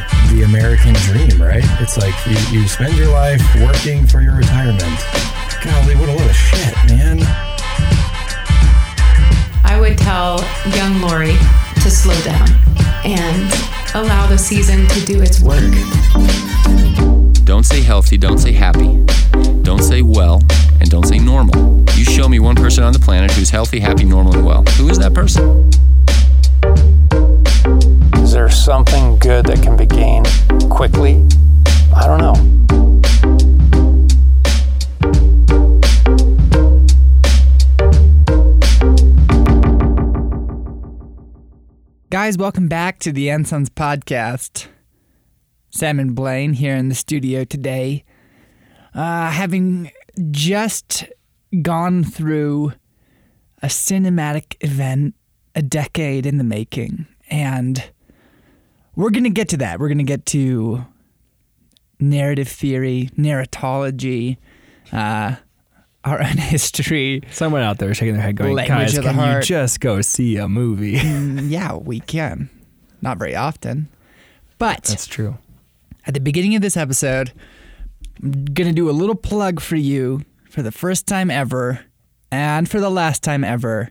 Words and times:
like 0.00 0.30
the 0.30 0.42
American 0.42 0.94
dream, 0.94 1.40
right? 1.40 1.64
It's 1.80 1.96
like 1.96 2.14
you, 2.26 2.60
you 2.60 2.68
spend 2.68 2.96
your 2.96 3.08
life 3.08 3.42
working 3.60 4.06
for 4.06 4.20
your 4.20 4.36
retirement. 4.36 4.80
Golly, 5.62 5.96
what 5.96 6.08
a 6.08 6.12
load 6.12 6.30
of 6.30 6.36
shit, 6.36 6.74
man. 6.88 7.18
I 9.64 9.78
would 9.80 9.98
tell 9.98 10.40
young 10.74 11.00
Lori 11.00 11.36
to 11.82 11.90
slow 11.90 12.18
down 12.22 12.48
and 13.04 13.52
allow 13.94 14.26
the 14.26 14.38
season 14.38 14.86
to 14.88 15.06
do 15.06 15.20
its 15.22 15.40
work. 15.40 15.72
Don't 17.44 17.64
say 17.64 17.80
healthy, 17.80 18.16
don't 18.16 18.38
say 18.38 18.52
happy, 18.52 19.04
don't 19.62 19.82
say 19.82 20.02
well, 20.02 20.40
and 20.80 20.88
don't 20.88 21.06
say 21.06 21.18
normal. 21.18 21.84
You 21.96 22.04
show 22.04 22.28
me 22.28 22.38
one 22.38 22.56
person 22.56 22.84
on 22.84 22.92
the 22.92 22.98
planet 22.98 23.30
who's 23.32 23.50
healthy, 23.50 23.80
happy, 23.80 24.04
normal, 24.04 24.34
and 24.34 24.46
well. 24.46 24.62
Who 24.78 24.88
is 24.88 24.98
that 24.98 25.14
person? 25.14 25.69
Is 28.30 28.34
there 28.34 28.48
something 28.48 29.18
good 29.18 29.46
that 29.46 29.60
can 29.60 29.76
be 29.76 29.86
gained 29.86 30.28
quickly? 30.70 31.26
I 31.92 32.06
don't 32.06 32.20
know. 32.20 32.34
Guys, 42.08 42.38
welcome 42.38 42.68
back 42.68 43.00
to 43.00 43.10
the 43.10 43.30
Ensigns 43.30 43.68
podcast. 43.68 44.68
Sam 45.70 45.98
and 45.98 46.14
Blaine 46.14 46.52
here 46.52 46.76
in 46.76 46.88
the 46.88 46.94
studio 46.94 47.42
today. 47.42 48.04
Uh, 48.94 49.32
having 49.32 49.90
just 50.30 51.04
gone 51.62 52.04
through 52.04 52.74
a 53.60 53.66
cinematic 53.66 54.54
event, 54.60 55.16
a 55.56 55.62
decade 55.62 56.26
in 56.26 56.38
the 56.38 56.44
making, 56.44 57.08
and 57.28 57.90
we're 58.96 59.10
going 59.10 59.24
to 59.24 59.30
get 59.30 59.48
to 59.50 59.56
that. 59.58 59.78
We're 59.80 59.88
going 59.88 59.98
to 59.98 60.04
get 60.04 60.26
to 60.26 60.84
narrative 61.98 62.48
theory, 62.48 63.10
narratology, 63.16 64.38
uh, 64.92 65.36
our 66.04 66.20
own 66.22 66.36
history. 66.38 67.22
Someone 67.30 67.62
out 67.62 67.78
there 67.78 67.92
shaking 67.94 68.14
their 68.14 68.22
head 68.22 68.36
going, 68.36 68.56
guys, 68.56 68.98
can 68.98 69.36
you 69.36 69.42
just 69.42 69.80
go 69.80 70.00
see 70.00 70.36
a 70.36 70.48
movie? 70.48 70.96
Mm, 70.96 71.50
yeah, 71.50 71.74
we 71.74 72.00
can. 72.00 72.50
Not 73.02 73.18
very 73.18 73.36
often. 73.36 73.88
But 74.58 74.84
That's 74.84 75.06
true. 75.06 75.38
at 76.06 76.14
the 76.14 76.20
beginning 76.20 76.54
of 76.54 76.62
this 76.62 76.76
episode, 76.76 77.32
I'm 78.22 78.44
going 78.44 78.68
to 78.68 78.74
do 78.74 78.90
a 78.90 78.92
little 78.92 79.14
plug 79.14 79.60
for 79.60 79.76
you 79.76 80.22
for 80.50 80.62
the 80.62 80.72
first 80.72 81.06
time 81.06 81.30
ever 81.30 81.80
and 82.30 82.68
for 82.68 82.80
the 82.80 82.90
last 82.90 83.22
time 83.22 83.42
ever. 83.44 83.90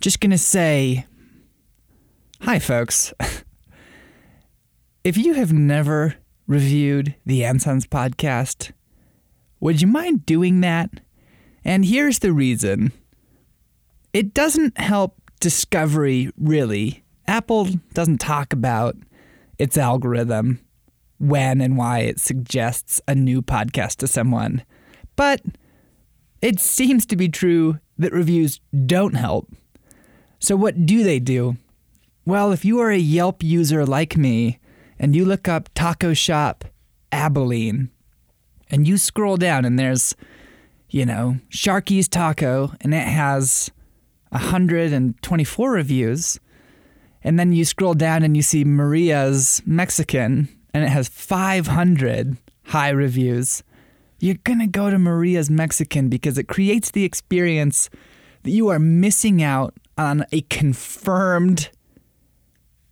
Just 0.00 0.18
going 0.20 0.32
to 0.32 0.38
say, 0.38 1.06
hi, 2.40 2.58
folks. 2.58 3.12
if 5.04 5.16
you 5.16 5.34
have 5.34 5.52
never 5.52 6.14
reviewed 6.46 7.14
the 7.26 7.40
Ansons 7.40 7.86
podcast, 7.86 8.72
would 9.60 9.80
you 9.80 9.88
mind 9.88 10.26
doing 10.26 10.60
that? 10.60 11.00
And 11.64 11.84
here's 11.84 12.20
the 12.20 12.32
reason 12.32 12.92
it 14.12 14.34
doesn't 14.34 14.78
help 14.78 15.16
discovery, 15.40 16.30
really. 16.36 17.02
Apple 17.26 17.68
doesn't 17.94 18.18
talk 18.18 18.52
about 18.52 18.96
its 19.58 19.78
algorithm 19.78 20.60
when 21.18 21.60
and 21.60 21.76
why 21.76 22.00
it 22.00 22.20
suggests 22.20 23.00
a 23.06 23.14
new 23.14 23.42
podcast 23.42 23.96
to 23.96 24.08
someone. 24.08 24.62
But 25.16 25.40
it 26.40 26.58
seems 26.60 27.06
to 27.06 27.16
be 27.16 27.28
true 27.28 27.78
that 27.98 28.12
reviews 28.12 28.60
don't 28.86 29.14
help. 29.14 29.52
So, 30.40 30.56
what 30.56 30.84
do 30.86 31.04
they 31.04 31.20
do? 31.20 31.56
Well, 32.24 32.52
if 32.52 32.64
you 32.64 32.80
are 32.80 32.90
a 32.90 32.98
Yelp 32.98 33.42
user 33.42 33.86
like 33.86 34.16
me 34.16 34.58
and 35.02 35.16
you 35.16 35.24
look 35.24 35.48
up 35.48 35.68
Taco 35.74 36.14
Shop 36.14 36.64
Abilene 37.10 37.90
and 38.70 38.86
you 38.86 38.96
scroll 38.96 39.36
down 39.36 39.64
and 39.64 39.76
there's, 39.76 40.14
you 40.88 41.04
know, 41.04 41.38
Sharky's 41.50 42.08
Taco 42.08 42.72
and 42.80 42.94
it 42.94 43.08
has 43.08 43.72
124 44.28 45.70
reviews. 45.72 46.38
And 47.24 47.38
then 47.38 47.52
you 47.52 47.64
scroll 47.64 47.94
down 47.94 48.22
and 48.22 48.36
you 48.36 48.42
see 48.42 48.64
Maria's 48.64 49.60
Mexican 49.66 50.48
and 50.72 50.84
it 50.84 50.88
has 50.88 51.08
500 51.08 52.36
high 52.66 52.90
reviews. 52.90 53.64
You're 54.20 54.36
going 54.44 54.60
to 54.60 54.68
go 54.68 54.88
to 54.88 55.00
Maria's 55.00 55.50
Mexican 55.50 56.08
because 56.08 56.38
it 56.38 56.46
creates 56.46 56.92
the 56.92 57.04
experience 57.04 57.90
that 58.44 58.52
you 58.52 58.68
are 58.68 58.78
missing 58.78 59.42
out 59.42 59.74
on 59.98 60.24
a 60.30 60.42
confirmed 60.42 61.70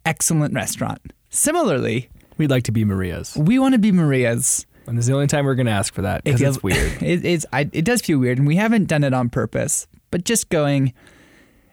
excellent 0.05 0.55
restaurant. 0.55 1.13
Similarly, 1.31 2.09
We'd 2.39 2.51
like 2.51 2.65
to 2.65 2.73
be 2.73 2.85
Maria's. 2.85 3.37
we 3.37 3.59
want 3.59 3.75
to 3.75 3.79
be 3.79 3.93
Maria's. 3.93 4.67
And 4.87 4.97
this 4.99 5.05
is 5.05 5.09
the 5.09 5.15
only 5.15 5.27
time 5.27 5.45
we're 5.45 5.55
going 5.55 5.67
to 5.67 5.73
ask 5.73 5.95
for 5.95 6.03
that 6.03 6.25
because 6.25 6.41
feels 6.41 6.57
it's 6.57 6.63
weird. 6.63 6.93
It, 7.03 7.25
it's 7.25 7.47
I, 7.53 7.69
it 7.73 7.85
does 7.85 8.01
feel 8.01 8.19
weird, 8.19 8.39
and 8.39 8.47
we 8.47 8.57
haven't 8.57 8.87
done 8.87 9.05
it 9.05 9.13
on 9.15 9.29
purpose. 9.29 9.87
But 10.11 10.25
just 10.25 10.49
going, 10.49 10.93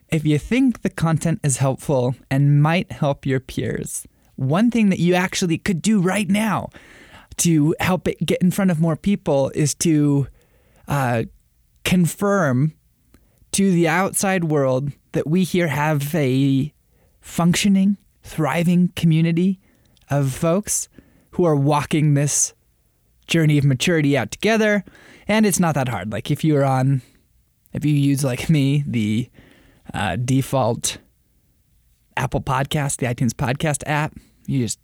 if 0.09 0.25
you 0.25 0.37
think 0.37 0.81
the 0.81 0.89
content 0.89 1.39
is 1.43 1.57
helpful 1.57 2.15
and 2.29 2.61
might 2.61 2.91
help 2.91 3.25
your 3.25 3.39
peers, 3.39 4.05
one 4.35 4.69
thing 4.69 4.89
that 4.89 4.99
you 4.99 5.15
actually 5.15 5.57
could 5.57 5.81
do 5.81 5.99
right 5.99 6.29
now 6.29 6.69
to 7.37 7.75
help 7.79 8.07
it 8.07 8.23
get 8.25 8.41
in 8.41 8.51
front 8.51 8.69
of 8.71 8.79
more 8.79 8.95
people 8.95 9.51
is 9.55 9.73
to 9.75 10.27
uh, 10.87 11.23
confirm 11.83 12.73
to 13.53 13.71
the 13.71 13.87
outside 13.87 14.43
world 14.43 14.91
that 15.13 15.25
we 15.25 15.43
here 15.43 15.67
have 15.67 16.13
a 16.13 16.73
functioning, 17.21 17.97
thriving 18.27 18.89
community 18.95 19.59
of 20.09 20.33
folks 20.33 20.89
who 21.31 21.45
are 21.45 21.55
walking 21.55 22.13
this 22.13 22.53
journey 23.27 23.57
of 23.57 23.65
maturity 23.65 24.17
out 24.17 24.31
together. 24.31 24.83
And 25.27 25.45
it's 25.45 25.59
not 25.59 25.75
that 25.75 25.89
hard. 25.89 26.11
Like 26.11 26.31
if 26.31 26.43
you're 26.43 26.63
on, 26.63 27.01
if 27.73 27.83
you 27.83 27.93
use 27.93 28.23
like 28.23 28.49
me, 28.49 28.83
the 28.87 29.29
uh, 29.93 30.17
default 30.17 30.97
Apple 32.15 32.41
Podcast, 32.41 32.97
the 32.97 33.05
iTunes 33.05 33.31
Podcast 33.31 33.83
app, 33.85 34.15
you 34.45 34.59
just 34.59 34.79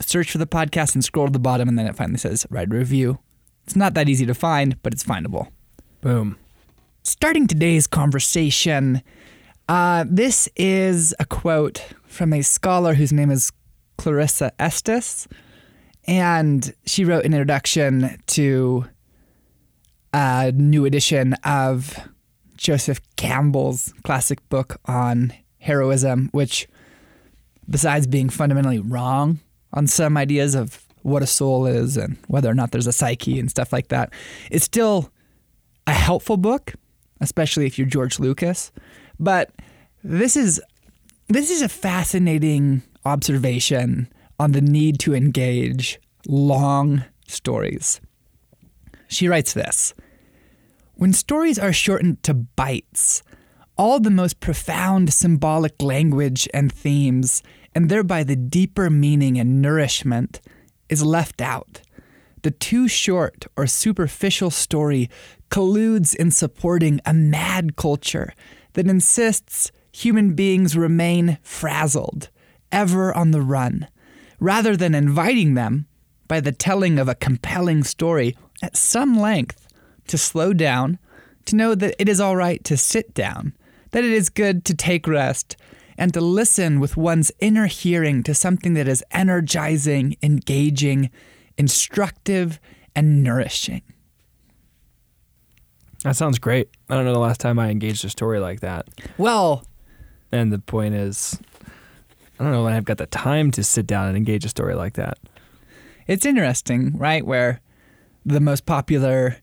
search 0.00 0.30
for 0.30 0.38
the 0.38 0.46
podcast 0.46 0.94
and 0.94 1.04
scroll 1.04 1.26
to 1.26 1.32
the 1.32 1.38
bottom, 1.38 1.68
and 1.68 1.78
then 1.78 1.86
it 1.86 1.96
finally 1.96 2.18
says 2.18 2.46
write 2.50 2.72
a 2.72 2.76
review. 2.76 3.18
It's 3.64 3.76
not 3.76 3.94
that 3.94 4.08
easy 4.08 4.26
to 4.26 4.34
find, 4.34 4.80
but 4.82 4.92
it's 4.92 5.04
findable. 5.04 5.48
Boom. 6.00 6.36
Starting 7.02 7.46
today's 7.46 7.86
conversation, 7.86 9.02
uh, 9.68 10.04
this 10.08 10.48
is 10.56 11.14
a 11.18 11.24
quote 11.24 11.84
from 12.06 12.32
a 12.32 12.42
scholar 12.42 12.94
whose 12.94 13.12
name 13.12 13.30
is 13.30 13.52
Clarissa 13.98 14.52
Estes. 14.58 15.26
And 16.06 16.72
she 16.84 17.04
wrote 17.04 17.24
an 17.24 17.32
introduction 17.32 18.18
to 18.28 18.86
a 20.14 20.52
new 20.52 20.84
edition 20.84 21.34
of 21.44 21.98
Joseph 22.56 23.00
Campbell's 23.16 23.92
classic 24.04 24.46
book 24.48 24.80
on 24.86 25.32
heroism, 25.58 26.28
which, 26.32 26.68
besides 27.68 28.06
being 28.06 28.30
fundamentally 28.30 28.78
wrong 28.78 29.40
on 29.72 29.86
some 29.86 30.16
ideas 30.16 30.54
of 30.54 30.86
what 31.02 31.22
a 31.22 31.26
soul 31.26 31.66
is 31.66 31.96
and 31.96 32.16
whether 32.28 32.48
or 32.48 32.54
not 32.54 32.70
there's 32.70 32.86
a 32.86 32.92
psyche 32.92 33.38
and 33.38 33.50
stuff 33.50 33.72
like 33.72 33.88
that, 33.88 34.12
it's 34.50 34.64
still 34.64 35.10
a 35.86 35.92
helpful 35.92 36.36
book, 36.36 36.74
especially 37.20 37.66
if 37.66 37.78
you're 37.78 37.86
George 37.86 38.18
Lucas. 38.18 38.72
But 39.18 39.50
this 40.02 40.36
is 40.36 40.60
this 41.28 41.50
is 41.50 41.62
a 41.62 41.68
fascinating 41.68 42.82
observation 43.04 44.08
on 44.38 44.52
the 44.52 44.60
need 44.60 45.00
to 45.00 45.14
engage 45.14 45.98
long 46.28 47.04
stories. 47.26 48.00
She 49.08 49.28
writes 49.28 49.52
this 49.52 49.94
When 50.94 51.12
stories 51.12 51.58
are 51.58 51.72
shortened 51.72 52.22
to 52.24 52.34
bites, 52.34 53.22
all 53.76 54.00
the 54.00 54.10
most 54.10 54.40
profound 54.40 55.12
symbolic 55.12 55.82
language 55.82 56.48
and 56.54 56.72
themes, 56.72 57.42
and 57.74 57.88
thereby 57.88 58.24
the 58.24 58.36
deeper 58.36 58.88
meaning 58.90 59.38
and 59.38 59.60
nourishment, 59.60 60.40
is 60.88 61.04
left 61.04 61.40
out. 61.40 61.82
The 62.42 62.50
too 62.52 62.86
short 62.86 63.46
or 63.56 63.66
superficial 63.66 64.50
story 64.50 65.10
colludes 65.50 66.14
in 66.14 66.30
supporting 66.30 67.00
a 67.04 67.12
mad 67.12 67.76
culture 67.76 68.32
that 68.76 68.86
insists 68.86 69.72
human 69.90 70.34
beings 70.34 70.76
remain 70.76 71.38
frazzled, 71.42 72.28
ever 72.70 73.16
on 73.16 73.30
the 73.30 73.40
run, 73.40 73.88
rather 74.38 74.76
than 74.76 74.94
inviting 74.94 75.54
them 75.54 75.86
by 76.28 76.40
the 76.40 76.52
telling 76.52 76.98
of 76.98 77.08
a 77.08 77.14
compelling 77.14 77.82
story 77.82 78.36
at 78.62 78.76
some 78.76 79.18
length 79.18 79.66
to 80.06 80.18
slow 80.18 80.52
down, 80.52 80.98
to 81.46 81.56
know 81.56 81.74
that 81.74 81.94
it 81.98 82.06
is 82.06 82.20
all 82.20 82.36
right 82.36 82.62
to 82.64 82.76
sit 82.76 83.14
down, 83.14 83.54
that 83.92 84.04
it 84.04 84.12
is 84.12 84.28
good 84.28 84.62
to 84.66 84.74
take 84.74 85.08
rest, 85.08 85.56
and 85.96 86.12
to 86.12 86.20
listen 86.20 86.78
with 86.78 86.98
one's 86.98 87.32
inner 87.40 87.66
hearing 87.66 88.22
to 88.22 88.34
something 88.34 88.74
that 88.74 88.86
is 88.86 89.02
energizing, 89.10 90.16
engaging, 90.22 91.10
instructive, 91.56 92.60
and 92.94 93.24
nourishing. 93.24 93.80
That 96.02 96.16
sounds 96.16 96.38
great. 96.38 96.68
I 96.88 96.94
don't 96.94 97.04
know 97.04 97.12
the 97.12 97.18
last 97.18 97.40
time 97.40 97.58
I 97.58 97.70
engaged 97.70 98.04
a 98.04 98.08
story 98.08 98.38
like 98.38 98.60
that. 98.60 98.86
Well, 99.18 99.64
And 100.32 100.52
the 100.52 100.58
point 100.58 100.94
is, 100.94 101.40
I 102.38 102.44
don't 102.44 102.52
know 102.52 102.64
when 102.64 102.72
I've 102.72 102.84
got 102.84 102.98
the 102.98 103.06
time 103.06 103.50
to 103.52 103.64
sit 103.64 103.86
down 103.86 104.08
and 104.08 104.16
engage 104.16 104.44
a 104.44 104.48
story 104.48 104.74
like 104.74 104.94
that. 104.94 105.18
It's 106.06 106.26
interesting, 106.26 106.96
right? 106.96 107.24
Where 107.24 107.60
the 108.24 108.40
most 108.40 108.66
popular 108.66 109.36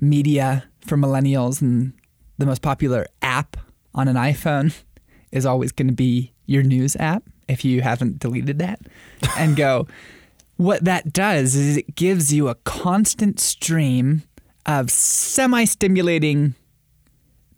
media 0.00 0.64
for 0.80 0.96
millennials 0.96 1.60
and 1.62 1.92
the 2.38 2.46
most 2.46 2.62
popular 2.62 3.06
app 3.22 3.56
on 3.94 4.08
an 4.08 4.16
iPhone 4.16 4.74
is 5.32 5.46
always 5.46 5.72
going 5.72 5.88
to 5.88 5.94
be 5.94 6.32
your 6.46 6.62
news 6.62 6.96
app 6.96 7.22
if 7.48 7.64
you 7.64 7.80
haven't 7.80 8.18
deleted 8.18 8.58
that 8.58 8.80
and 9.38 9.56
go 9.56 9.86
what 10.56 10.84
that 10.84 11.12
does 11.12 11.54
is 11.54 11.76
it 11.76 11.94
gives 11.94 12.32
you 12.32 12.48
a 12.48 12.54
constant 12.56 13.40
stream 13.40 14.22
of 14.66 14.90
semi-stimulating 14.90 16.54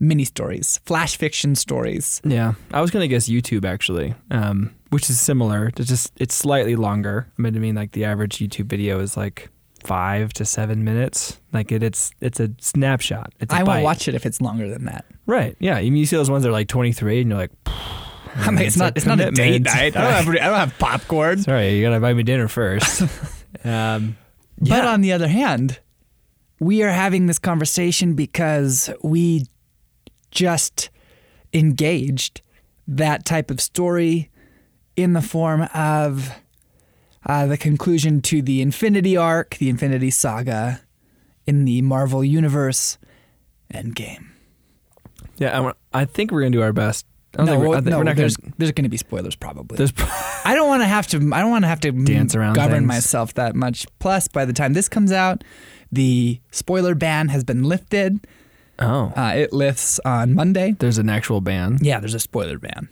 mini 0.01 0.25
stories 0.25 0.79
flash 0.87 1.17
fiction 1.17 1.57
stories 1.57 2.21
Yeah, 2.25 2.53
I 2.73 2.81
was 2.81 2.91
gonna 2.91 3.09
guess 3.09 3.29
YouTube 3.29 3.65
actually, 3.65 4.15
um, 4.31 4.75
which 4.91 5.11
is 5.11 5.19
similar. 5.19 5.73
It's 5.77 5.89
just 5.89 6.13
it's 6.17 6.35
slightly 6.35 6.77
longer. 6.77 7.27
I 7.39 7.43
mean, 7.43 7.57
I 7.57 7.59
mean, 7.59 7.75
like 7.75 7.93
the 7.93 8.05
average 8.05 8.39
YouTube 8.39 8.67
video 8.67 9.01
is 9.01 9.17
like 9.17 9.49
five 9.85 10.33
to 10.35 10.45
seven 10.45 10.85
minutes. 10.85 11.41
Like 11.53 11.73
it, 11.73 11.83
it's 11.83 12.13
it's 12.21 12.39
a 12.41 12.51
snapshot. 12.61 13.33
It's 13.41 13.53
a 13.53 13.57
i 13.57 13.63
won't 13.63 13.83
watch 13.83 14.07
it 14.09 14.15
if 14.15 14.25
it's 14.27 14.41
longer 14.41 14.69
than 14.69 14.85
that 14.85 15.05
Right? 15.27 15.57
Yeah. 15.61 15.77
I 15.77 15.83
mean, 15.83 15.97
you 15.97 16.07
see 16.07 16.17
those 16.17 16.31
ones 16.31 16.43
that 16.45 16.49
are 16.49 16.53
like 16.53 16.69
twenty 16.69 16.93
three, 16.93 17.21
and 17.21 17.31
you're 17.31 17.39
like, 17.39 17.51
I 18.37 18.51
mean, 18.51 18.63
it's 18.67 18.77
not 18.77 18.97
it's 18.97 19.07
not 19.07 19.19
a 19.21 19.31
date 19.31 19.63
night 19.65 19.97
i 19.97 20.01
don't 20.01 20.13
have, 20.13 20.29
I 20.29 20.33
don't 20.49 20.59
have 20.59 20.79
popcorn 20.79 21.39
sorry, 21.43 21.75
you 21.75 21.83
gotta 21.83 21.99
buy 22.01 22.15
me 22.15 22.23
dinner 22.23 22.47
first. 22.49 23.03
um, 23.65 24.17
But 24.61 24.85
on 24.85 25.01
the 25.01 25.13
other 25.13 25.29
hand, 25.29 25.81
we 26.61 26.83
are 26.83 26.91
having 26.91 27.27
this 27.27 27.39
conversation 27.39 28.15
because 28.15 28.91
we 29.03 29.47
just 30.31 30.91
engaged 31.53 32.41
that 32.87 33.25
type 33.25 33.51
of 33.51 33.61
story 33.61 34.31
in 34.97 35.13
the 35.13 35.23
form 35.23 35.63
of 35.75 36.31
uh, 37.27 37.47
the 37.47 37.57
conclusion 37.57 38.21
to 38.23 38.43
the 38.43 38.61
Infinity 38.63 39.17
Arc, 39.17 39.57
the 39.57 39.69
Infinity 39.69 40.11
Saga 40.11 40.81
in 41.47 41.65
the 41.65 41.83
Marvel 41.83 42.25
Universe 42.25 42.99
Endgame. 43.73 44.27
yeah, 45.37 45.73
I, 45.93 46.01
I 46.03 46.05
think 46.05 46.31
we're 46.31 46.41
gonna 46.41 46.51
do 46.51 46.63
our 46.63 46.73
best. 46.73 47.07
I 47.35 47.39
don't 47.39 47.47
No, 47.47 47.53
think 47.53 47.69
we're, 47.69 47.77
I 47.77 47.81
no 47.81 47.99
we're 47.99 48.05
not 48.05 48.17
there's, 48.17 48.37
gonna. 48.37 48.55
there's 48.57 48.73
going 48.73 48.85
to 48.85 48.89
be 48.89 48.97
spoilers 48.97 49.37
probably. 49.37 49.77
There's, 49.77 49.93
I 50.47 50.55
don't 50.55 50.67
want 50.67 50.81
to 50.83 50.87
have 50.89 51.07
to. 51.09 51.19
I 51.33 51.41
don't 51.41 51.51
want 51.51 51.65
to 51.65 51.69
have 51.69 51.81
to 51.81 51.93
Dance 52.05 52.35
around 52.35 52.55
govern 52.55 52.79
things. 52.79 52.87
myself 52.89 53.35
that 53.35 53.55
much. 53.55 53.87
Plus, 53.99 54.29
by 54.29 54.47
the 54.47 54.55
time 54.55 54.73
this 54.73 54.89
comes 54.89 55.13
out, 55.13 55.45
the 55.93 56.41
spoiler 56.51 56.95
ban 56.95 57.29
has 57.29 57.45
been 57.45 57.63
lifted. 57.65 58.27
oh, 58.79 59.13
Uh, 59.17 59.33
it 59.37 59.53
lifts 59.53 59.99
on 60.05 60.35
Monday. 60.35 60.75
there's 60.79 60.99
an 60.99 61.09
actual 61.09 61.41
ban. 61.41 61.79
Yeah, 61.81 62.01
there's 62.01 62.15
a 62.15 62.21
spoiler 62.21 62.59
ban. 62.59 62.89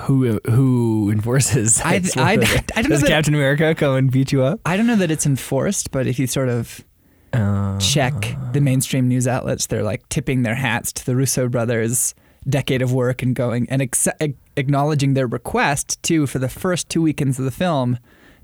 Who 0.00 0.38
who 0.50 1.10
enforces? 1.10 1.80
I- 1.82 2.02
I- 2.16 2.32
I 2.32 2.36
don't 2.36 2.76
know 2.76 2.88
Does 2.88 3.00
that- 3.02 3.08
Captain 3.08 3.34
America 3.34 3.74
come 3.74 3.96
and 3.96 4.10
beat 4.10 4.32
you 4.32 4.42
up? 4.42 4.60
I 4.66 4.76
don't 4.76 4.86
know 4.86 4.96
that 4.96 5.10
it's 5.10 5.24
enforced, 5.26 5.90
but 5.90 6.06
if 6.06 6.18
you 6.18 6.26
sort 6.26 6.48
of 6.50 6.84
Uh, 7.32 7.78
check 7.78 8.36
the 8.52 8.60
mainstream 8.60 9.06
news 9.08 9.26
outlets, 9.28 9.66
they're 9.66 9.82
like 9.82 10.06
tipping 10.08 10.42
their 10.42 10.54
hats 10.56 10.92
to 10.94 11.04
the 11.06 11.14
Russo 11.14 11.48
brothers' 11.48 12.14
decade 12.48 12.80
of 12.82 12.92
work 12.92 13.22
and 13.22 13.34
going 13.34 13.68
and 13.70 13.82
ex- 13.82 14.08
acknowledging 14.56 15.12
their 15.14 15.26
request 15.26 16.02
to, 16.04 16.26
for 16.26 16.38
the 16.38 16.48
first 16.48 16.88
two 16.88 17.02
weekends 17.02 17.38
of 17.38 17.44
the 17.44 17.50
film, 17.50 17.98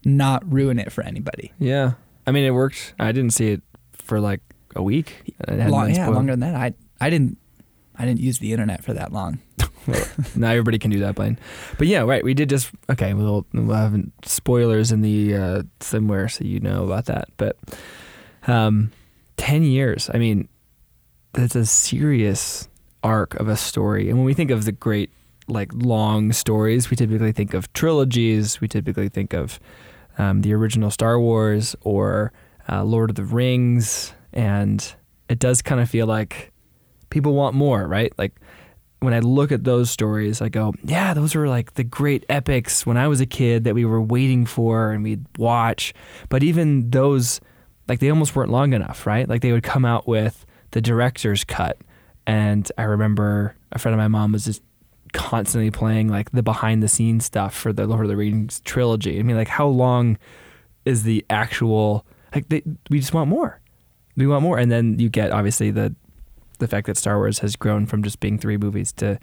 not 0.05 0.43
ruin 0.51 0.79
it 0.79 0.93
for 0.93 1.03
anybody. 1.03 1.53
Yeah, 1.59 1.93
I 2.27 2.31
mean 2.31 2.45
it 2.45 2.51
worked. 2.51 2.95
I 2.99 3.11
didn't 3.13 3.33
see 3.33 3.49
it 3.49 3.63
for 4.05 4.21
like 4.21 4.41
a 4.77 4.83
week. 4.83 5.35
Long, 5.49 5.95
yeah, 5.95 6.09
longer 6.09 6.33
than 6.33 6.41
that. 6.41 6.55
I 6.55 6.75
I 7.01 7.11
didn't 7.11 7.39
I 7.97 8.05
didn't 8.05 8.21
use 8.21 8.39
the 8.39 8.53
internet 8.53 8.85
for 8.85 8.93
that 8.93 9.13
long. 9.13 9.41
Now 10.35 10.49
everybody 10.49 10.79
can 10.79 10.91
do 10.91 11.01
that, 11.01 11.15
Blaine. 11.15 11.39
But 11.77 11.89
yeah, 11.89 12.01
right. 12.01 12.25
We 12.25 12.33
did 12.33 12.49
just 12.49 12.71
okay. 12.89 13.13
We'll 13.13 13.47
we'll 13.53 13.77
have 13.77 13.95
spoilers 14.25 14.91
in 14.93 15.03
the 15.03 15.37
uh, 15.37 15.63
somewhere 15.81 16.29
so 16.29 16.45
you 16.45 16.59
know 16.59 16.85
about 16.85 17.05
that. 17.07 17.29
But 17.37 17.59
um, 18.47 18.93
ten 19.37 19.63
years. 19.63 20.11
I 20.15 20.17
mean, 20.17 20.49
that's 21.35 21.55
a 21.55 21.67
serious 21.67 22.69
arc 23.03 23.35
of 23.35 23.49
a 23.49 23.57
story. 23.57 24.09
And 24.09 24.19
when 24.19 24.25
we 24.25 24.33
think 24.33 24.51
of 24.51 24.65
the 24.65 24.73
great 24.73 25.11
like 25.49 25.71
long 25.75 26.33
stories, 26.33 26.91
we 26.91 26.97
typically 26.97 27.33
think 27.33 27.53
of 27.53 27.71
trilogies. 27.75 28.63
We 28.63 28.69
typically 28.69 29.11
think 29.11 29.35
of 29.35 29.61
um, 30.17 30.41
the 30.41 30.55
original 30.55 30.91
Star 30.91 31.21
Wars 31.21 31.77
or 31.83 32.33
uh, 32.69 32.85
Lord 32.85 33.11
of 33.11 33.17
the 33.17 33.25
Rings, 33.25 34.13
and 34.33 34.95
it 35.29 35.39
does 35.39 35.63
kind 35.63 35.81
of 35.81 35.89
feel 35.89 36.07
like 36.07 36.53
people 37.11 37.35
want 37.35 37.55
more, 37.55 37.87
right? 37.87 38.13
Like 38.19 38.41
when 39.01 39.15
I 39.15 39.21
look 39.21 39.53
at 39.53 39.65
those 39.65 39.91
stories, 39.91 40.41
I 40.41 40.49
go, 40.49 40.75
yeah, 40.83 41.15
those 41.15 41.35
were 41.35 41.49
like 41.49 41.75
the 41.75 41.85
great 41.85 42.25
epics 42.29 42.87
when 42.87 42.97
I 42.97 43.07
was 43.07 43.21
a 43.21 43.27
kid 43.27 43.65
that 43.65 43.75
we 43.75 43.85
were 43.85 44.01
waiting 44.01 44.47
for 44.47 44.93
and 44.93 45.05
we'd 45.05 45.25
watch. 45.39 45.95
But 46.29 46.43
even 46.43 46.91
those, 46.91 47.41
like 47.87 48.01
they 48.01 48.11
almost 48.11 48.35
weren't 48.35 48.51
long 48.51 48.73
enough, 48.73 49.07
right? 49.07 49.29
Like 49.29 49.43
they 49.43 49.53
would 49.53 49.63
come 49.63 49.85
out 49.85 50.09
with 50.09 50.47
the 50.71 50.81
director's 50.81 51.45
cut. 51.45 51.79
And 52.27 52.71
I 52.79 52.83
remember 52.85 53.55
a 53.73 53.79
friend 53.79 53.95
of 53.95 53.99
my 53.99 54.09
mom 54.09 54.33
was 54.33 54.47
just 54.47 54.63
constantly 55.13 55.71
playing 55.71 56.09
like 56.09 56.31
the 56.33 56.43
behind 56.43 56.83
the 56.83 56.89
scenes 56.89 57.25
stuff 57.27 57.55
for 57.55 57.73
the 57.73 57.87
Lord 57.87 58.05
of 58.05 58.09
the 58.09 58.17
Rings 58.17 58.61
trilogy. 58.61 59.19
I 59.19 59.23
mean, 59.23 59.37
like 59.37 59.49
how 59.49 59.67
long 59.67 60.19
is 60.85 61.05
the 61.05 61.25
actual, 61.31 62.05
like 62.35 62.49
they, 62.49 62.63
we 62.91 62.99
just 63.01 63.15
want 63.15 63.29
more. 63.29 63.61
We 64.17 64.27
want 64.27 64.43
more. 64.43 64.59
And 64.59 64.71
then 64.71 64.99
you 64.99 65.09
get 65.09 65.31
obviously 65.33 65.71
the 65.71 65.95
the 66.59 66.69
fact 66.69 66.87
that 66.87 66.97
Star 66.97 67.19
Wars 67.19 67.41
has 67.41 67.57
grown 67.57 67.85
from 67.87 68.03
just 68.03 68.21
being 68.21 68.39
three 68.39 68.57
movies 68.57 68.93
to 68.93 69.19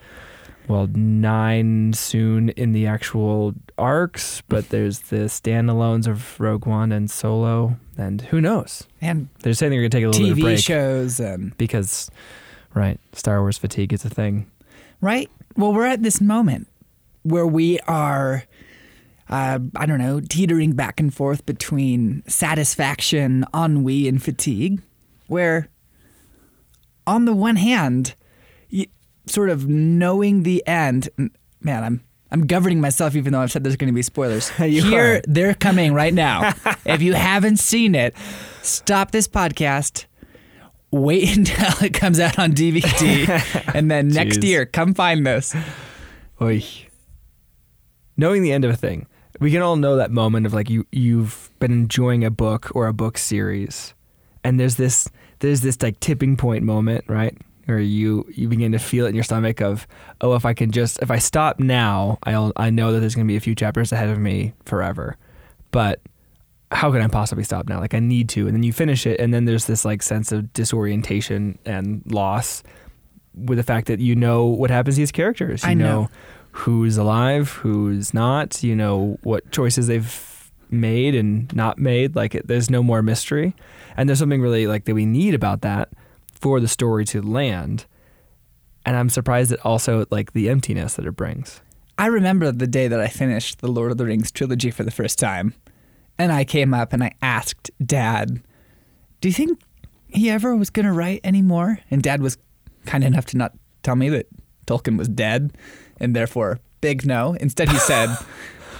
well 0.67 0.87
nine 0.87 1.93
soon 1.93 2.49
in 2.49 2.73
the 2.73 2.85
actual 2.87 3.53
arcs, 3.77 4.41
but 4.47 4.69
there's 4.69 4.99
the 4.99 5.25
standalones 5.27 6.07
of 6.07 6.39
Rogue 6.39 6.65
One 6.65 6.91
and 6.91 7.09
Solo, 7.09 7.77
and 7.97 8.21
who 8.21 8.41
knows? 8.41 8.85
And 9.01 9.29
They're 9.39 9.53
saying 9.53 9.71
they're 9.71 9.79
gonna 9.81 9.89
take 9.89 10.03
a 10.03 10.07
little 10.09 10.23
bit 10.23 10.31
of 10.33 10.37
TV 10.37 10.41
break 10.41 10.59
shows 10.59 11.19
and 11.19 11.57
because, 11.57 12.11
right, 12.73 12.99
Star 13.13 13.39
Wars 13.41 13.57
fatigue 13.57 13.93
is 13.93 14.05
a 14.05 14.09
thing. 14.09 14.49
right? 14.99 15.29
Well, 15.57 15.73
we're 15.73 15.85
at 15.87 16.03
this 16.03 16.21
moment 16.21 16.67
where 17.23 17.47
we 17.47 17.79
are, 17.81 18.43
uh, 19.31 19.59
I 19.75 19.85
don't 19.85 19.99
know, 19.99 20.19
teetering 20.19 20.73
back 20.73 20.99
and 20.99 21.13
forth 21.13 21.45
between 21.45 22.23
satisfaction, 22.27 23.45
ennui, 23.55 24.07
and 24.07 24.21
fatigue. 24.21 24.81
Where, 25.27 25.69
on 27.07 27.23
the 27.25 27.33
one 27.33 27.55
hand, 27.55 28.13
sort 29.27 29.49
of 29.49 29.67
knowing 29.67 30.43
the 30.43 30.65
end, 30.67 31.09
man, 31.61 31.83
I'm. 31.83 32.03
I'm 32.33 32.47
governing 32.47 32.79
myself, 32.79 33.17
even 33.17 33.33
though 33.33 33.41
I've 33.41 33.51
said 33.51 33.65
there's 33.65 33.75
going 33.75 33.89
to 33.89 33.93
be 33.93 34.01
spoilers. 34.01 34.47
Here, 34.51 35.17
are. 35.17 35.21
they're 35.27 35.53
coming 35.53 35.93
right 35.93 36.13
now. 36.13 36.53
if 36.85 37.01
you 37.01 37.11
haven't 37.11 37.57
seen 37.57 37.93
it, 37.93 38.15
stop 38.61 39.11
this 39.11 39.27
podcast. 39.27 40.05
Wait 40.91 41.27
until 41.37 41.73
it 41.83 41.93
comes 41.93 42.21
out 42.21 42.39
on 42.39 42.53
DVD, 42.53 43.75
and 43.75 43.91
then 43.91 44.07
next 44.07 44.45
year, 44.45 44.65
come 44.65 44.93
find 44.93 45.27
this. 45.27 45.53
Oy. 46.41 46.63
Knowing 48.15 48.43
the 48.43 48.53
end 48.53 48.63
of 48.63 48.71
a 48.71 48.77
thing, 48.77 49.07
we 49.41 49.51
can 49.51 49.61
all 49.61 49.75
know 49.75 49.97
that 49.97 50.11
moment 50.11 50.45
of 50.45 50.53
like 50.53 50.69
you 50.69 50.87
you've 50.91 51.49
been 51.59 51.73
enjoying 51.73 52.23
a 52.23 52.31
book 52.31 52.71
or 52.73 52.87
a 52.87 52.93
book 52.93 53.17
series, 53.17 53.93
and 54.43 54.57
there's 54.57 54.75
this 54.77 55.09
there's 55.39 55.59
this 55.59 55.81
like 55.81 55.99
tipping 55.99 56.37
point 56.37 56.63
moment, 56.63 57.03
right? 57.09 57.37
or 57.67 57.77
you 57.77 58.25
you 58.33 58.47
begin 58.47 58.71
to 58.71 58.79
feel 58.79 59.05
it 59.05 59.09
in 59.09 59.15
your 59.15 59.23
stomach 59.23 59.61
of 59.61 59.87
oh 60.21 60.33
if 60.33 60.45
I 60.45 60.53
can 60.53 60.71
just 60.71 60.99
if 61.01 61.11
I 61.11 61.19
stop 61.19 61.59
now 61.59 62.17
I'll 62.23 62.51
I 62.55 62.69
know 62.71 62.91
that 62.91 62.99
there's 62.99 63.13
gonna 63.15 63.27
be 63.27 63.35
a 63.35 63.41
few 63.41 63.55
chapters 63.55 63.91
ahead 63.91 64.09
of 64.09 64.17
me 64.17 64.53
forever, 64.65 65.15
but 65.69 66.01
how 66.71 66.91
can 66.91 67.01
I 67.01 67.07
possibly 67.07 67.43
stop 67.43 67.67
now? 67.67 67.79
Like 67.79 67.93
I 67.93 67.99
need 67.99 68.29
to, 68.29 68.47
and 68.47 68.55
then 68.55 68.63
you 68.63 68.73
finish 68.73 69.05
it, 69.05 69.19
and 69.19 69.33
then 69.33 69.45
there's 69.45 69.65
this 69.65 69.83
like 69.83 70.01
sense 70.01 70.31
of 70.31 70.53
disorientation 70.53 71.59
and 71.65 72.01
loss 72.05 72.63
with 73.33 73.57
the 73.57 73.63
fact 73.63 73.87
that 73.87 73.99
you 73.99 74.15
know 74.15 74.45
what 74.45 74.69
happens 74.69 74.95
to 74.95 75.01
these 75.01 75.11
characters. 75.11 75.63
You 75.63 75.69
I 75.69 75.73
know. 75.73 76.09
Who's 76.51 76.97
alive, 76.97 77.49
who's 77.49 78.13
not. 78.13 78.63
You 78.63 78.75
know 78.75 79.17
what 79.23 79.51
choices 79.51 79.87
they've 79.87 80.51
made 80.69 81.15
and 81.15 81.53
not 81.55 81.77
made. 81.77 82.15
Like 82.15 82.35
it, 82.35 82.47
there's 82.47 82.69
no 82.69 82.83
more 82.83 83.01
mystery, 83.01 83.55
and 83.97 84.07
there's 84.07 84.19
something 84.19 84.41
really 84.41 84.67
like 84.67 84.85
that 84.85 84.95
we 84.95 85.05
need 85.05 85.33
about 85.33 85.61
that 85.61 85.89
for 86.33 86.59
the 86.59 86.67
story 86.67 87.05
to 87.05 87.21
land. 87.21 87.85
And 88.85 88.95
I'm 88.95 89.09
surprised 89.09 89.51
at 89.51 89.63
also 89.65 90.05
like 90.09 90.33
the 90.33 90.49
emptiness 90.49 90.95
that 90.95 91.05
it 91.05 91.11
brings. 91.11 91.61
I 91.97 92.07
remember 92.07 92.51
the 92.51 92.65
day 92.65 92.87
that 92.87 92.99
I 92.99 93.07
finished 93.07 93.59
the 93.59 93.67
Lord 93.67 93.91
of 93.91 93.97
the 93.97 94.05
Rings 94.05 94.31
trilogy 94.31 94.71
for 94.71 94.83
the 94.83 94.89
first 94.89 95.19
time. 95.19 95.53
And 96.17 96.31
I 96.31 96.43
came 96.43 96.73
up 96.73 96.93
and 96.93 97.03
I 97.03 97.13
asked 97.21 97.69
Dad, 97.83 98.41
Do 99.21 99.27
you 99.27 99.33
think 99.33 99.59
he 100.07 100.29
ever 100.29 100.55
was 100.55 100.69
going 100.69 100.85
to 100.85 100.91
write 100.91 101.21
anymore? 101.23 101.79
And 101.91 102.01
Dad 102.01 102.21
was 102.21 102.37
kind 102.85 103.03
enough 103.03 103.25
to 103.27 103.37
not 103.37 103.53
tell 103.83 103.95
me 103.95 104.09
that 104.09 104.27
Tolkien 104.65 104.97
was 104.97 105.07
dead 105.07 105.55
and 106.01 106.15
therefore 106.15 106.59
big 106.81 107.05
no. 107.05 107.33
Instead, 107.39 107.69
he 107.69 107.77
said, 107.77 108.09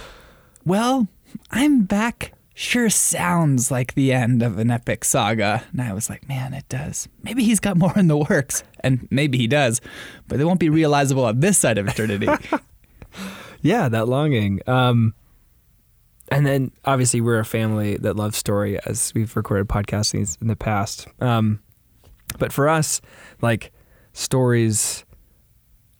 Well, 0.66 1.08
I'm 1.50 1.84
back. 1.84 2.34
Sure 2.54 2.90
sounds 2.90 3.70
like 3.70 3.94
the 3.94 4.12
end 4.12 4.42
of 4.42 4.58
an 4.58 4.70
epic 4.70 5.04
saga. 5.04 5.64
And 5.72 5.80
I 5.80 5.94
was 5.94 6.10
like, 6.10 6.28
Man, 6.28 6.52
it 6.52 6.68
does. 6.68 7.08
Maybe 7.22 7.44
he's 7.44 7.60
got 7.60 7.78
more 7.78 7.96
in 7.96 8.08
the 8.08 8.18
works. 8.18 8.62
And 8.80 9.08
maybe 9.10 9.38
he 9.38 9.46
does, 9.46 9.80
but 10.28 10.36
they 10.36 10.44
won't 10.44 10.60
be 10.60 10.68
realizable 10.68 11.24
on 11.24 11.40
this 11.40 11.56
side 11.56 11.78
of 11.78 11.88
eternity. 11.88 12.28
yeah, 13.62 13.88
that 13.88 14.08
longing. 14.08 14.60
Um, 14.66 15.14
and 16.30 16.46
then 16.46 16.72
obviously 16.84 17.20
we're 17.20 17.38
a 17.38 17.44
family 17.44 17.96
that 17.98 18.16
loves 18.16 18.36
story, 18.36 18.78
as 18.86 19.12
we've 19.14 19.34
recorded 19.36 19.68
podcastings 19.68 20.40
in 20.40 20.48
the 20.48 20.56
past. 20.56 21.06
Um, 21.20 21.60
but 22.38 22.52
for 22.52 22.68
us, 22.68 23.00
like 23.40 23.70
stories 24.14 25.04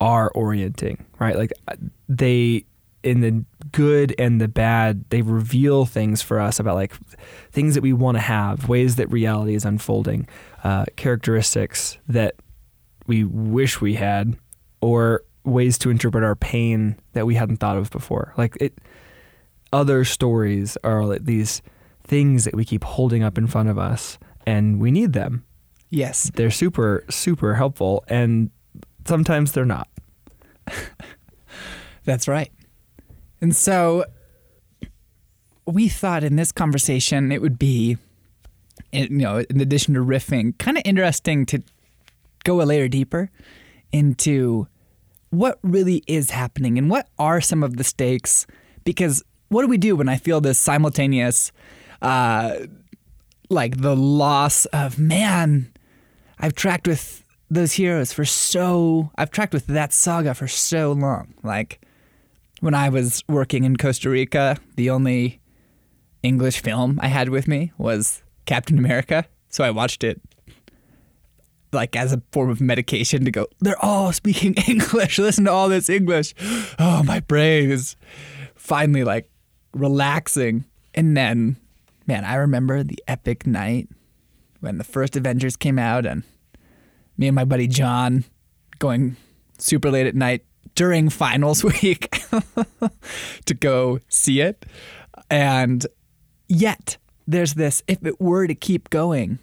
are 0.02 0.32
orienting, 0.34 1.06
right? 1.20 1.36
Like 1.36 1.52
uh, 1.68 1.76
they, 2.08 2.64
in 3.04 3.20
the 3.20 3.44
good 3.70 4.12
and 4.18 4.40
the 4.40 4.48
bad, 4.48 5.04
they 5.10 5.22
reveal 5.22 5.86
things 5.86 6.20
for 6.22 6.40
us 6.40 6.58
about 6.58 6.74
like 6.74 6.92
things 7.52 7.76
that 7.76 7.82
we 7.82 7.92
want 7.92 8.16
to 8.16 8.20
have, 8.20 8.68
ways 8.68 8.96
that 8.96 9.08
reality 9.12 9.54
is 9.54 9.64
unfolding, 9.64 10.28
uh, 10.64 10.86
characteristics 10.96 11.98
that 12.08 12.34
we 13.06 13.22
wish 13.22 13.80
we 13.80 13.94
had, 13.94 14.36
or 14.80 15.22
ways 15.44 15.78
to 15.78 15.88
interpret 15.88 16.24
our 16.24 16.34
pain 16.34 16.98
that 17.12 17.24
we 17.24 17.36
hadn't 17.36 17.58
thought 17.58 17.78
of 17.78 17.88
before. 17.90 18.34
Like 18.36 18.56
it, 18.60 18.76
other 19.72 20.04
stories 20.04 20.76
are 20.82 21.04
like 21.04 21.24
these 21.24 21.62
things 22.02 22.44
that 22.44 22.56
we 22.56 22.64
keep 22.64 22.82
holding 22.82 23.22
up 23.22 23.38
in 23.38 23.46
front 23.46 23.68
of 23.68 23.78
us, 23.78 24.18
and 24.46 24.80
we 24.80 24.90
need 24.90 25.12
them. 25.12 25.44
Yes. 25.90 26.28
They're 26.34 26.50
super, 26.50 27.04
super 27.08 27.54
helpful, 27.54 28.04
and 28.08 28.50
sometimes 29.06 29.52
they're 29.52 29.64
not. 29.64 29.88
That's 32.04 32.26
right. 32.28 32.50
And 33.40 33.54
so 33.54 34.04
we 35.66 35.88
thought 35.88 36.24
in 36.24 36.36
this 36.36 36.52
conversation 36.52 37.32
it 37.32 37.40
would 37.40 37.58
be, 37.58 37.96
you 38.92 39.08
know, 39.08 39.44
in 39.48 39.60
addition 39.60 39.94
to 39.94 40.00
riffing, 40.00 40.58
kind 40.58 40.76
of 40.76 40.82
interesting 40.84 41.46
to 41.46 41.62
go 42.44 42.60
a 42.60 42.64
layer 42.64 42.88
deeper 42.88 43.30
into 43.92 44.66
what 45.30 45.58
really 45.62 46.02
is 46.06 46.30
happening 46.30 46.78
and 46.78 46.90
what 46.90 47.08
are 47.18 47.40
some 47.40 47.62
of 47.62 47.76
the 47.76 47.84
stakes. 47.84 48.46
Because 48.84 49.22
what 49.48 49.62
do 49.62 49.68
we 49.68 49.78
do 49.78 49.96
when 49.96 50.08
I 50.08 50.16
feel 50.16 50.40
this 50.40 50.58
simultaneous, 50.58 51.52
uh, 52.00 52.58
like 53.48 53.80
the 53.80 53.96
loss 53.96 54.66
of 54.66 54.98
man, 54.98 55.72
I've 56.38 56.54
tracked 56.54 56.88
with 56.88 57.22
those 57.52 57.72
heroes 57.72 58.12
for 58.12 58.24
so, 58.24 59.10
I've 59.16 59.30
tracked 59.30 59.52
with 59.52 59.66
that 59.66 59.92
saga 59.92 60.34
for 60.34 60.48
so 60.48 60.92
long. 60.92 61.34
Like, 61.42 61.84
when 62.60 62.74
I 62.74 62.88
was 62.88 63.22
working 63.28 63.64
in 63.64 63.76
Costa 63.76 64.08
Rica, 64.08 64.56
the 64.76 64.90
only 64.90 65.40
English 66.22 66.62
film 66.62 66.98
I 67.02 67.08
had 67.08 67.28
with 67.28 67.48
me 67.48 67.72
was 67.76 68.22
Captain 68.46 68.78
America. 68.78 69.26
So 69.48 69.64
I 69.64 69.70
watched 69.70 70.02
it 70.02 70.20
like 71.72 71.96
as 71.96 72.12
a 72.12 72.22
form 72.32 72.50
of 72.50 72.60
medication 72.60 73.24
to 73.24 73.30
go, 73.30 73.46
they're 73.60 73.82
all 73.82 74.12
speaking 74.12 74.54
English. 74.68 75.18
Listen 75.18 75.44
to 75.44 75.52
all 75.52 75.68
this 75.68 75.88
English. 75.88 76.34
Oh, 76.78 77.02
my 77.02 77.20
brain 77.20 77.70
is 77.70 77.96
finally 78.54 79.04
like 79.04 79.30
relaxing. 79.72 80.64
And 80.94 81.16
then, 81.16 81.56
man, 82.06 82.24
I 82.24 82.34
remember 82.36 82.82
the 82.82 82.98
epic 83.06 83.46
night 83.46 83.88
when 84.60 84.78
the 84.78 84.84
first 84.84 85.16
Avengers 85.16 85.56
came 85.56 85.78
out 85.78 86.06
and 86.06 86.24
me 87.16 87.28
and 87.28 87.34
my 87.34 87.44
buddy 87.44 87.66
John 87.66 88.24
going 88.78 89.16
super 89.58 89.90
late 89.90 90.06
at 90.06 90.14
night 90.14 90.44
during 90.74 91.08
finals 91.08 91.62
week 91.82 92.10
to 93.44 93.54
go 93.54 94.00
see 94.08 94.40
it. 94.40 94.64
And 95.30 95.86
yet, 96.48 96.96
there's 97.26 97.54
this 97.54 97.82
if 97.86 98.04
it 98.04 98.20
were 98.20 98.46
to 98.46 98.54
keep 98.54 98.90
going, 98.90 99.38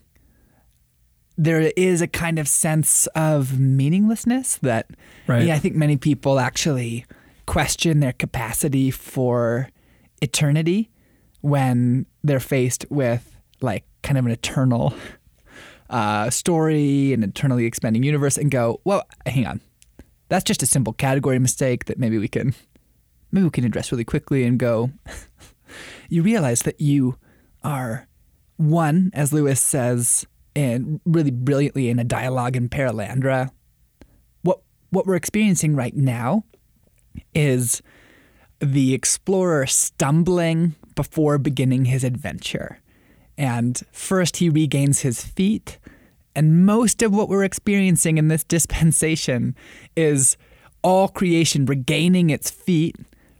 there 1.37 1.71
is 1.77 2.01
a 2.01 2.07
kind 2.07 2.37
of 2.37 2.47
sense 2.47 3.07
of 3.15 3.59
meaninglessness 3.59 4.57
that 4.57 4.87
Right. 5.27 5.45
yeah, 5.45 5.55
I 5.55 5.59
think 5.59 5.75
many 5.75 5.95
people 5.95 6.39
actually 6.39 7.05
question 7.45 7.99
their 7.99 8.13
capacity 8.13 8.91
for 8.91 9.69
eternity 10.21 10.89
when 11.41 12.05
they're 12.23 12.39
faced 12.39 12.85
with 12.89 13.35
like 13.61 13.85
kind 14.03 14.17
of 14.17 14.25
an 14.25 14.31
eternal 14.31 14.93
uh, 15.89 16.29
story, 16.29 17.13
an 17.13 17.23
eternally 17.23 17.65
expanding 17.65 18.03
universe, 18.03 18.37
and 18.37 18.51
go, 18.51 18.81
well, 18.83 19.03
hang 19.25 19.47
on, 19.47 19.61
that's 20.29 20.43
just 20.43 20.63
a 20.63 20.65
simple 20.65 20.93
category 20.93 21.39
mistake 21.39 21.85
that 21.85 21.99
maybe 21.99 22.17
we 22.17 22.27
can 22.27 22.53
maybe 23.31 23.45
we 23.45 23.51
can 23.51 23.65
address 23.65 23.91
really 23.91 24.05
quickly 24.05 24.43
and 24.43 24.59
go. 24.59 24.91
you 26.09 26.21
realize 26.23 26.61
that 26.63 26.79
you 26.79 27.17
are 27.63 28.07
one, 28.57 29.11
as 29.13 29.31
Lewis 29.33 29.61
says, 29.61 30.25
and 30.55 30.99
really 31.05 31.31
brilliantly 31.31 31.89
in 31.89 31.99
a 31.99 32.03
dialogue 32.03 32.55
in 32.55 32.69
Perelandra. 32.69 33.49
What 34.41 34.61
what 34.89 35.05
we're 35.05 35.15
experiencing 35.15 35.75
right 35.75 35.95
now 35.95 36.43
is 37.33 37.81
the 38.59 38.93
explorer 38.93 39.65
stumbling 39.65 40.75
before 40.95 41.37
beginning 41.37 41.85
his 41.85 42.03
adventure. 42.03 42.79
And 43.39 43.81
first 43.93 44.37
he 44.37 44.49
regains 44.49 44.99
his 44.99 45.23
feet. 45.23 45.79
And 46.35 46.65
most 46.65 47.01
of 47.01 47.13
what 47.13 47.29
we're 47.29 47.45
experiencing 47.45 48.17
in 48.17 48.27
this 48.27 48.43
dispensation 48.55 49.55
is 49.95 50.37
all 50.83 51.07
creation 51.07 51.65
regaining 51.65 52.29
its 52.29 52.51
feet, 52.51 52.97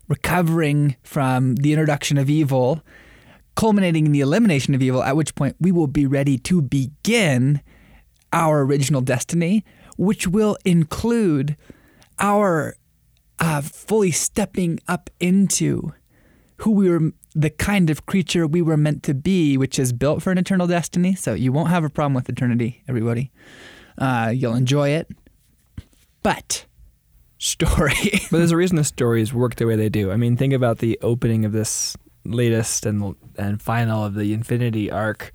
recovering 0.08 0.96
from 1.04 1.56
the 1.56 1.74
introduction 1.74 2.18
of 2.18 2.30
evil, 2.30 2.82
culminating 3.56 4.06
in 4.06 4.14
the 4.14 4.22
elimination 4.22 4.74
of 4.74 4.82
evil, 4.82 5.04
at 5.04 5.18
which 5.18 5.36
point 5.36 5.58
we 5.60 5.72
will 5.72 5.88
be 5.88 6.08
ready 6.08 6.38
to 6.38 6.62
begin 6.62 7.62
our 8.32 8.62
original 8.62 9.02
destiny, 9.02 9.66
which 9.98 10.28
will 10.28 10.58
include 10.64 11.58
our 12.20 12.76
uh, 13.40 13.62
fully 13.62 14.12
stepping 14.12 14.80
up 14.88 15.10
into 15.20 15.94
who 16.58 16.72
we 16.72 16.90
were, 16.90 17.12
the 17.40 17.50
kind 17.50 17.90
of 17.90 18.06
creature 18.06 18.46
we 18.46 18.62
were 18.62 18.76
meant 18.76 19.02
to 19.04 19.14
be, 19.14 19.58
which 19.58 19.80
is 19.80 19.94
built 19.94 20.22
for 20.22 20.32
an 20.32 20.38
eternal 20.38 20.68
destiny. 20.68 21.16
So 21.16 21.34
you 21.34 21.54
won't 21.54 21.70
have 21.70 21.86
a 21.86 21.90
problem 21.90 22.14
with 22.14 22.28
eternity, 22.28 22.84
everybody. 22.88 23.32
Uh, 23.98 24.34
you'll 24.36 24.56
enjoy 24.56 24.90
it. 24.90 25.08
But 26.22 26.66
story. 27.38 27.94
But 28.30 28.40
there's 28.40 28.52
a 28.52 28.58
reason 28.58 28.76
the 28.76 28.84
stories 28.84 29.34
work 29.34 29.56
the 29.56 29.66
way 29.66 29.78
they 29.78 29.88
do. 29.88 30.12
I 30.12 30.18
mean, 30.18 30.36
think 30.36 30.54
about 30.54 30.80
the 30.80 31.00
opening 31.02 31.46
of 31.46 31.54
this 31.54 31.96
latest 32.26 32.86
and 32.86 33.16
and 33.38 33.62
final 33.62 34.04
of 34.04 34.16
the 34.16 34.34
Infinity 34.34 34.92
arc. 34.92 35.32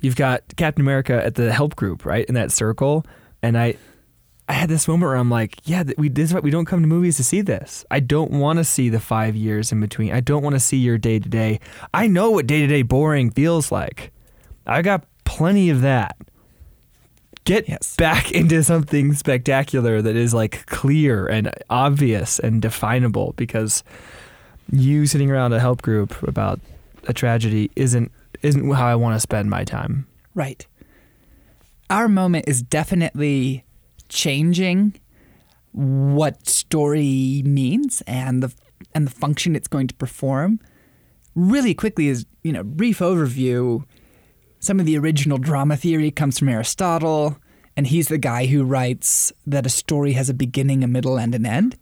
You've 0.00 0.16
got 0.16 0.42
Captain 0.56 0.82
America 0.82 1.24
at 1.24 1.34
the 1.34 1.52
help 1.52 1.74
group, 1.74 2.04
right, 2.04 2.26
in 2.26 2.34
that 2.34 2.52
circle, 2.52 3.06
and 3.42 3.56
I. 3.56 3.76
I 4.48 4.54
had 4.54 4.70
this 4.70 4.88
moment 4.88 5.08
where 5.08 5.16
I'm 5.16 5.28
like, 5.30 5.58
yeah, 5.64 5.84
we 5.98 6.08
this 6.08 6.32
we 6.32 6.50
don't 6.50 6.64
come 6.64 6.80
to 6.80 6.86
movies 6.86 7.16
to 7.18 7.24
see 7.24 7.42
this. 7.42 7.84
I 7.90 8.00
don't 8.00 8.30
want 8.30 8.58
to 8.58 8.64
see 8.64 8.88
the 8.88 8.98
five 9.00 9.36
years 9.36 9.72
in 9.72 9.80
between. 9.80 10.12
I 10.12 10.20
don't 10.20 10.42
want 10.42 10.54
to 10.54 10.60
see 10.60 10.78
your 10.78 10.96
day 10.96 11.18
to 11.18 11.28
day. 11.28 11.60
I 11.92 12.06
know 12.06 12.30
what 12.30 12.46
day 12.46 12.60
to 12.60 12.66
day 12.66 12.82
boring 12.82 13.30
feels 13.30 13.70
like. 13.70 14.10
I 14.66 14.80
got 14.82 15.04
plenty 15.24 15.68
of 15.68 15.82
that. 15.82 16.16
Get 17.44 17.68
Yes. 17.68 17.94
back 17.96 18.32
into 18.40 18.62
something 18.62 19.12
spectacular 19.14 20.00
that 20.02 20.16
is 20.16 20.32
like 20.32 20.64
clear 20.66 21.26
and 21.26 21.50
obvious 21.68 22.38
and 22.38 22.60
definable 22.62 23.34
because 23.36 23.82
you 24.70 25.06
sitting 25.06 25.30
around 25.30 25.52
a 25.52 25.60
help 25.60 25.82
group 25.82 26.22
about 26.22 26.60
a 27.06 27.12
tragedy 27.12 27.70
isn't 27.76 28.10
isn't 28.42 28.70
how 28.72 28.86
I 28.86 28.94
want 28.94 29.14
to 29.16 29.20
spend 29.20 29.50
my 29.50 29.64
time. 29.64 30.06
Right. 30.34 30.66
Our 31.90 32.08
moment 32.08 32.44
is 32.48 32.62
definitely 32.62 33.64
changing 34.08 34.98
what 35.72 36.48
story 36.48 37.42
means 37.44 38.02
and 38.06 38.42
the 38.42 38.54
and 38.94 39.06
the 39.06 39.10
function 39.10 39.54
it's 39.54 39.68
going 39.68 39.86
to 39.86 39.94
perform. 39.94 40.60
Really 41.34 41.74
quickly 41.74 42.08
is, 42.08 42.26
you 42.42 42.52
know, 42.52 42.64
brief 42.64 42.98
overview. 42.98 43.84
Some 44.60 44.80
of 44.80 44.86
the 44.86 44.98
original 44.98 45.38
drama 45.38 45.76
theory 45.76 46.10
comes 46.10 46.38
from 46.38 46.48
Aristotle, 46.48 47.38
and 47.76 47.86
he's 47.86 48.08
the 48.08 48.18
guy 48.18 48.46
who 48.46 48.64
writes 48.64 49.32
that 49.46 49.66
a 49.66 49.70
story 49.70 50.14
has 50.14 50.28
a 50.28 50.34
beginning, 50.34 50.82
a 50.82 50.88
middle, 50.88 51.18
and 51.18 51.34
an 51.34 51.46
end. 51.46 51.76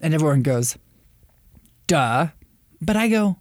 And 0.00 0.14
everyone 0.14 0.42
goes, 0.42 0.78
duh. 1.86 2.28
But 2.80 2.96
I 2.96 3.08
go, 3.08 3.38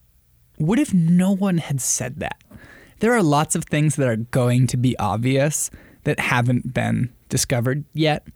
what 0.57 0.79
if 0.79 0.93
no 0.93 1.31
one 1.31 1.59
had 1.59 1.79
said 1.79 2.19
that? 2.19 2.41
There 2.99 3.13
are 3.13 3.23
lots 3.23 3.55
of 3.55 3.63
things 3.63 3.95
that 3.95 4.09
are 4.09 4.17
going 4.17 4.67
to 4.67 4.77
be 4.77 4.97
obvious 4.99 5.71
that 6.03 6.19
haven't 6.19 6.73
been 6.73 7.13
discovered 7.29 7.85
yet. 7.93 8.27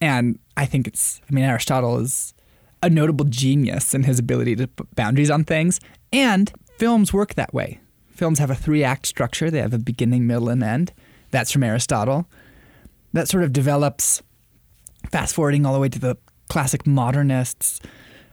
And 0.00 0.38
I 0.56 0.66
think 0.66 0.86
it's, 0.86 1.20
I 1.30 1.34
mean, 1.34 1.44
Aristotle 1.44 1.98
is 1.98 2.34
a 2.82 2.90
notable 2.90 3.24
genius 3.24 3.94
in 3.94 4.02
his 4.02 4.18
ability 4.18 4.56
to 4.56 4.66
put 4.66 4.94
boundaries 4.94 5.30
on 5.30 5.44
things. 5.44 5.80
And 6.12 6.52
films 6.76 7.12
work 7.12 7.34
that 7.34 7.54
way. 7.54 7.80
Films 8.10 8.38
have 8.38 8.50
a 8.50 8.54
three 8.54 8.84
act 8.84 9.06
structure, 9.06 9.50
they 9.50 9.60
have 9.60 9.72
a 9.72 9.78
beginning, 9.78 10.26
middle, 10.26 10.48
and 10.48 10.62
end. 10.62 10.92
That's 11.30 11.50
from 11.50 11.62
Aristotle. 11.62 12.28
That 13.12 13.28
sort 13.28 13.44
of 13.44 13.52
develops, 13.52 14.22
fast 15.10 15.34
forwarding 15.34 15.64
all 15.64 15.72
the 15.72 15.78
way 15.78 15.88
to 15.88 15.98
the 15.98 16.16
classic 16.48 16.86
modernists. 16.86 17.80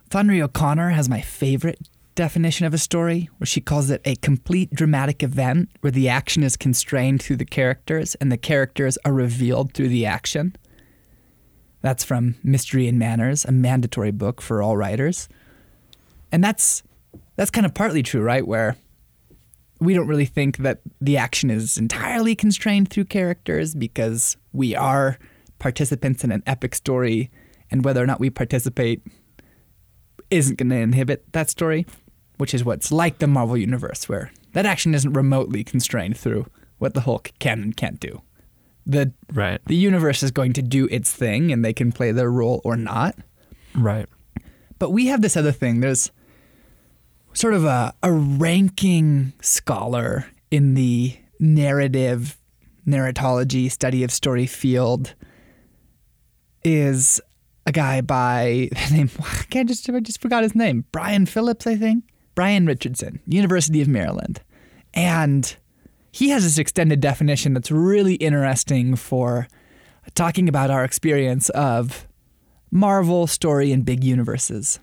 Flannery 0.09 0.41
O'Connor 0.41 0.89
has 0.89 1.07
my 1.07 1.21
favorite 1.21 1.79
definition 2.19 2.65
of 2.65 2.73
a 2.73 2.77
story, 2.77 3.29
where 3.37 3.47
she 3.47 3.61
calls 3.61 3.89
it 3.89 4.01
a 4.03 4.13
complete 4.17 4.69
dramatic 4.73 5.23
event 5.23 5.69
where 5.79 5.89
the 5.89 6.09
action 6.09 6.43
is 6.43 6.57
constrained 6.57 7.23
through 7.23 7.37
the 7.37 7.45
characters 7.45 8.13
and 8.15 8.29
the 8.29 8.37
characters 8.37 8.97
are 9.05 9.13
revealed 9.13 9.73
through 9.73 9.87
the 9.87 10.05
action. 10.05 10.53
That's 11.81 12.03
from 12.03 12.35
Mystery 12.43 12.89
and 12.89 12.99
Manners, 12.99 13.45
a 13.45 13.53
mandatory 13.53 14.11
book 14.11 14.41
for 14.41 14.61
all 14.61 14.75
writers. 14.75 15.29
And 16.29 16.43
that's 16.43 16.83
that's 17.37 17.51
kind 17.51 17.65
of 17.65 17.73
partly 17.73 18.03
true, 18.03 18.21
right? 18.21 18.45
Where 18.45 18.75
we 19.79 19.93
don't 19.93 20.07
really 20.07 20.25
think 20.25 20.57
that 20.57 20.81
the 20.99 21.15
action 21.15 21.49
is 21.49 21.77
entirely 21.77 22.35
constrained 22.35 22.89
through 22.89 23.05
characters 23.05 23.73
because 23.73 24.35
we 24.51 24.75
are 24.75 25.17
participants 25.57 26.25
in 26.25 26.33
an 26.33 26.43
epic 26.45 26.75
story, 26.75 27.31
and 27.71 27.85
whether 27.85 28.03
or 28.03 28.07
not 28.07 28.19
we 28.19 28.29
participate 28.29 29.01
isn't 30.29 30.57
going 30.57 30.69
to 30.69 30.75
inhibit 30.75 31.31
that 31.33 31.49
story, 31.49 31.85
which 32.39 32.53
is 32.53 32.63
what's 32.65 32.91
like 32.91 33.19
the 33.19 33.27
Marvel 33.27 33.55
Universe, 33.57 34.09
where 34.09 34.31
that 34.53 34.65
action 34.65 34.95
isn't 34.95 35.13
remotely 35.13 35.63
constrained 35.63 36.17
through 36.17 36.47
what 36.79 36.93
the 36.95 37.01
Hulk 37.01 37.31
can 37.39 37.61
and 37.61 37.77
can't 37.77 37.99
do. 37.99 38.21
The 38.85 39.13
Right. 39.33 39.61
the 39.67 39.75
universe 39.75 40.23
is 40.23 40.31
going 40.31 40.53
to 40.53 40.61
do 40.63 40.87
its 40.89 41.11
thing, 41.11 41.51
and 41.51 41.63
they 41.63 41.73
can 41.73 41.91
play 41.91 42.11
their 42.11 42.31
role 42.31 42.61
or 42.63 42.75
not. 42.75 43.15
Right. 43.75 44.07
But 44.79 44.89
we 44.91 45.07
have 45.07 45.21
this 45.21 45.37
other 45.37 45.51
thing. 45.51 45.81
There's 45.81 46.11
sort 47.33 47.53
of 47.53 47.65
a, 47.65 47.93
a 48.01 48.11
ranking 48.11 49.33
scholar 49.41 50.25
in 50.49 50.73
the 50.73 51.15
narrative, 51.39 52.37
narratology, 52.87 53.69
study 53.69 54.03
of 54.03 54.11
story 54.11 54.47
field 54.47 55.13
is 56.63 57.21
a 57.65 57.71
guy 57.71 58.01
by 58.01 58.69
the 58.89 58.95
name, 58.95 59.09
I 59.19 59.43
can't 59.49 59.67
just, 59.67 59.89
I 59.89 59.99
just 59.99 60.21
forgot 60.21 60.43
his 60.43 60.55
name. 60.55 60.85
Brian 60.91 61.25
Phillips, 61.25 61.67
I 61.67 61.75
think. 61.75 62.05
Brian 62.39 62.65
Richardson, 62.65 63.19
University 63.27 63.81
of 63.81 63.89
Maryland. 63.89 64.39
And 64.93 65.57
he 66.09 66.29
has 66.29 66.43
this 66.43 66.57
extended 66.57 67.01
definition 67.01 67.53
that's 67.53 67.69
really 67.69 68.13
interesting 68.13 68.95
for 68.95 69.49
talking 70.15 70.47
about 70.47 70.71
our 70.71 70.85
experience 70.85 71.49
of 71.49 72.07
Marvel 72.71 73.27
story 73.27 73.73
and 73.73 73.83
big 73.83 74.05
universes. 74.05 74.79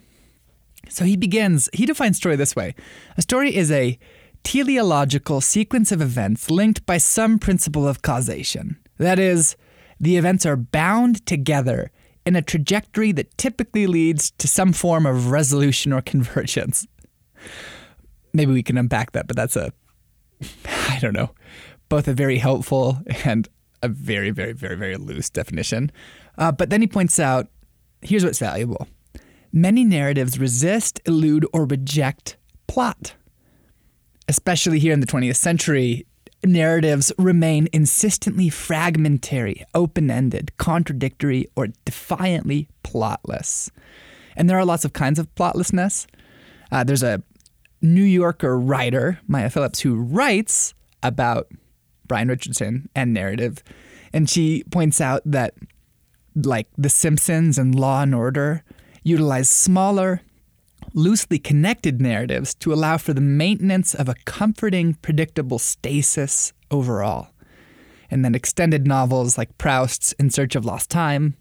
So 0.90 1.06
he 1.06 1.16
begins, 1.16 1.70
he 1.72 1.86
defines 1.86 2.18
story 2.18 2.36
this 2.36 2.54
way 2.54 2.74
A 3.16 3.22
story 3.22 3.56
is 3.56 3.70
a 3.70 3.98
teleological 4.44 5.40
sequence 5.40 5.90
of 5.90 6.02
events 6.02 6.50
linked 6.50 6.84
by 6.84 6.98
some 6.98 7.38
principle 7.38 7.88
of 7.88 8.02
causation. 8.02 8.76
That 8.98 9.18
is, 9.18 9.56
the 9.98 10.18
events 10.18 10.44
are 10.44 10.56
bound 10.56 11.24
together 11.24 11.90
in 12.26 12.36
a 12.36 12.42
trajectory 12.42 13.12
that 13.12 13.38
typically 13.38 13.86
leads 13.86 14.32
to 14.32 14.46
some 14.46 14.74
form 14.74 15.06
of 15.06 15.30
resolution 15.30 15.94
or 15.94 16.02
convergence. 16.12 16.86
Maybe 18.32 18.52
we 18.52 18.62
can 18.62 18.78
unpack 18.78 19.12
that, 19.12 19.26
but 19.26 19.36
that's 19.36 19.56
a, 19.56 19.72
I 20.66 20.98
don't 21.00 21.14
know, 21.14 21.30
both 21.88 22.08
a 22.08 22.12
very 22.12 22.38
helpful 22.38 22.98
and 23.24 23.48
a 23.82 23.88
very, 23.88 24.30
very, 24.30 24.52
very, 24.52 24.76
very 24.76 24.96
loose 24.96 25.30
definition. 25.30 25.90
Uh, 26.38 26.52
but 26.52 26.70
then 26.70 26.80
he 26.80 26.86
points 26.86 27.18
out 27.18 27.48
here's 28.02 28.24
what's 28.24 28.38
valuable 28.38 28.86
many 29.52 29.84
narratives 29.84 30.38
resist, 30.38 31.00
elude, 31.06 31.46
or 31.52 31.64
reject 31.64 32.36
plot. 32.66 33.14
Especially 34.28 34.78
here 34.78 34.92
in 34.92 35.00
the 35.00 35.06
20th 35.06 35.36
century, 35.36 36.06
narratives 36.44 37.12
remain 37.16 37.68
insistently 37.72 38.50
fragmentary, 38.50 39.64
open 39.74 40.10
ended, 40.10 40.56
contradictory, 40.58 41.46
or 41.56 41.68
defiantly 41.84 42.68
plotless. 42.84 43.70
And 44.36 44.50
there 44.50 44.58
are 44.58 44.64
lots 44.64 44.84
of 44.84 44.92
kinds 44.92 45.18
of 45.18 45.32
plotlessness. 45.34 46.06
Uh, 46.70 46.84
there's 46.84 47.02
a 47.02 47.22
New 47.82 48.02
Yorker 48.02 48.58
writer, 48.58 49.20
Maya 49.26 49.50
Phillips, 49.50 49.80
who 49.80 49.94
writes 49.96 50.74
about 51.02 51.48
Brian 52.06 52.28
Richardson 52.28 52.88
and 52.94 53.12
narrative. 53.12 53.62
And 54.12 54.28
she 54.28 54.64
points 54.70 55.00
out 55.00 55.22
that, 55.24 55.54
like 56.34 56.68
The 56.78 56.88
Simpsons 56.88 57.58
and 57.58 57.74
Law 57.74 58.02
and 58.02 58.14
Order, 58.14 58.64
utilize 59.02 59.48
smaller, 59.48 60.22
loosely 60.94 61.38
connected 61.38 62.00
narratives 62.00 62.54
to 62.56 62.72
allow 62.72 62.96
for 62.96 63.12
the 63.12 63.20
maintenance 63.20 63.94
of 63.94 64.08
a 64.08 64.16
comforting, 64.24 64.94
predictable 64.94 65.58
stasis 65.58 66.52
overall. 66.70 67.28
And 68.10 68.24
then 68.24 68.34
extended 68.34 68.86
novels 68.86 69.36
like 69.36 69.58
Proust's 69.58 70.12
In 70.12 70.30
Search 70.30 70.54
of 70.54 70.64
Lost 70.64 70.90
Time 70.90 71.36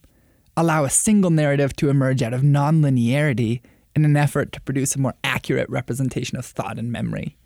allow 0.57 0.83
a 0.83 0.89
single 0.89 1.29
narrative 1.29 1.75
to 1.75 1.89
emerge 1.89 2.23
out 2.23 2.33
of 2.33 2.41
nonlinearity 2.41 3.61
in 3.95 4.05
an 4.05 4.17
effort 4.17 4.51
to 4.51 4.61
produce 4.61 4.95
a 4.95 4.99
more 4.99 5.13
accurate 5.23 5.69
representation 5.69 6.37
of 6.37 6.45
thought 6.45 6.77
and 6.77 6.91
memory. 6.91 7.37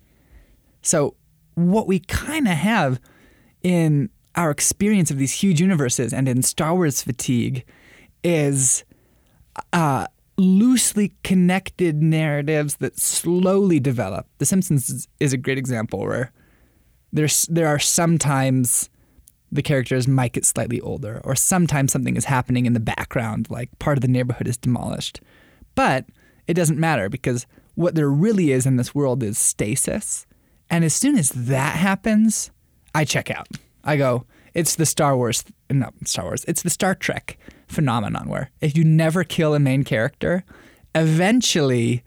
So, 0.82 1.14
what 1.54 1.86
we 1.86 2.00
kind 2.00 2.48
of 2.48 2.54
have 2.54 3.00
in 3.62 4.10
our 4.34 4.50
experience 4.50 5.10
of 5.10 5.18
these 5.18 5.32
huge 5.32 5.60
universes 5.60 6.12
and 6.12 6.28
in 6.28 6.42
Star 6.42 6.74
Wars 6.74 7.02
fatigue 7.02 7.64
is 8.22 8.84
uh, 9.72 10.06
loosely 10.36 11.12
connected 11.22 12.02
narratives 12.02 12.76
that 12.76 12.98
slowly 12.98 13.80
develop. 13.80 14.26
The 14.38 14.46
Simpsons 14.46 15.08
is, 15.18 15.32
a 15.32 15.36
great 15.36 15.58
example 15.58 16.00
where 16.00 16.32
there's 17.12 17.46
there 17.46 17.66
are 17.66 17.78
sometimes 17.78 18.88
the 19.52 19.62
characters 19.62 20.06
might 20.06 20.32
get 20.32 20.44
slightly 20.44 20.80
older, 20.80 21.20
or 21.24 21.34
sometimes 21.34 21.92
something 21.92 22.16
is 22.16 22.24
happening 22.24 22.66
in 22.66 22.72
the 22.72 22.80
background, 22.80 23.50
like 23.50 23.76
part 23.80 23.98
of 23.98 24.02
the 24.02 24.08
neighborhood 24.08 24.46
is 24.46 24.56
demolished. 24.56 25.20
But 25.74 26.06
it 26.46 26.54
doesn't 26.54 26.78
matter 26.78 27.08
because 27.08 27.46
what 27.74 27.94
there 27.94 28.10
really 28.10 28.52
is 28.52 28.66
in 28.66 28.76
this 28.76 28.94
world 28.94 29.22
is 29.22 29.38
stasis. 29.38 30.26
And 30.68 30.84
as 30.84 30.94
soon 30.94 31.16
as 31.16 31.30
that 31.30 31.76
happens, 31.76 32.50
I 32.94 33.04
check 33.04 33.30
out. 33.30 33.48
I 33.84 33.96
go, 33.96 34.26
it's 34.54 34.76
the 34.76 34.86
Star 34.86 35.16
Wars, 35.16 35.44
not 35.70 35.94
Star 36.04 36.24
Wars, 36.24 36.44
it's 36.46 36.62
the 36.62 36.70
Star 36.70 36.94
Trek 36.94 37.38
phenomenon 37.68 38.28
where 38.28 38.50
if 38.60 38.76
you 38.76 38.84
never 38.84 39.24
kill 39.24 39.54
a 39.54 39.60
main 39.60 39.84
character, 39.84 40.44
eventually 40.94 42.02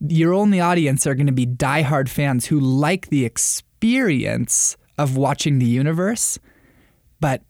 your 0.00 0.32
only 0.32 0.60
audience 0.60 1.06
are 1.06 1.14
going 1.14 1.26
to 1.26 1.32
be 1.32 1.46
diehard 1.46 2.08
fans 2.08 2.46
who 2.46 2.58
like 2.58 3.08
the 3.08 3.24
experience 3.24 4.76
of 4.98 5.16
watching 5.16 5.58
the 5.58 5.66
universe, 5.66 6.38
but 7.20 7.42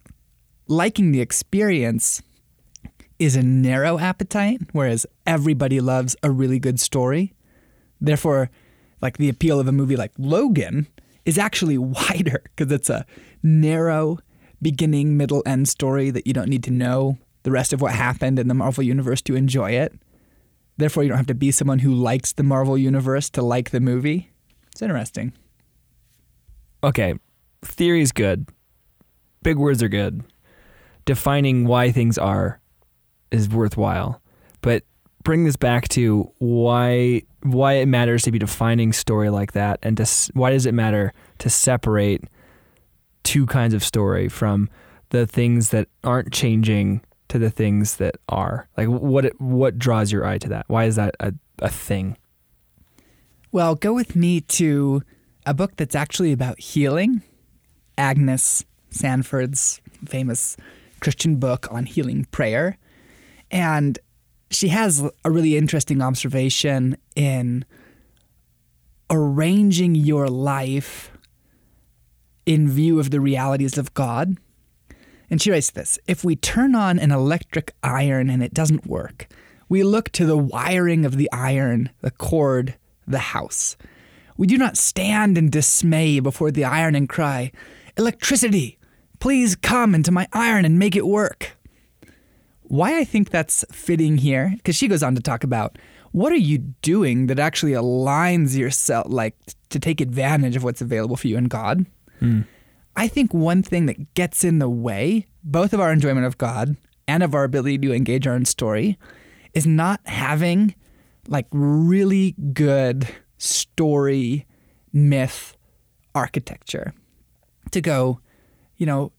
liking 0.67 1.13
the 1.13 1.21
experience 1.21 2.23
is 3.19 3.37
a 3.37 3.43
narrow 3.43 3.99
appetite, 3.99 4.61
whereas 4.73 5.07
everybody 5.31 5.81
loves 5.81 6.17
a 6.25 6.31
really 6.31 6.59
good 6.59 6.81
story. 6.81 7.33
Therefore, 8.01 8.51
like 9.01 9.17
the 9.17 9.29
appeal 9.29 9.61
of 9.61 9.69
a 9.69 9.73
movie 9.73 9.95
like 9.95 10.11
Logan 10.19 10.89
is 11.25 11.39
actually 11.39 11.79
wider 11.99 12.43
because 12.45 12.73
it's 12.73 12.91
a 12.91 13.07
narrow 13.41 14.19
beginning, 14.61 15.17
middle, 15.17 15.45
end 15.47 15.69
story 15.69 16.11
that 16.11 16.27
you 16.27 16.33
don't 16.33 16.49
need 16.49 16.65
to 16.65 16.73
know 16.73 17.17
the 17.45 17.53
rest 17.53 17.73
of 17.73 17.81
what 17.81 17.95
happened 17.95 18.41
in 18.41 18.49
the 18.49 18.55
Marvel 18.55 18.83
Universe 18.83 19.23
to 19.23 19.37
enjoy 19.37 19.71
it. 19.71 19.95
Therefore, 20.77 21.05
you 21.05 21.09
don't 21.09 21.19
have 21.19 21.27
to 21.29 21.35
be 21.35 21.53
someone 21.53 21.79
who 21.79 21.95
likes 21.95 22.33
the 22.33 22.43
Marvel 22.43 22.77
Universe 22.77 23.31
to 23.31 23.43
like 23.43 23.71
the 23.71 23.81
movie. 23.81 24.33
It's 24.73 24.83
interesting. 24.83 25.33
Okay. 26.83 27.15
Theory's 27.63 28.11
good. 28.11 28.49
Big 29.43 29.59
words 29.59 29.81
are 29.81 29.89
good. 29.89 30.25
Defining 31.05 31.67
why 31.67 31.93
things 31.93 32.19
are 32.19 32.61
is 33.31 33.49
worthwhile. 33.49 34.21
But 34.61 34.83
bring 35.23 35.45
this 35.45 35.57
back 35.57 35.89
to 35.89 36.31
why 36.39 37.23
why 37.43 37.75
it 37.75 37.87
matters 37.87 38.23
to 38.23 38.31
be 38.31 38.39
defining 38.39 38.93
story 38.93 39.31
like 39.31 39.53
that 39.53 39.79
and 39.83 39.97
to 39.97 40.07
why 40.35 40.51
does 40.51 40.67
it 40.67 40.75
matter 40.75 41.13
to 41.39 41.49
separate 41.51 42.25
two 43.23 43.47
kinds 43.47 43.75
of 43.75 43.83
story 43.85 44.29
from 44.29 44.69
the 45.11 45.27
things 45.27 45.71
that 45.71 45.89
aren't 46.05 46.33
changing 46.33 47.01
to 47.29 47.39
the 47.39 47.51
things 47.51 47.97
that 47.97 48.17
are 48.29 48.69
like 48.77 48.89
what 48.89 49.25
what 49.41 49.79
draws 49.79 50.11
your 50.11 50.27
eye 50.27 50.39
to 50.39 50.49
that 50.49 50.65
why 50.69 50.85
is 50.85 50.97
that 50.97 51.15
a, 51.21 51.33
a 51.61 51.69
thing 51.69 52.17
Well, 53.53 53.75
go 53.75 53.93
with 53.93 54.15
me 54.15 54.41
to 54.43 55.03
a 55.47 55.55
book 55.55 55.77
that's 55.77 55.95
actually 55.95 56.33
about 56.33 56.61
healing. 56.61 57.23
Agnes 57.99 58.65
Sanford's 58.91 59.81
famous 60.07 60.57
Christian 61.01 61.37
book 61.37 61.67
on 61.71 61.87
healing 61.87 62.27
prayer. 62.27 62.79
And 63.51 63.99
she 64.51 64.69
has 64.69 65.03
a 65.25 65.31
really 65.31 65.57
interesting 65.57 66.03
observation 66.03 66.97
in 67.15 67.65
arranging 69.09 69.95
your 69.95 70.29
life 70.29 71.11
in 72.47 72.69
view 72.69 72.99
of 72.99 73.11
the 73.11 73.21
realities 73.21 73.79
of 73.79 73.95
God. 73.95 74.37
And 75.31 75.41
she 75.41 75.51
writes 75.51 75.71
this 75.71 75.99
If 76.09 76.25
we 76.25 76.35
turn 76.37 76.75
on 76.75 76.99
an 76.99 77.13
electric 77.13 77.75
iron 77.83 78.29
and 78.29 78.43
it 78.43 78.53
doesn't 78.53 78.87
work, 78.87 79.29
we 79.69 79.85
look 79.85 80.11
to 80.11 80.27
the 80.27 80.37
wiring 80.37 81.05
of 81.05 81.17
the 81.17 81.31
iron, 81.33 81.91
the 82.01 82.11
cord, 82.11 82.75
the 83.07 83.19
house. 83.19 83.77
We 84.37 84.47
do 84.47 84.57
not 84.57 84.77
stand 84.77 85.39
in 85.39 85.51
dismay 85.51 86.19
before 86.19 86.51
the 86.51 86.65
iron 86.65 86.95
and 86.95 87.09
cry, 87.09 87.53
Electricity, 87.97 88.79
please 89.19 89.55
come 89.55 89.95
into 89.95 90.11
my 90.11 90.27
iron 90.33 90.65
and 90.65 90.79
make 90.79 90.97
it 90.97 91.07
work. 91.07 91.57
Why 92.71 92.99
I 92.99 93.05
think 93.05 93.31
that's 93.31 93.65
fitting 93.73 94.19
here, 94.19 94.53
because 94.55 94.77
she 94.77 94.87
goes 94.87 95.03
on 95.03 95.17
to 95.17 95.21
talk 95.21 95.43
about 95.43 95.77
what 96.13 96.31
are 96.31 96.37
you 96.37 96.59
doing 96.83 97.27
that 97.27 97.41
actually 97.41 97.73
aligns 97.73 98.57
yourself, 98.57 99.09
like 99.11 99.35
to 99.71 99.81
take 99.81 100.01
advantage 100.01 100.55
of 100.55 100.63
what's 100.63 100.81
available 100.81 101.17
for 101.17 101.27
you 101.27 101.37
in 101.37 101.47
God. 101.47 101.85
Hmm. 102.21 102.43
I 102.95 103.09
think 103.09 103.35
one 103.35 103.65
thing 103.65 103.87
that 103.87 104.15
gets 104.15 104.45
in 104.45 104.61
the 104.61 104.69
way, 104.69 105.27
both 105.43 105.73
of 105.73 105.81
our 105.81 105.93
enjoyment 105.93 106.27
of 106.27 106.39
God 106.39 106.77
and 107.09 107.25
of 107.25 107.35
our 107.35 107.43
ability 107.43 107.79
to 107.79 107.93
engage 107.93 108.29
our 108.29 108.35
own 108.35 108.45
story, 108.45 108.97
is 109.53 109.67
not 109.67 110.01
having 110.07 110.77
like 111.27 111.47
really 111.51 112.37
good 112.53 113.09
story 113.37 114.47
myth 114.93 115.57
architecture 116.15 116.95
to 117.73 117.81
go, 117.81 118.21
you 118.77 118.87
know, 118.87 119.11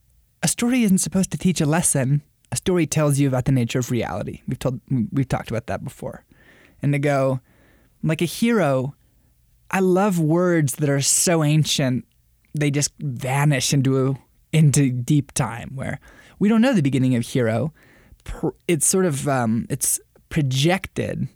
a 0.42 0.48
story 0.48 0.84
isn't 0.84 1.00
supposed 1.00 1.32
to 1.32 1.38
teach 1.38 1.60
a 1.60 1.66
lesson. 1.66 2.22
A 2.52 2.58
story 2.58 2.86
tells 2.86 3.20
you 3.20 3.28
about 3.28 3.46
the 3.46 3.52
nature 3.52 3.80
of 3.80 3.92
reality. 3.92 4.42
We've 4.48 4.60
told 4.60 4.82
we've 5.12 5.28
talked 5.28 5.50
about 5.50 5.68
that 5.68 5.84
before. 5.84 6.26
And 6.82 6.94
to 6.94 7.00
go, 7.00 7.40
like 8.04 8.22
a 8.22 8.26
hero, 8.26 8.96
I 9.70 9.80
love 9.80 10.20
words 10.20 10.74
that 10.74 10.90
are 10.90 11.02
so 11.02 11.44
ancient 11.44 12.06
they 12.54 12.70
just 12.70 12.92
vanish 13.00 13.74
into 13.74 14.18
into 14.52 14.92
deep 14.92 15.32
time 15.32 15.72
where 15.76 16.00
we 16.40 16.50
don't 16.50 16.62
know 16.62 16.74
the 16.74 16.82
beginning 16.82 17.16
of 17.16 17.26
hero. 17.26 17.74
It's 18.68 18.86
sort 18.86 19.06
of 19.06 19.28
um, 19.28 19.66
it's 19.70 20.00
projected 20.30 21.28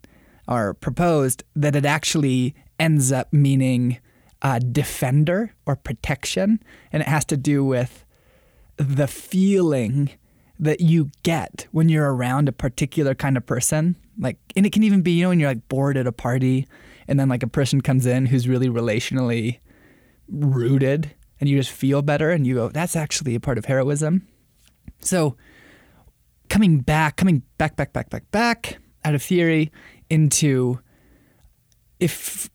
or 0.47 0.73
proposed 0.73 1.43
that 1.55 1.75
it 1.75 1.85
actually 1.85 2.55
ends 2.79 3.11
up 3.11 3.31
meaning 3.31 3.99
uh, 4.41 4.59
defender 4.59 5.53
or 5.65 5.75
protection, 5.75 6.61
and 6.91 7.01
it 7.01 7.07
has 7.07 7.25
to 7.25 7.37
do 7.37 7.63
with 7.63 8.05
the 8.77 9.07
feeling 9.07 10.11
that 10.59 10.81
you 10.81 11.09
get 11.23 11.67
when 11.71 11.89
you're 11.89 12.13
around 12.13 12.47
a 12.47 12.51
particular 12.51 13.13
kind 13.13 13.37
of 13.37 13.45
person. 13.45 13.95
Like, 14.17 14.37
and 14.55 14.65
it 14.65 14.71
can 14.71 14.83
even 14.83 15.01
be, 15.01 15.11
you 15.11 15.23
know, 15.23 15.29
when 15.29 15.39
you're 15.39 15.49
like 15.49 15.67
bored 15.67 15.97
at 15.97 16.07
a 16.07 16.11
party 16.11 16.67
and 17.07 17.19
then 17.19 17.29
like 17.29 17.43
a 17.43 17.47
person 17.47 17.81
comes 17.81 18.05
in 18.05 18.27
who's 18.27 18.47
really 18.47 18.69
relationally 18.69 19.59
rooted 20.29 21.13
and 21.39 21.49
you 21.49 21.57
just 21.57 21.71
feel 21.71 22.01
better 22.01 22.31
and 22.31 22.47
you 22.47 22.55
go, 22.55 22.69
that's 22.69 22.95
actually 22.95 23.35
a 23.35 23.39
part 23.39 23.57
of 23.57 23.65
heroism. 23.65 24.27
So, 24.99 25.35
coming 26.49 26.79
back, 26.79 27.17
coming 27.17 27.43
back, 27.57 27.75
back, 27.75 27.91
back, 27.91 28.09
back, 28.09 28.31
back 28.31 28.77
out 29.03 29.15
of 29.15 29.21
theory 29.21 29.71
into 30.09 30.79
if 31.99 32.49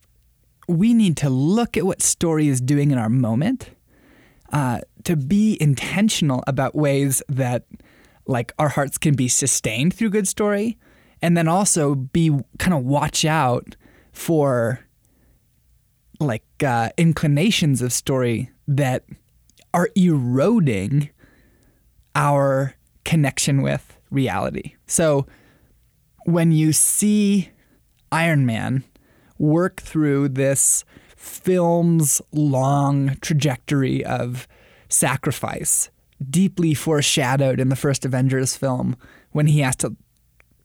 we 0.69 0.95
need 0.95 1.17
to 1.19 1.29
look 1.29 1.77
at 1.77 1.85
what 1.85 2.01
story 2.01 2.49
is 2.49 2.61
doing 2.61 2.91
in 2.91 2.99
our 2.99 3.09
moment 3.09 3.71
uh, 4.53 4.81
to 5.05 5.17
be 5.17 5.57
intentional 5.61 6.43
about 6.47 6.75
ways 6.75 7.23
that 7.29 7.65
like 8.31 8.53
our 8.59 8.69
hearts 8.69 8.97
can 8.97 9.15
be 9.15 9.27
sustained 9.27 9.93
through 9.93 10.09
good 10.11 10.29
story 10.29 10.79
and 11.21 11.37
then 11.37 11.49
also 11.49 11.97
be 11.97 12.31
kind 12.59 12.73
of 12.73 12.85
watch 12.85 13.25
out 13.25 13.75
for 14.13 14.81
like 16.21 16.45
uh, 16.65 16.91
inclinations 16.97 17.83
of 17.83 17.93
story 17.93 18.51
that 18.69 19.05
are 19.75 19.89
eroding 19.97 21.11
our 22.15 22.75
connection 23.05 23.63
with 23.63 23.99
reality. 24.11 24.75
So 24.87 25.27
when 26.25 26.53
you 26.53 26.73
see 26.73 27.51
iron 28.13 28.47
man 28.47 28.85
work 29.39 29.81
through 29.81 30.29
this 30.29 30.85
film's 31.17 32.23
long 32.33 33.17
trajectory 33.21 34.05
of 34.05 34.47
sacrifice, 34.89 35.91
deeply 36.29 36.75
foreshadowed 36.75 37.61
in 37.61 37.69
the 37.69 37.77
first 37.77 38.05
Avengers 38.05 38.57
film 38.57 38.97
when 39.33 39.47
he 39.47 39.61
has 39.61 39.77
to 39.77 39.97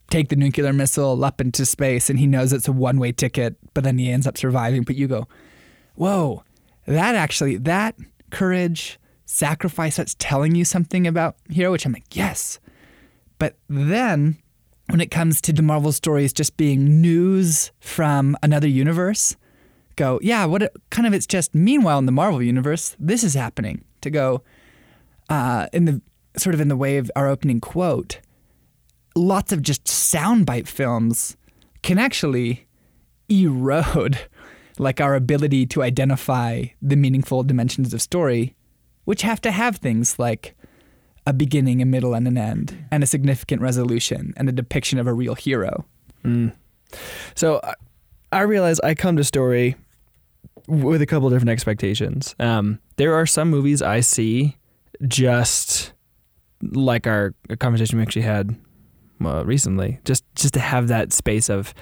take 0.09 0.29
the 0.29 0.35
nuclear 0.35 0.73
missile 0.73 1.23
up 1.23 1.41
into 1.41 1.65
space 1.65 2.09
and 2.09 2.19
he 2.19 2.27
knows 2.27 2.53
it's 2.53 2.67
a 2.67 2.71
one 2.71 2.99
way 2.99 3.11
ticket, 3.11 3.55
but 3.73 3.83
then 3.83 3.97
he 3.97 4.11
ends 4.11 4.27
up 4.27 4.37
surviving. 4.37 4.83
But 4.83 4.95
you 4.95 5.07
go, 5.07 5.27
whoa, 5.95 6.43
that 6.85 7.15
actually, 7.15 7.57
that 7.57 7.95
courage, 8.29 8.99
sacrifice, 9.25 9.97
that's 9.97 10.15
telling 10.19 10.55
you 10.55 10.65
something 10.65 11.07
about 11.07 11.37
Hero, 11.49 11.71
which 11.71 11.85
I'm 11.85 11.93
like, 11.93 12.15
yes. 12.15 12.59
But 13.39 13.57
then 13.67 14.37
when 14.89 15.01
it 15.01 15.11
comes 15.11 15.41
to 15.41 15.53
the 15.53 15.61
Marvel 15.61 15.91
stories 15.91 16.33
just 16.33 16.57
being 16.57 17.01
news 17.01 17.71
from 17.79 18.37
another 18.43 18.67
universe, 18.67 19.35
go, 19.95 20.19
yeah, 20.21 20.45
what 20.45 20.63
it, 20.63 20.75
kind 20.91 21.07
of 21.07 21.13
it's 21.13 21.25
just 21.25 21.55
meanwhile 21.55 21.97
in 21.97 22.05
the 22.05 22.11
Marvel 22.11 22.41
universe, 22.41 22.95
this 22.99 23.23
is 23.23 23.33
happening. 23.33 23.83
To 24.01 24.11
go 24.11 24.43
uh, 25.29 25.67
in 25.73 25.85
the 25.85 26.01
sort 26.37 26.53
of 26.53 26.61
in 26.61 26.67
the 26.67 26.75
way 26.77 26.97
of 26.97 27.09
our 27.15 27.27
opening 27.27 27.59
quote, 27.61 28.19
lots 29.15 29.51
of 29.51 29.61
just 29.61 29.85
soundbite 29.85 30.67
films 30.67 31.37
can 31.81 31.97
actually 31.97 32.67
erode 33.29 34.19
like 34.77 34.99
our 34.99 35.15
ability 35.15 35.65
to 35.65 35.81
identify 35.81 36.63
the 36.81 36.95
meaningful 36.97 37.43
dimensions 37.43 37.93
of 37.93 38.01
story, 38.01 38.53
which 39.05 39.21
have 39.21 39.39
to 39.41 39.51
have 39.51 39.77
things 39.77 40.19
like 40.19 40.55
a 41.25 41.33
beginning, 41.33 41.81
a 41.81 41.85
middle, 41.85 42.13
and 42.13 42.27
an 42.27 42.37
end, 42.37 42.85
and 42.91 43.01
a 43.01 43.07
significant 43.07 43.61
resolution, 43.61 44.33
and 44.37 44.49
a 44.49 44.51
depiction 44.51 44.99
of 44.99 45.07
a 45.07 45.13
real 45.13 45.33
hero. 45.35 45.85
So 47.35 47.59
I- 47.63 47.73
I 48.31 48.41
realize 48.41 48.79
I 48.81 48.95
come 48.95 49.15
to 49.17 49.23
story 49.23 49.75
with 50.67 51.01
a 51.01 51.05
couple 51.05 51.29
different 51.29 51.49
expectations. 51.51 52.35
Um, 52.39 52.79
there 52.97 53.13
are 53.13 53.25
some 53.25 53.49
movies 53.49 53.81
I 53.81 54.01
see 54.01 54.57
just 55.07 55.93
like 56.61 57.07
our 57.07 57.33
conversation 57.59 57.97
we 57.97 58.03
actually 58.03 58.23
had 58.23 58.55
uh, 59.23 59.43
recently, 59.45 59.99
just 60.05 60.23
just 60.35 60.53
to 60.53 60.59
have 60.59 60.87
that 60.87 61.13
space 61.13 61.49
of 61.49 61.73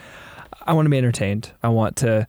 I 0.65 0.73
want 0.73 0.85
to 0.85 0.89
be 0.89 0.97
entertained. 0.97 1.51
I 1.61 1.69
want 1.69 1.95
to 1.97 2.27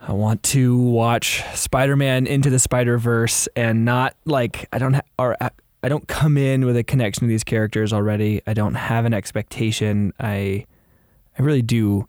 I 0.00 0.12
want 0.12 0.42
to 0.44 0.76
watch 0.76 1.42
Spider-Man 1.54 2.26
into 2.26 2.50
the 2.50 2.58
Spider-Verse 2.58 3.48
and 3.56 3.84
not 3.84 4.14
like 4.26 4.68
I 4.72 4.78
don't 4.78 4.94
ha- 4.94 5.02
or 5.18 5.36
I 5.40 5.50
I 5.82 5.88
don't 5.88 6.08
come 6.08 6.36
in 6.36 6.64
with 6.64 6.76
a 6.76 6.82
connection 6.84 7.22
to 7.22 7.26
these 7.26 7.44
characters 7.44 7.92
already. 7.92 8.42
I 8.46 8.54
don't 8.54 8.74
have 8.74 9.04
an 9.04 9.14
expectation. 9.14 10.12
I 10.18 10.66
I 11.38 11.42
really 11.42 11.62
do. 11.62 12.08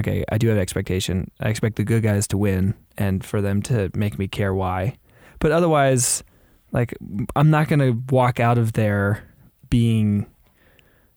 Okay, 0.00 0.24
I 0.30 0.38
do 0.38 0.48
have 0.48 0.56
expectation. 0.58 1.30
I 1.40 1.48
expect 1.48 1.76
the 1.76 1.84
good 1.84 2.02
guys 2.02 2.26
to 2.28 2.38
win 2.38 2.74
and 2.96 3.24
for 3.24 3.40
them 3.40 3.60
to 3.62 3.90
make 3.94 4.18
me 4.18 4.26
care 4.26 4.54
why. 4.54 4.96
But 5.38 5.52
otherwise, 5.52 6.24
like 6.72 6.94
I'm 7.36 7.50
not 7.50 7.68
gonna 7.68 7.92
walk 8.10 8.40
out 8.40 8.58
of 8.58 8.72
there 8.72 9.22
being 9.70 10.26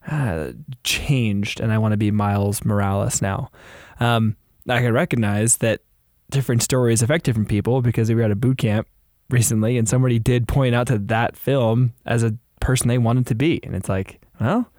uh, 0.09 0.51
changed, 0.83 1.59
and 1.59 1.71
I 1.71 1.77
want 1.77 1.93
to 1.93 1.97
be 1.97 2.11
Miles 2.11 2.63
Morales 2.63 3.21
now. 3.21 3.49
Um, 3.99 4.35
I 4.69 4.81
can 4.81 4.93
recognize 4.93 5.57
that 5.57 5.81
different 6.29 6.63
stories 6.63 7.01
affect 7.01 7.25
different 7.25 7.49
people 7.49 7.81
because 7.81 8.09
we 8.09 8.15
were 8.15 8.23
at 8.23 8.31
a 8.31 8.35
boot 8.35 8.57
camp 8.57 8.87
recently, 9.29 9.77
and 9.77 9.87
somebody 9.87 10.19
did 10.19 10.47
point 10.47 10.75
out 10.75 10.87
to 10.87 10.97
that 10.97 11.35
film 11.35 11.93
as 12.05 12.23
a 12.23 12.35
person 12.59 12.87
they 12.87 12.97
wanted 12.97 13.27
to 13.27 13.35
be, 13.35 13.59
and 13.63 13.75
it's 13.75 13.89
like, 13.89 14.21
well, 14.39 14.71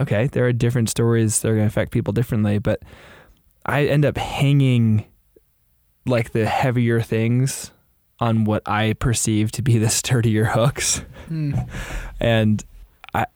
okay, 0.00 0.26
there 0.28 0.46
are 0.46 0.52
different 0.52 0.88
stories 0.88 1.40
that 1.40 1.48
are 1.48 1.54
going 1.54 1.64
to 1.64 1.68
affect 1.68 1.92
people 1.92 2.12
differently, 2.12 2.58
but 2.58 2.82
I 3.66 3.86
end 3.86 4.04
up 4.04 4.16
hanging 4.16 5.06
like 6.06 6.32
the 6.32 6.46
heavier 6.46 7.00
things 7.00 7.70
on 8.22 8.44
what 8.44 8.62
I 8.66 8.92
perceive 8.94 9.50
to 9.52 9.62
be 9.62 9.78
the 9.78 9.90
sturdier 9.90 10.44
hooks. 10.46 11.02
Hmm. 11.28 11.54
And 12.20 12.64
I 13.14 13.26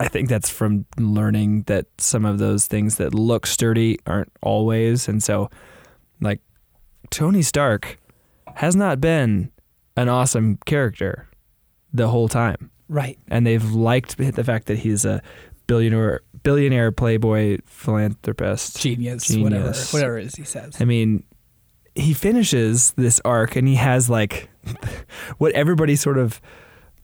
I 0.00 0.08
think 0.08 0.28
that's 0.30 0.48
from 0.48 0.86
learning 0.98 1.64
that 1.66 1.86
some 1.98 2.24
of 2.24 2.38
those 2.38 2.66
things 2.66 2.96
that 2.96 3.12
look 3.14 3.46
sturdy 3.46 3.98
aren't 4.06 4.32
always 4.40 5.08
and 5.08 5.22
so 5.22 5.50
like 6.22 6.40
Tony 7.10 7.42
Stark 7.42 7.98
has 8.54 8.74
not 8.74 8.98
been 9.00 9.50
an 9.96 10.08
awesome 10.08 10.58
character 10.64 11.28
the 11.92 12.08
whole 12.08 12.28
time 12.28 12.70
Right. 12.88 13.18
and 13.28 13.46
they've 13.46 13.70
liked 13.72 14.16
the 14.16 14.44
fact 14.44 14.66
that 14.68 14.78
he's 14.78 15.04
a 15.04 15.20
billionaire 15.66 16.22
billionaire 16.42 16.92
playboy 16.92 17.58
philanthropist 17.66 18.80
Genius, 18.80 19.28
whatever, 19.36 19.64
Genius. 19.64 19.92
whatever 19.92 20.18
it 20.18 20.26
is 20.28 20.34
he 20.34 20.44
says. 20.44 20.76
I 20.80 20.84
mean, 20.86 21.24
he 21.94 22.14
finishes 22.14 22.92
this 22.92 23.20
arc 23.24 23.56
and 23.56 23.66
he 23.66 23.74
has 23.74 24.08
like 24.08 24.48
what 25.38 25.52
everybody 25.52 25.96
sort 25.96 26.18
of 26.18 26.40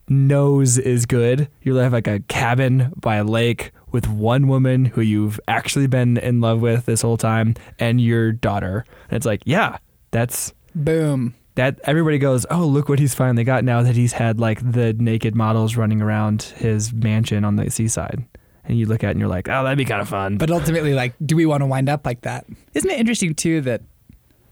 knows 0.09 0.79
is 0.79 1.07
good. 1.07 1.49
You 1.63 1.75
have 1.77 1.93
like 1.93 2.07
a 2.07 2.21
cabin 2.21 2.93
by 2.97 3.17
a 3.17 3.25
lake 3.25 3.73
with 3.91 4.09
one 4.09 4.47
woman 4.49 4.85
who 4.85 5.01
you've 5.01 5.41
actually 5.49 5.87
been 5.87 6.17
in 6.19 6.41
love 6.41 6.61
with 6.61 6.87
this 6.87 7.03
whole 7.03 7.17
time 7.17 7.55
and 7.79 8.01
your 8.01 8.33
daughter. 8.33 8.85
And 9.09 9.17
it's 9.17 9.27
like, 9.27 9.43
yeah, 9.45 9.79
that's 10.11 10.53
Boom. 10.75 11.35
that 11.57 11.81
everybody 11.85 12.19
goes, 12.19 12.47
"Oh, 12.51 12.67
look 12.67 12.89
what 12.89 12.99
he's 12.99 13.15
finally 13.15 13.45
got 13.45 13.65
now 13.65 13.83
that 13.83 13.97
he's 13.97 14.13
had 14.13 14.39
like 14.39 14.61
the 14.73 14.93
naked 14.95 15.35
models 15.35 15.77
running 15.77 16.01
around 16.03 16.43
his 16.43 16.93
mansion 16.93 17.45
on 17.45 17.57
the 17.57 17.71
seaside." 17.71 18.25
And 18.65 18.79
you 18.79 18.87
look 18.87 19.05
at 19.05 19.09
it 19.09 19.11
and 19.13 19.21
you're 19.21 19.29
like, 19.29 19.49
"Oh, 19.49 19.63
that'd 19.63 19.79
be 19.79 19.85
kind 19.85 20.01
of 20.01 20.09
fun." 20.09 20.39
But 20.39 20.51
ultimately, 20.51 20.93
like, 20.95 21.15
do 21.25 21.37
we 21.37 21.47
want 21.47 21.63
to 21.63 21.67
wind 21.67 21.89
up 21.89 22.05
like 22.05 22.23
that? 22.23 22.47
Isn't 22.75 22.91
it 22.91 22.99
interesting 22.99 23.35
too 23.35 23.61
that 23.63 23.83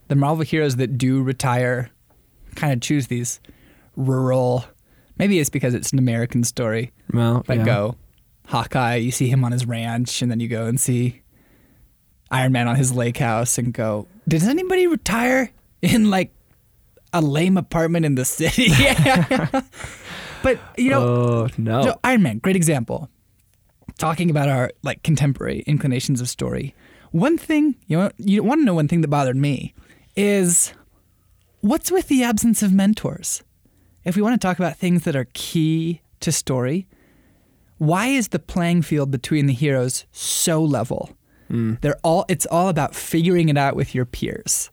the 0.09 0.17
Marvel 0.17 0.45
heroes 0.45 0.77
that 0.77 0.99
do 0.99 1.23
retire 1.23 1.90
kind 2.55 2.73
of 2.73 2.81
choose 2.81 3.07
these 3.09 3.40
rural? 3.97 4.64
Maybe 5.19 5.38
it's 5.38 5.51
because 5.51 5.75
it's 5.75 5.93
an 5.93 5.99
American 5.99 6.45
story. 6.45 6.93
well, 7.12 7.45
But 7.47 7.59
yeah. 7.59 7.64
go 7.64 7.97
Hawkeye, 8.47 8.97
you 8.97 9.11
see 9.11 9.29
him 9.29 9.45
on 9.45 9.53
his 9.53 9.67
ranch, 9.67 10.23
and 10.23 10.31
then 10.31 10.40
you 10.40 10.49
go 10.49 10.67
and 10.67 10.79
see 10.79 11.23
Iron 12.31 12.53
Man 12.53 12.69
on 12.69 12.77
his 12.77 12.93
lake 12.93 13.17
house, 13.17 13.59
and 13.59 13.73
go. 13.73 14.07
Does 14.29 14.47
anybody 14.47 14.87
retire 14.87 15.51
in 15.83 16.11
like 16.11 16.33
a 17.12 17.21
lame 17.21 17.57
apartment 17.57 18.05
in 18.05 18.14
the 18.17 18.25
city? 18.25 18.69
but 20.43 20.59
you 20.77 20.90
know, 20.90 21.03
oh 21.03 21.49
no. 21.57 21.83
so 21.83 22.01
Iron 22.05 22.23
Man, 22.23 22.38
great 22.38 22.57
example. 22.57 23.09
Talking 23.99 24.29
about 24.29 24.49
our 24.49 24.73
like 24.83 25.03
contemporary 25.03 25.61
inclinations 25.67 26.21
of 26.21 26.29
story. 26.29 26.75
One 27.12 27.38
thing 27.38 27.77
you 27.87 27.97
know, 27.97 28.11
you 28.19 28.43
want 28.43 28.61
to 28.61 28.64
know 28.64 28.75
one 28.75 28.88
thing 28.88 29.01
that 29.03 29.09
bothered 29.09 29.37
me 29.37 29.73
is 30.16 30.72
what's 31.61 31.90
with 31.90 32.09
the 32.09 32.22
absence 32.22 32.62
of 32.62 32.72
mentors? 32.72 33.42
If 34.05 34.16
we 34.16 34.22
want 34.22 34.40
to 34.40 34.46
talk 34.46 34.59
about 34.59 34.77
things 34.77 35.05
that 35.05 35.16
are 35.16 35.29
key 35.33 36.03
to 36.20 36.31
story, 36.31 36.87
why 37.79 38.09
is 38.09 38.29
the 38.29 38.38
playing 38.38 38.83
field 38.83 39.11
between 39.11 39.46
the 39.46 39.53
heroes 39.53 40.05
so 40.12 40.62
level? 40.62 41.16
They're 41.81 41.98
all 42.03 42.24
it's 42.29 42.46
all 42.46 42.68
about 42.68 42.94
figuring 42.94 43.48
it 43.48 43.57
out 43.57 43.77
with 43.77 43.94
your 43.94 44.05
peers. 44.05 44.70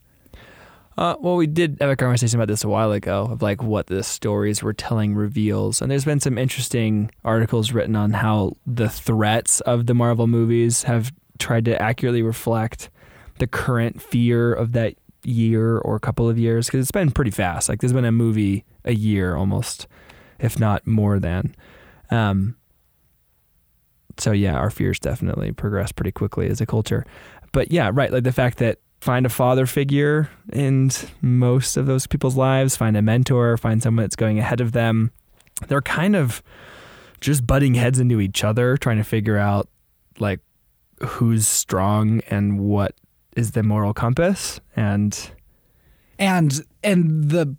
Uh, 0.97 1.15
well, 1.19 1.35
we 1.35 1.47
did 1.47 1.77
have 1.79 1.89
a 1.89 1.95
conversation 1.95 2.37
about 2.37 2.47
this 2.47 2.63
a 2.63 2.67
while 2.67 2.91
ago 2.91 3.29
of 3.31 3.41
like 3.41 3.63
what 3.63 3.87
the 3.87 4.03
stories 4.03 4.61
we're 4.61 4.73
telling 4.73 5.15
reveals, 5.15 5.81
and 5.81 5.89
there's 5.89 6.05
been 6.05 6.19
some 6.19 6.37
interesting 6.37 7.09
articles 7.23 7.71
written 7.71 7.95
on 7.95 8.11
how 8.11 8.57
the 8.67 8.89
threats 8.89 9.61
of 9.61 9.85
the 9.85 9.93
Marvel 9.93 10.27
movies 10.27 10.83
have 10.83 11.11
tried 11.39 11.65
to 11.65 11.81
accurately 11.81 12.21
reflect 12.21 12.89
the 13.39 13.47
current 13.47 14.01
fear 14.01 14.53
of 14.53 14.73
that 14.73 14.95
year 15.23 15.77
or 15.77 15.95
a 15.95 15.99
couple 15.99 16.29
of 16.29 16.37
years 16.37 16.67
because 16.67 16.81
it's 16.81 16.91
been 16.91 17.11
pretty 17.11 17.31
fast. 17.31 17.69
Like 17.69 17.79
there's 17.79 17.93
been 17.93 18.05
a 18.05 18.11
movie 18.11 18.65
a 18.85 18.93
year 18.93 19.35
almost, 19.35 19.87
if 20.39 20.59
not 20.59 20.85
more 20.87 21.19
than. 21.19 21.55
Um, 22.09 22.55
so 24.17 24.31
yeah, 24.31 24.55
our 24.55 24.69
fears 24.69 24.99
definitely 24.99 25.51
progress 25.51 25.91
pretty 25.91 26.11
quickly 26.11 26.47
as 26.47 26.61
a 26.61 26.65
culture. 26.65 27.05
But 27.51 27.71
yeah, 27.71 27.91
right, 27.93 28.11
like 28.11 28.23
the 28.23 28.31
fact 28.31 28.57
that 28.59 28.79
find 28.99 29.25
a 29.25 29.29
father 29.29 29.65
figure 29.65 30.29
in 30.53 30.91
most 31.21 31.75
of 31.75 31.85
those 31.87 32.07
people's 32.07 32.37
lives, 32.37 32.75
find 32.75 32.95
a 32.95 33.01
mentor, 33.01 33.57
find 33.57 33.81
someone 33.81 34.03
that's 34.03 34.15
going 34.15 34.39
ahead 34.39 34.61
of 34.61 34.71
them. 34.73 35.11
They're 35.67 35.81
kind 35.81 36.15
of 36.15 36.41
just 37.19 37.45
butting 37.45 37.75
heads 37.75 37.99
into 37.99 38.19
each 38.19 38.43
other, 38.43 38.77
trying 38.77 38.97
to 38.97 39.03
figure 39.03 39.37
out 39.37 39.69
like 40.19 40.39
who's 41.03 41.47
strong 41.47 42.21
and 42.29 42.59
what 42.59 42.95
is 43.35 43.51
the 43.51 43.63
moral 43.63 43.93
compass 43.93 44.59
and 44.75 45.31
and 46.19 46.61
and 46.83 47.29
the 47.29 47.55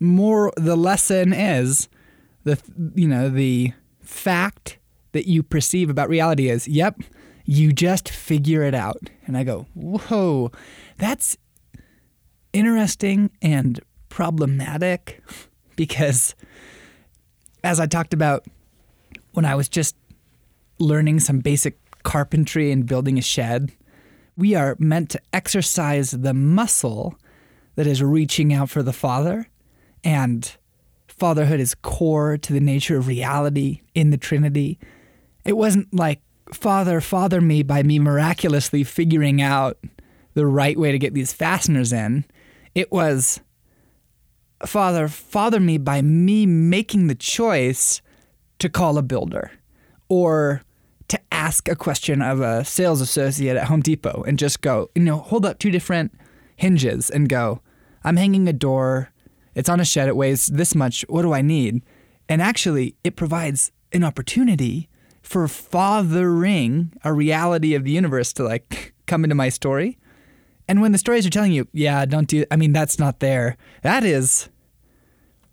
more 0.00 0.52
the 0.56 0.76
lesson 0.76 1.32
is 1.32 1.88
the 2.44 2.58
you 2.94 3.06
know 3.06 3.28
the 3.28 3.72
fact 4.00 4.78
that 5.12 5.26
you 5.26 5.42
perceive 5.42 5.90
about 5.90 6.08
reality 6.08 6.48
is 6.48 6.66
yep 6.66 7.00
you 7.44 7.72
just 7.72 8.08
figure 8.08 8.62
it 8.62 8.74
out. 8.74 9.10
And 9.26 9.36
i 9.36 9.44
go 9.44 9.66
whoa 9.74 10.50
that's 10.96 11.36
interesting 12.52 13.30
and 13.40 13.80
problematic 14.08 15.22
because 15.76 16.34
as 17.62 17.78
i 17.78 17.86
talked 17.86 18.12
about 18.12 18.44
when 19.32 19.44
i 19.44 19.54
was 19.54 19.68
just 19.68 19.94
learning 20.80 21.20
some 21.20 21.38
basic 21.38 21.78
carpentry 22.02 22.72
and 22.72 22.86
building 22.86 23.18
a 23.18 23.22
shed 23.22 23.72
we 24.40 24.54
are 24.54 24.74
meant 24.78 25.10
to 25.10 25.20
exercise 25.34 26.12
the 26.12 26.32
muscle 26.32 27.14
that 27.76 27.86
is 27.86 28.02
reaching 28.02 28.52
out 28.52 28.70
for 28.70 28.82
the 28.82 28.92
Father, 28.92 29.46
and 30.02 30.56
fatherhood 31.06 31.60
is 31.60 31.74
core 31.74 32.38
to 32.38 32.52
the 32.54 32.60
nature 32.60 32.96
of 32.96 33.06
reality 33.06 33.82
in 33.94 34.10
the 34.10 34.16
Trinity. 34.16 34.78
It 35.44 35.58
wasn't 35.58 35.92
like, 35.94 36.22
Father, 36.54 37.02
father 37.02 37.40
me 37.40 37.62
by 37.62 37.82
me 37.82 37.98
miraculously 37.98 38.82
figuring 38.82 39.42
out 39.42 39.78
the 40.32 40.46
right 40.46 40.78
way 40.78 40.90
to 40.90 40.98
get 40.98 41.12
these 41.12 41.34
fasteners 41.34 41.92
in. 41.92 42.24
It 42.74 42.90
was, 42.90 43.40
Father, 44.64 45.06
father 45.06 45.60
me 45.60 45.76
by 45.76 46.00
me 46.00 46.46
making 46.46 47.08
the 47.08 47.14
choice 47.14 48.00
to 48.58 48.70
call 48.70 48.96
a 48.96 49.02
builder 49.02 49.50
or 50.08 50.62
ask 51.40 51.68
a 51.68 51.74
question 51.74 52.20
of 52.20 52.42
a 52.42 52.62
sales 52.66 53.00
associate 53.00 53.56
at 53.56 53.64
Home 53.68 53.80
Depot 53.80 54.22
and 54.26 54.38
just 54.38 54.60
go, 54.60 54.90
you 54.94 55.02
know, 55.02 55.16
hold 55.16 55.46
up 55.46 55.58
two 55.58 55.70
different 55.70 56.12
hinges 56.56 57.08
and 57.08 57.30
go, 57.30 57.62
I'm 58.04 58.18
hanging 58.18 58.46
a 58.46 58.52
door. 58.52 59.10
It's 59.54 59.70
on 59.70 59.80
a 59.80 59.84
shed. 59.86 60.06
It 60.06 60.16
weighs 60.16 60.48
this 60.48 60.74
much. 60.74 61.02
What 61.08 61.22
do 61.22 61.32
I 61.32 61.40
need? 61.40 61.82
And 62.28 62.42
actually, 62.42 62.94
it 63.02 63.16
provides 63.16 63.72
an 63.90 64.04
opportunity 64.04 64.90
for 65.22 65.48
fathering 65.48 66.92
a 67.04 67.12
reality 67.14 67.74
of 67.74 67.84
the 67.84 67.90
universe 67.90 68.34
to 68.34 68.44
like 68.44 68.92
come 69.06 69.24
into 69.24 69.34
my 69.34 69.48
story. 69.48 69.98
And 70.68 70.82
when 70.82 70.92
the 70.92 70.98
stories 70.98 71.26
are 71.26 71.30
telling 71.30 71.52
you, 71.52 71.66
yeah, 71.72 72.04
don't 72.04 72.28
do, 72.28 72.44
I 72.50 72.56
mean, 72.56 72.74
that's 72.74 72.98
not 72.98 73.20
there. 73.20 73.56
That 73.82 74.04
is, 74.04 74.50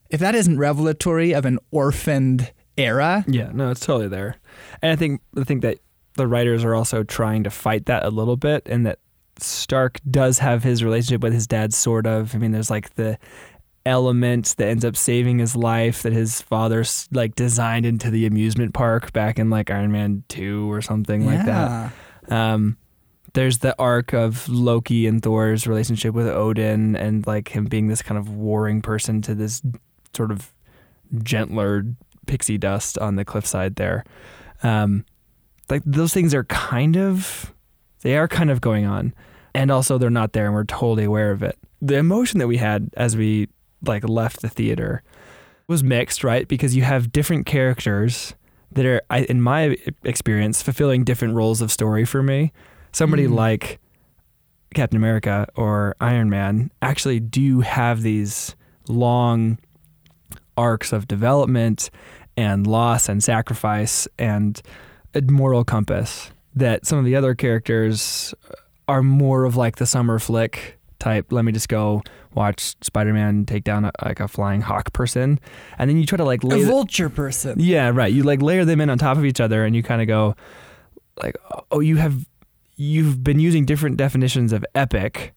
if 0.09 0.19
that 0.19 0.35
isn't 0.35 0.59
revelatory 0.59 1.31
of 1.31 1.45
an 1.45 1.59
orphaned 1.71 2.51
era, 2.77 3.23
Yeah, 3.27 3.51
no, 3.53 3.71
it's 3.71 3.85
totally 3.85 4.07
there. 4.07 4.37
And 4.81 4.91
I 4.91 4.95
think 4.95 5.21
I 5.37 5.43
think 5.43 5.61
that 5.63 5.79
the 6.15 6.27
writers 6.27 6.63
are 6.63 6.75
also 6.75 7.03
trying 7.03 7.43
to 7.43 7.49
fight 7.49 7.85
that 7.85 8.03
a 8.03 8.09
little 8.09 8.37
bit 8.37 8.67
and 8.67 8.85
that 8.85 8.99
Stark 9.39 9.99
does 10.09 10.39
have 10.39 10.63
his 10.63 10.83
relationship 10.83 11.21
with 11.21 11.33
his 11.33 11.47
dad 11.47 11.73
sort 11.73 12.07
of. 12.07 12.33
I 12.33 12.39
mean, 12.39 12.51
there's 12.51 12.71
like 12.71 12.95
the 12.95 13.19
element 13.85 14.55
that 14.57 14.67
ends 14.67 14.83
up 14.83 14.97
saving 14.97 15.39
his 15.39 15.55
life 15.55 16.03
that 16.03 16.11
his 16.11 16.41
father 16.41 16.83
like 17.11 17.35
designed 17.35 17.85
into 17.85 18.09
the 18.09 18.25
amusement 18.25 18.73
park 18.73 19.13
back 19.13 19.39
in 19.39 19.49
like 19.49 19.69
Iron 19.71 19.91
Man 19.91 20.23
2 20.27 20.71
or 20.71 20.81
something 20.81 21.25
like 21.25 21.45
that. 21.45 21.91
Um, 22.29 22.77
there's 23.33 23.59
the 23.59 23.75
arc 23.79 24.13
of 24.13 24.49
Loki 24.49 25.05
and 25.07 25.21
Thor's 25.21 25.67
relationship 25.67 26.13
with 26.15 26.27
Odin 26.27 26.95
and 26.95 27.25
like 27.27 27.49
him 27.49 27.65
being 27.65 27.87
this 27.87 28.01
kind 28.01 28.17
of 28.17 28.29
warring 28.29 28.81
person 28.81 29.21
to 29.21 29.35
this 29.35 29.61
sort 30.15 30.31
of 30.31 30.51
gentler 31.23 31.83
pixie 32.27 32.57
dust 32.57 32.97
on 32.99 33.15
the 33.15 33.25
cliffside 33.25 33.75
there. 33.75 34.03
Um, 34.63 35.05
like 35.69 35.81
those 35.85 36.13
things 36.13 36.33
are 36.33 36.43
kind 36.45 36.95
of 36.97 37.53
they 38.01 38.15
are 38.17 38.27
kind 38.27 38.49
of 38.51 38.61
going 38.61 38.85
on 38.85 39.13
and 39.55 39.71
also 39.71 39.97
they're 39.97 40.09
not 40.09 40.33
there 40.33 40.45
and 40.45 40.53
we're 40.53 40.63
totally 40.63 41.03
aware 41.05 41.31
of 41.31 41.41
it. 41.43 41.57
The 41.81 41.95
emotion 41.97 42.39
that 42.39 42.47
we 42.47 42.57
had 42.57 42.89
as 42.95 43.17
we 43.17 43.49
like 43.85 44.07
left 44.07 44.41
the 44.41 44.49
theater 44.49 45.03
was 45.67 45.83
mixed, 45.83 46.23
right? 46.23 46.47
Because 46.47 46.75
you 46.75 46.83
have 46.83 47.11
different 47.11 47.45
characters 47.45 48.33
that 48.71 48.85
are 48.85 49.01
I, 49.09 49.19
in 49.23 49.41
my 49.41 49.77
experience 50.03 50.61
fulfilling 50.61 51.03
different 51.03 51.33
roles 51.33 51.61
of 51.61 51.71
story 51.71 52.05
for 52.05 52.21
me. 52.23 52.51
Somebody 52.91 53.25
Mm. 53.27 53.33
like 53.35 53.79
Captain 54.73 54.97
America 54.97 55.47
or 55.55 55.95
Iron 55.99 56.29
Man 56.29 56.71
actually 56.81 57.19
do 57.19 57.61
have 57.61 58.01
these 58.01 58.55
long 58.87 59.57
arcs 60.57 60.91
of 60.91 61.07
development 61.07 61.89
and 62.35 62.67
loss 62.67 63.07
and 63.07 63.23
sacrifice 63.23 64.07
and 64.19 64.61
a 65.13 65.21
moral 65.21 65.63
compass 65.63 66.31
that 66.55 66.85
some 66.85 66.97
of 66.97 67.05
the 67.05 67.15
other 67.15 67.35
characters 67.35 68.33
are 68.87 69.03
more 69.03 69.45
of 69.45 69.55
like 69.55 69.77
the 69.77 69.85
summer 69.85 70.19
flick 70.19 70.77
type. 70.99 71.31
Let 71.31 71.45
me 71.45 71.51
just 71.51 71.69
go 71.69 72.01
watch 72.33 72.75
Spider-Man 72.81 73.45
take 73.45 73.63
down 73.63 73.85
a, 73.85 73.91
like 74.03 74.19
a 74.19 74.27
flying 74.27 74.61
hawk 74.61 74.93
person, 74.93 75.39
and 75.77 75.89
then 75.89 75.97
you 75.97 76.05
try 76.05 76.17
to 76.17 76.23
like 76.23 76.43
a 76.43 76.65
vulture 76.65 77.09
person. 77.09 77.59
yeah, 77.59 77.89
right. 77.89 78.11
You 78.11 78.23
like 78.23 78.41
layer 78.41 78.65
them 78.65 78.81
in 78.81 78.89
on 78.89 78.97
top 78.97 79.17
of 79.17 79.25
each 79.25 79.39
other, 79.39 79.65
and 79.65 79.75
you 79.75 79.83
kind 79.83 80.01
of 80.01 80.07
go, 80.07 80.35
like, 81.21 81.35
oh, 81.71 81.79
you 81.79 81.97
have 81.97 82.25
you've 82.75 83.23
been 83.23 83.39
using 83.39 83.65
different 83.65 83.97
definitions 83.97 84.53
of 84.53 84.63
epic 84.75 85.33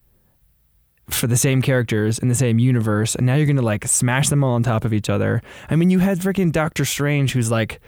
for 1.14 1.26
the 1.26 1.36
same 1.36 1.62
characters 1.62 2.18
in 2.18 2.28
the 2.28 2.34
same 2.34 2.58
universe, 2.58 3.14
and 3.14 3.26
now 3.26 3.34
you're 3.34 3.46
gonna 3.46 3.62
like 3.62 3.86
smash 3.86 4.28
them 4.28 4.44
all 4.44 4.54
on 4.54 4.62
top 4.62 4.84
of 4.84 4.92
each 4.92 5.10
other. 5.10 5.42
I 5.68 5.76
mean, 5.76 5.90
you 5.90 5.98
had 5.98 6.18
freaking 6.18 6.52
Doctor 6.52 6.84
Strange, 6.84 7.32
who's 7.32 7.50
like 7.50 7.80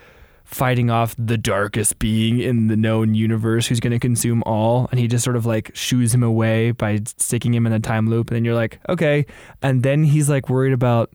fighting 0.44 0.90
off 0.90 1.14
the 1.18 1.38
darkest 1.38 1.98
being 1.98 2.40
in 2.40 2.66
the 2.66 2.76
known 2.76 3.14
universe, 3.14 3.66
who's 3.66 3.80
gonna 3.80 3.98
consume 3.98 4.42
all, 4.44 4.88
and 4.90 5.00
he 5.00 5.08
just 5.08 5.24
sort 5.24 5.36
of 5.36 5.46
like 5.46 5.70
shoos 5.74 6.14
him 6.14 6.22
away 6.22 6.72
by 6.72 7.00
sticking 7.18 7.54
him 7.54 7.66
in 7.66 7.72
a 7.72 7.80
time 7.80 8.08
loop, 8.08 8.30
and 8.30 8.36
then 8.36 8.44
you're 8.44 8.54
like, 8.54 8.80
okay, 8.88 9.26
and 9.62 9.82
then 9.82 10.04
he's 10.04 10.28
like 10.28 10.48
worried 10.48 10.72
about 10.72 11.10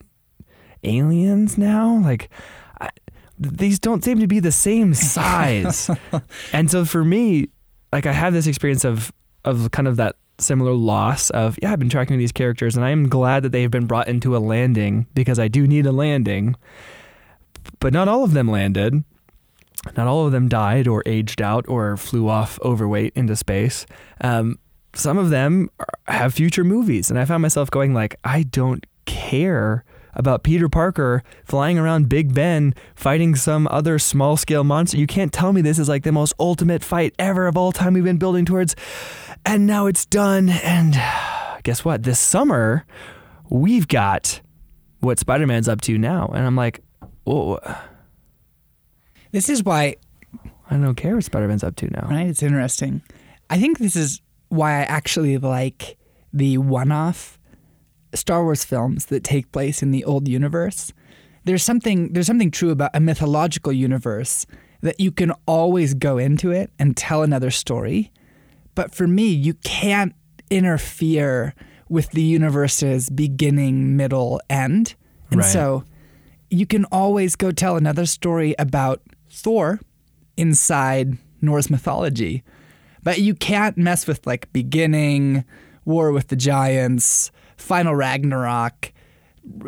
aliens 0.84 1.58
now, 1.58 1.98
like. 2.04 2.30
I, 2.80 2.90
these 3.40 3.78
don't 3.78 4.04
seem 4.04 4.20
to 4.20 4.26
be 4.26 4.40
the 4.40 4.52
same 4.52 4.96
size. 4.96 5.92
and 6.54 6.72
so 6.72 6.86
for 6.86 7.04
me, 7.04 7.50
like 7.92 8.06
I 8.06 8.12
have 8.12 8.34
this 8.34 8.48
experience 8.48 8.84
of 8.84 9.12
of 9.46 9.72
kind 9.72 9.88
of 9.88 9.98
that 9.98 10.16
similar 10.40 10.74
loss 10.74 11.30
of 11.32 11.58
yeah, 11.62 11.72
I've 11.74 11.80
been 11.80 11.90
tracking 11.90 12.18
these 12.18 12.32
characters 12.32 12.76
and 12.76 12.86
I 12.86 12.92
am 12.92 13.10
glad 13.10 13.44
that 13.44 13.52
they've 13.52 13.72
been 13.72 13.88
brought 13.88 14.08
into 14.08 14.36
a 14.36 14.40
landing 14.40 15.08
because 15.14 15.40
I 15.40 15.48
do 15.48 15.68
need 15.68 15.86
a 15.86 15.92
landing. 15.92 16.56
But 17.80 17.94
not 17.94 18.08
all 18.08 18.24
of 18.24 18.34
them 18.34 18.48
landed. 18.48 19.04
Not 19.96 20.08
all 20.08 20.26
of 20.26 20.32
them 20.32 20.48
died 20.48 20.88
or 20.88 21.04
aged 21.06 21.42
out 21.42 21.66
or 21.68 21.98
flew 21.98 22.28
off 22.28 22.60
overweight 22.62 23.14
into 23.16 23.36
space. 23.36 23.86
Um, 24.22 24.58
some 24.94 25.18
of 25.18 25.30
them 25.30 25.70
are- 25.80 26.14
have 26.14 26.34
future 26.34 26.64
movies, 26.64 27.10
and 27.10 27.20
I 27.20 27.26
found 27.26 27.42
myself 27.42 27.70
going 27.70 27.94
like, 27.94 28.16
I 28.24 28.44
don't 28.44 28.86
care 29.06 29.86
about 30.18 30.44
Peter 30.44 30.68
Parker 30.68 31.24
flying 31.46 31.78
around 31.78 32.10
Big 32.10 32.34
Ben 32.34 32.74
fighting 32.96 33.36
some 33.36 33.68
other 33.72 33.98
small 34.00 34.36
scale 34.36 34.66
monster. 34.66 34.98
You 34.98 35.08
can't 35.08 35.32
tell 35.32 35.54
me 35.54 35.62
this 35.62 35.80
is 35.80 35.88
like 35.88 36.04
the 36.04 36.12
most 36.12 36.34
ultimate 36.40 36.84
fight 36.84 37.14
ever 37.18 37.48
of 37.48 37.56
all 37.56 37.72
time 37.72 37.94
we've 37.94 38.04
been 38.04 38.18
building 38.18 38.44
towards. 38.44 38.76
And 39.46 39.66
now 39.66 39.86
it's 39.86 40.06
done. 40.06 40.50
And 40.50 40.94
guess 41.64 41.86
what? 41.86 42.04
This 42.04 42.20
summer, 42.20 42.86
we've 43.50 43.88
got 43.88 44.42
what 45.00 45.20
Spider 45.20 45.48
Man's 45.48 45.70
up 45.70 45.80
to 45.82 45.98
now. 45.98 46.28
And 46.34 46.46
I'm 46.46 46.56
like, 46.56 46.82
oh, 47.26 47.60
This 49.32 49.50
is 49.50 49.64
why 49.64 49.96
I 50.70 50.78
don't 50.78 50.96
care 50.96 51.16
what 51.16 51.24
Spider 51.24 51.48
Man's 51.48 51.64
up 51.64 51.76
to 51.78 51.90
now. 51.90 52.08
right? 52.10 52.28
It's 52.28 52.44
interesting. 52.44 53.02
I 53.50 53.60
think 53.60 53.78
this 53.80 53.96
is 53.96 54.22
why 54.50 54.72
I 54.80 54.84
actually 54.84 55.38
like 55.38 55.98
the 56.34 56.58
one 56.58 56.92
off 56.92 57.37
Star 58.18 58.44
Wars 58.44 58.64
films 58.66 59.06
that 59.06 59.24
take 59.24 59.52
place 59.52 59.82
in 59.82 59.92
the 59.92 60.04
old 60.04 60.28
universe. 60.28 60.92
There's 61.46 61.64
something 61.64 62.12
there's 62.14 62.28
something 62.28 62.52
true 62.52 62.72
about 62.72 62.92
a 62.94 63.00
mythological 63.00 63.72
universe 63.72 64.46
that 64.82 65.00
you 65.00 65.12
can 65.12 65.32
always 65.46 65.94
go 65.94 66.18
into 66.18 66.52
it 66.52 66.72
and 66.78 66.96
tell 66.98 67.24
another 67.24 67.52
story. 67.52 68.12
But 68.76 68.94
for 68.94 69.08
me, 69.08 69.28
you 69.30 69.54
can't 69.56 70.14
interfere 70.52 71.54
with 71.90 72.12
the 72.12 72.22
universe's 72.22 73.10
beginning, 73.10 73.96
middle, 73.96 74.42
end. 74.50 74.96
And 75.32 75.40
Right. 75.40 75.52
so 75.52 75.84
you 76.50 76.66
can 76.66 76.86
always 76.86 77.36
go 77.36 77.52
tell 77.52 77.76
another 77.78 78.06
story 78.06 78.54
about 78.60 79.02
Thor 79.30 79.80
inside 80.36 81.18
Norse 81.42 81.70
mythology. 81.70 82.44
But 83.04 83.20
you 83.22 83.34
can't 83.36 83.78
mess 83.78 84.06
with 84.06 84.26
like 84.28 84.52
beginning, 84.54 85.44
War 85.86 86.12
with 86.12 86.28
the 86.28 86.36
Giants, 86.36 87.32
Final 87.58 87.96
Ragnarok, 87.96 88.94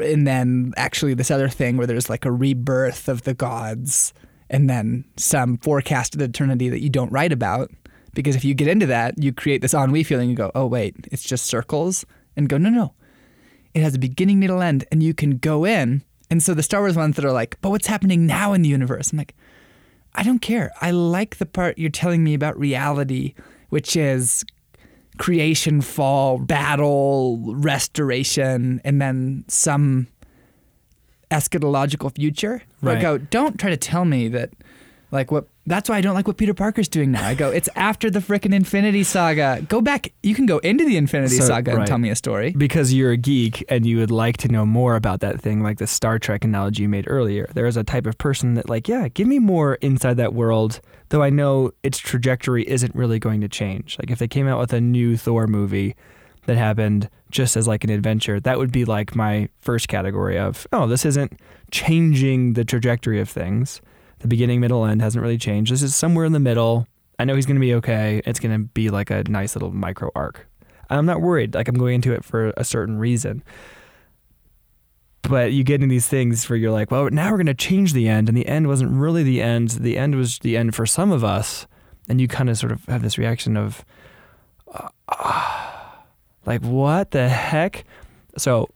and 0.02 0.25
then 0.25 0.73
actually 0.78 1.13
this 1.13 1.32
other 1.32 1.49
thing 1.49 1.78
where 1.78 1.88
there's 1.88 2.10
like 2.10 2.25
a 2.25 2.32
rebirth 2.32 3.08
of 3.08 3.23
the 3.23 3.34
gods 3.34 4.13
and 4.49 4.69
then 4.69 5.06
some 5.17 5.58
forecasted 5.58 6.21
eternity 6.21 6.69
that 6.69 6.82
you 6.82 6.89
don't 6.89 7.12
write 7.12 7.32
about. 7.32 7.71
Because 8.13 8.36
if 8.36 8.43
you 8.43 8.54
get 8.54 8.67
into 8.67 8.88
that, 8.88 9.17
you 9.17 9.32
create 9.32 9.62
this 9.62 9.73
ennui 9.73 10.04
feeling. 10.04 10.30
You 10.30 10.36
go, 10.36 10.52
oh, 10.56 10.65
wait, 10.65 10.95
it's 11.12 11.23
just 11.23 11.45
circles. 11.45 12.06
And 12.36 12.49
go, 12.49 12.58
no, 12.58 12.69
no. 12.69 12.93
It 13.73 13.84
has 13.84 13.95
a 13.95 13.99
beginning, 13.99 14.39
middle, 14.39 14.62
end. 14.62 14.86
And 14.91 15.04
you 15.04 15.13
can 15.13 15.38
go 15.38 15.65
in. 15.65 16.04
And 16.32 16.41
so 16.41 16.54
the 16.54 16.63
Star 16.63 16.82
Wars 16.82 16.95
ones 16.95 17.15
that 17.15 17.25
are 17.25 17.32
like, 17.32 17.60
but 17.62 17.69
what's 17.69 17.88
happening 17.88 18.25
now 18.25 18.54
in 18.54 18.63
the 18.63 18.69
universe? 18.69 19.12
I'm 19.12 19.17
like, 19.17 19.36
I 20.15 20.23
don't 20.23 20.39
care. 20.39 20.71
I 20.82 20.91
like 20.91 21.38
the 21.38 21.45
part 21.45 21.78
you're 21.78 21.91
telling 21.91 22.23
me 22.23 22.34
about 22.34 22.58
reality, 22.58 23.36
which 23.69 23.95
is 23.95 24.43
creation, 25.19 25.82
fall, 25.82 26.39
battle, 26.39 27.53
restoration, 27.53 28.82
and 28.84 28.99
then 28.99 29.45
some 29.47 30.08
eschatological 31.29 32.15
future. 32.15 32.63
Right. 32.82 33.01
go, 33.01 33.17
don't 33.19 33.60
try 33.60 33.69
to 33.69 33.77
tell 33.77 34.05
me 34.05 34.29
that, 34.29 34.49
like, 35.12 35.32
what. 35.32 35.48
That's 35.65 35.88
why 35.88 35.98
I 35.98 36.02
don't 36.02 36.15
like 36.15 36.26
what 36.28 36.38
Peter 36.38 36.56
Parker's 36.56 36.88
doing 36.88 37.12
now. 37.12 37.28
I 37.28 37.36
go, 37.36 37.52
it's 37.52 37.69
after 37.76 38.10
the 38.10 38.17
frickin' 38.19 38.56
Infinity 38.56 39.04
Saga. 39.04 39.62
Go 39.69 39.82
back. 39.82 40.12
You 40.24 40.34
can 40.34 40.48
go 40.48 40.58
into 40.60 40.84
the 40.84 40.98
Infinity 40.98 41.36
So- 41.36 41.45
Saga 41.45 41.76
and 41.76 41.86
tell 41.86 42.00
me 42.00 42.10
a 42.10 42.15
story. 42.15 42.52
because 42.58 42.91
you're 42.91 43.12
a 43.12 43.17
geek 43.17 43.63
and 43.69 43.86
you 43.86 43.98
would 44.00 44.10
like 44.10 44.38
to 44.38 44.48
know 44.48 44.65
more 44.65 44.95
about 44.95 45.19
that 45.19 45.39
thing, 45.39 45.62
like 45.62 45.78
the 45.78 45.86
Star 45.86 46.17
Trek 46.17 46.43
analogy 46.43 46.82
you 46.84 46.89
made 46.89 47.06
earlier. 47.08 47.48
There 47.54 47.67
is 47.67 47.78
a 47.78 47.84
type 47.84 48.08
of 48.08 48.17
person 48.17 48.56
that, 48.56 48.67
like, 48.67 48.88
yeah, 48.88 49.10
give 49.10 49.28
me 49.28 49.38
more 49.38 49.76
inside 49.76 50.17
that 50.17 50.34
world, 50.34 50.82
though 51.10 51.22
I 51.22 51.30
know 51.30 51.69
its 51.84 52.00
trajectory 52.00 52.67
isn't 52.67 52.95
really 52.95 53.19
going 53.19 53.41
to 53.41 53.48
change. 53.48 53.95
Like, 54.00 54.10
if 54.10 54.17
they 54.17 54.28
came 54.28 54.48
out 54.48 54.58
with 54.60 54.74
a 54.74 54.82
new 54.82 55.17
Thor 55.17 55.45
movie 55.45 55.95
that 56.48 56.58
happened 56.58 57.10
just 57.30 57.56
as 57.56 57.67
like 57.67 57.84
an 57.84 57.91
adventure, 57.91 58.39
that 58.39 58.58
would 58.58 58.72
be 58.72 58.86
like 58.86 59.15
my 59.15 59.50
first 59.60 59.88
category 59.88 60.39
of, 60.39 60.65
oh, 60.74 60.88
this 60.88 61.06
isn't 61.06 61.34
changing 61.69 62.54
the 62.54 62.65
trajectory 62.65 63.19
of 63.19 63.30
things. 63.30 63.82
The 64.19 64.27
beginning, 64.27 64.60
middle, 64.60 64.86
end 64.86 65.01
hasn't 65.01 65.21
really 65.21 65.38
changed. 65.38 65.71
This 65.71 65.82
is 65.82 65.95
somewhere 65.95 66.25
in 66.25 66.34
the 66.34 66.39
middle. 66.39 66.88
I 67.17 67.25
know 67.25 67.36
he's 67.36 67.45
going 67.45 67.55
to 67.55 67.62
be 67.62 67.73
okay. 67.75 68.21
It's 68.25 68.39
going 68.39 68.58
to 68.58 68.65
be 68.65 68.89
like 68.89 69.10
a 69.10 69.23
nice 69.23 69.55
little 69.55 69.71
micro 69.71 70.12
arc. 70.15 70.47
I'm 70.89 71.05
not 71.05 71.21
worried. 71.21 71.53
Like 71.53 71.67
I'm 71.67 71.77
going 71.77 71.95
into 71.95 72.13
it 72.13 72.23
for 72.23 72.53
a 72.58 72.63
certain 72.63 72.97
reason. 72.97 73.43
But 75.21 75.51
you 75.51 75.63
get 75.63 75.75
into 75.75 75.88
these 75.88 76.08
things 76.08 76.49
where 76.49 76.58
you're 76.58 76.71
like, 76.71 76.91
well, 76.91 77.10
now 77.12 77.29
we're 77.29 77.38
going 77.38 77.45
to 77.47 77.53
change 77.53 77.93
the 77.93 78.08
end, 78.08 78.29
and 78.29 78.38
the 78.38 78.47
end 78.47 78.67
wasn't 78.67 78.91
really 78.91 79.21
the 79.21 79.41
end. 79.41 79.69
The 79.71 79.97
end 79.97 80.15
was 80.15 80.39
the 80.39 80.58
end 80.58 80.73
for 80.75 80.86
some 80.86 81.12
of 81.12 81.23
us, 81.23 81.67
and 82.08 82.19
you 82.19 82.27
kind 82.27 82.49
of 82.49 82.58
sort 82.58 82.71
of 82.71 82.84
have 82.86 83.03
this 83.03 83.17
reaction 83.17 83.58
of, 83.58 83.86
uh, 84.73 84.89
like, 86.45 86.62
what 86.62 87.12
the 87.12 87.29
heck? 87.29 87.84
So, 88.38 88.69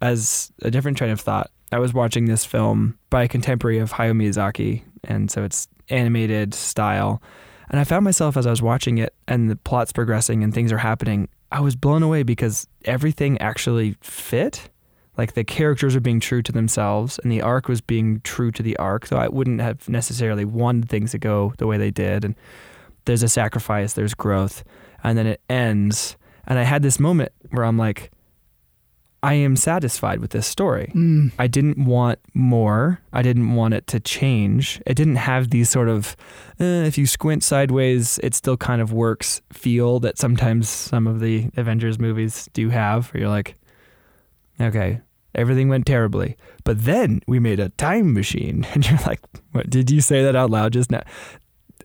as 0.00 0.52
a 0.62 0.70
different 0.70 0.98
train 0.98 1.10
of 1.10 1.20
thought, 1.20 1.50
I 1.72 1.78
was 1.78 1.94
watching 1.94 2.26
this 2.26 2.44
film 2.44 2.98
by 3.10 3.24
a 3.24 3.28
contemporary 3.28 3.78
of 3.78 3.92
Hayao 3.92 4.12
Miyazaki, 4.12 4.82
and 5.04 5.30
so 5.30 5.42
it's 5.42 5.68
animated 5.88 6.54
style. 6.54 7.22
And 7.70 7.80
I 7.80 7.84
found 7.84 8.04
myself 8.04 8.36
as 8.36 8.46
I 8.46 8.50
was 8.50 8.62
watching 8.62 8.98
it 8.98 9.14
and 9.26 9.50
the 9.50 9.56
plot's 9.56 9.92
progressing 9.92 10.44
and 10.44 10.52
things 10.52 10.72
are 10.72 10.78
happening, 10.78 11.28
I 11.50 11.60
was 11.60 11.74
blown 11.74 12.02
away 12.02 12.22
because 12.22 12.66
everything 12.84 13.38
actually 13.40 13.96
fit. 14.00 14.68
Like 15.16 15.34
the 15.34 15.44
characters 15.44 15.94
are 15.94 16.00
being 16.00 16.20
true 16.20 16.42
to 16.42 16.52
themselves 16.52 17.18
and 17.22 17.30
the 17.30 17.42
arc 17.42 17.68
was 17.68 17.80
being 17.80 18.20
true 18.22 18.50
to 18.52 18.62
the 18.62 18.76
arc. 18.76 19.06
So 19.06 19.16
I 19.16 19.28
wouldn't 19.28 19.60
have 19.60 19.88
necessarily 19.88 20.44
wanted 20.44 20.88
things 20.88 21.12
to 21.12 21.18
go 21.18 21.54
the 21.58 21.66
way 21.66 21.78
they 21.78 21.90
did. 21.90 22.24
And 22.24 22.34
there's 23.04 23.22
a 23.22 23.28
sacrifice, 23.28 23.94
there's 23.94 24.14
growth, 24.14 24.64
and 25.02 25.16
then 25.16 25.26
it 25.26 25.40
ends. 25.48 26.16
And 26.46 26.58
I 26.58 26.62
had 26.62 26.82
this 26.82 26.98
moment 26.98 27.32
where 27.50 27.64
I'm 27.64 27.78
like, 27.78 28.10
I 29.22 29.34
am 29.34 29.54
satisfied 29.54 30.18
with 30.18 30.32
this 30.32 30.48
story. 30.48 30.90
Mm. 30.94 31.30
I 31.38 31.46
didn't 31.46 31.84
want 31.84 32.18
more. 32.34 33.00
I 33.12 33.22
didn't 33.22 33.54
want 33.54 33.72
it 33.74 33.86
to 33.88 34.00
change. 34.00 34.82
It 34.84 34.94
didn't 34.94 35.16
have 35.16 35.50
these 35.50 35.70
sort 35.70 35.88
of, 35.88 36.16
eh, 36.58 36.84
if 36.84 36.98
you 36.98 37.06
squint 37.06 37.44
sideways, 37.44 38.18
it 38.22 38.34
still 38.34 38.56
kind 38.56 38.82
of 38.82 38.92
works 38.92 39.40
feel 39.52 40.00
that 40.00 40.18
sometimes 40.18 40.68
some 40.68 41.06
of 41.06 41.20
the 41.20 41.50
Avengers 41.56 42.00
movies 42.00 42.48
do 42.52 42.70
have, 42.70 43.12
where 43.12 43.20
you're 43.20 43.30
like, 43.30 43.54
okay, 44.60 45.00
everything 45.36 45.68
went 45.68 45.86
terribly. 45.86 46.36
But 46.64 46.84
then 46.84 47.20
we 47.28 47.38
made 47.38 47.60
a 47.60 47.68
time 47.70 48.12
machine. 48.12 48.66
And 48.74 48.88
you're 48.88 48.98
like, 49.06 49.20
what, 49.52 49.70
did 49.70 49.90
you 49.90 50.00
say 50.00 50.24
that 50.24 50.34
out 50.34 50.50
loud 50.50 50.72
just 50.72 50.90
now? 50.90 51.02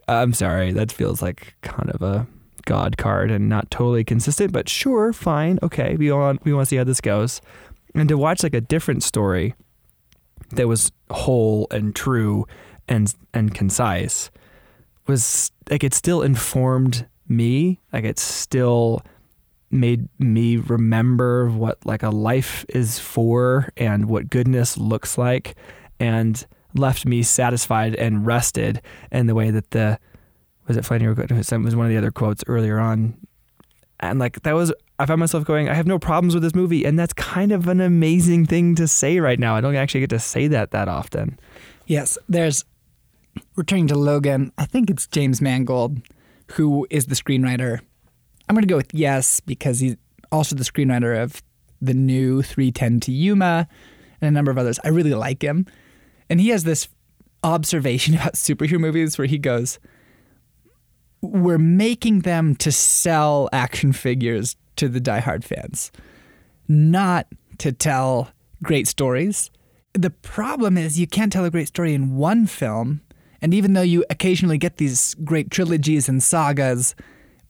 I'm 0.08 0.32
sorry. 0.32 0.72
That 0.72 0.90
feels 0.90 1.22
like 1.22 1.54
kind 1.60 1.90
of 1.90 2.02
a 2.02 2.26
God 2.68 2.98
card 2.98 3.30
and 3.30 3.48
not 3.48 3.70
totally 3.70 4.04
consistent, 4.04 4.52
but 4.52 4.68
sure, 4.68 5.14
fine, 5.14 5.58
okay. 5.62 5.96
We 5.96 6.12
want 6.12 6.44
we 6.44 6.52
want 6.52 6.66
to 6.66 6.68
see 6.68 6.76
how 6.76 6.84
this 6.84 7.00
goes, 7.00 7.40
and 7.94 8.10
to 8.10 8.18
watch 8.18 8.42
like 8.42 8.52
a 8.52 8.60
different 8.60 9.02
story 9.02 9.54
that 10.50 10.68
was 10.68 10.92
whole 11.10 11.66
and 11.70 11.96
true 11.96 12.46
and 12.86 13.14
and 13.32 13.54
concise 13.54 14.30
was 15.06 15.50
like 15.70 15.82
it 15.82 15.94
still 15.94 16.20
informed 16.20 17.06
me. 17.26 17.80
Like 17.90 18.04
it 18.04 18.18
still 18.18 19.00
made 19.70 20.06
me 20.18 20.58
remember 20.58 21.48
what 21.48 21.78
like 21.86 22.02
a 22.02 22.10
life 22.10 22.66
is 22.68 22.98
for 22.98 23.72
and 23.78 24.10
what 24.10 24.28
goodness 24.28 24.76
looks 24.76 25.16
like, 25.16 25.56
and 25.98 26.46
left 26.74 27.06
me 27.06 27.22
satisfied 27.22 27.94
and 27.94 28.26
rested 28.26 28.82
in 29.10 29.26
the 29.26 29.34
way 29.34 29.50
that 29.50 29.70
the 29.70 29.98
was 30.68 30.76
it 30.76 30.84
Flannery 30.84 31.12
O'Connor? 31.12 31.36
Was 31.36 31.76
one 31.76 31.86
of 31.86 31.90
the 31.90 31.98
other 31.98 32.10
quotes 32.10 32.44
earlier 32.46 32.78
on. 32.78 33.16
And 34.00 34.20
like 34.20 34.42
that 34.42 34.54
was, 34.54 34.72
I 35.00 35.06
found 35.06 35.18
myself 35.18 35.44
going, 35.44 35.68
I 35.68 35.74
have 35.74 35.86
no 35.86 35.98
problems 35.98 36.34
with 36.34 36.42
this 36.44 36.54
movie. 36.54 36.84
And 36.84 36.96
that's 36.96 37.12
kind 37.14 37.50
of 37.50 37.66
an 37.66 37.80
amazing 37.80 38.46
thing 38.46 38.76
to 38.76 38.86
say 38.86 39.18
right 39.18 39.38
now. 39.38 39.56
I 39.56 39.60
don't 39.60 39.74
actually 39.74 40.00
get 40.00 40.10
to 40.10 40.20
say 40.20 40.46
that 40.48 40.70
that 40.70 40.86
often. 40.86 41.40
Yes, 41.86 42.16
there's 42.28 42.64
returning 43.56 43.88
to 43.88 43.96
Logan. 43.96 44.52
I 44.56 44.66
think 44.66 44.88
it's 44.90 45.08
James 45.08 45.40
Mangold 45.40 46.00
who 46.52 46.86
is 46.90 47.06
the 47.06 47.14
screenwriter. 47.14 47.80
I'm 48.48 48.54
going 48.54 48.62
to 48.62 48.68
go 48.68 48.76
with 48.76 48.94
yes 48.94 49.40
because 49.40 49.80
he's 49.80 49.96
also 50.32 50.56
the 50.56 50.64
screenwriter 50.64 51.22
of 51.22 51.42
the 51.80 51.94
new 51.94 52.42
310 52.42 53.00
to 53.00 53.12
Yuma 53.12 53.68
and 54.20 54.28
a 54.28 54.30
number 54.30 54.50
of 54.50 54.58
others. 54.58 54.80
I 54.84 54.88
really 54.88 55.14
like 55.14 55.42
him. 55.42 55.66
And 56.30 56.40
he 56.40 56.48
has 56.48 56.64
this 56.64 56.88
observation 57.42 58.14
about 58.16 58.34
superhero 58.34 58.80
movies 58.80 59.18
where 59.18 59.26
he 59.26 59.38
goes, 59.38 59.78
We're 61.20 61.58
making 61.58 62.20
them 62.20 62.54
to 62.56 62.70
sell 62.70 63.48
action 63.52 63.92
figures 63.92 64.56
to 64.76 64.88
the 64.88 65.00
diehard 65.00 65.44
fans, 65.44 65.90
not 66.68 67.26
to 67.58 67.72
tell 67.72 68.30
great 68.62 68.86
stories. 68.86 69.50
The 69.94 70.10
problem 70.10 70.78
is 70.78 71.00
you 71.00 71.06
can't 71.06 71.32
tell 71.32 71.44
a 71.44 71.50
great 71.50 71.68
story 71.68 71.94
in 71.94 72.16
one 72.16 72.46
film. 72.46 73.00
And 73.40 73.54
even 73.54 73.72
though 73.72 73.82
you 73.82 74.04
occasionally 74.10 74.58
get 74.58 74.76
these 74.76 75.14
great 75.24 75.50
trilogies 75.50 76.08
and 76.08 76.22
sagas, 76.22 76.94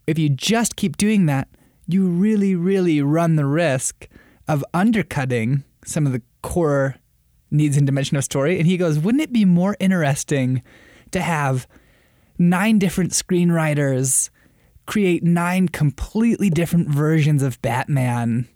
if 0.07 0.19
you 0.19 0.29
just 0.29 0.77
keep 0.77 0.97
doing 0.97 1.27
that, 1.27 1.49
you 1.87 2.07
really, 2.07 2.55
really 2.55 3.03
run 3.03 3.37
the 3.37 3.47
risk 3.47 4.09
of 4.47 4.65
undercutting 4.73 5.65
some 5.85 6.07
of 6.07 6.13
the 6.13 6.23
core 6.43 6.97
needs 7.51 7.77
and 7.77 7.87
dimension 7.87 8.17
of 8.17 8.25
story. 8.25 8.59
And 8.59 8.67
he 8.67 8.77
goes, 8.77 8.99
wouldn't 8.99 9.23
it 9.23 9.33
be 9.33 9.45
more 9.45 9.77
interesting 9.81 10.63
to 11.11 11.21
have 11.21 11.67
nine 12.39 12.79
different 12.79 13.13
screenwriters 13.13 14.31
create 14.87 15.23
nine 15.23 15.69
completely 15.69 16.49
different 16.49 16.89
versions 16.89 17.43
of 17.43 17.61
Batman 17.61 18.49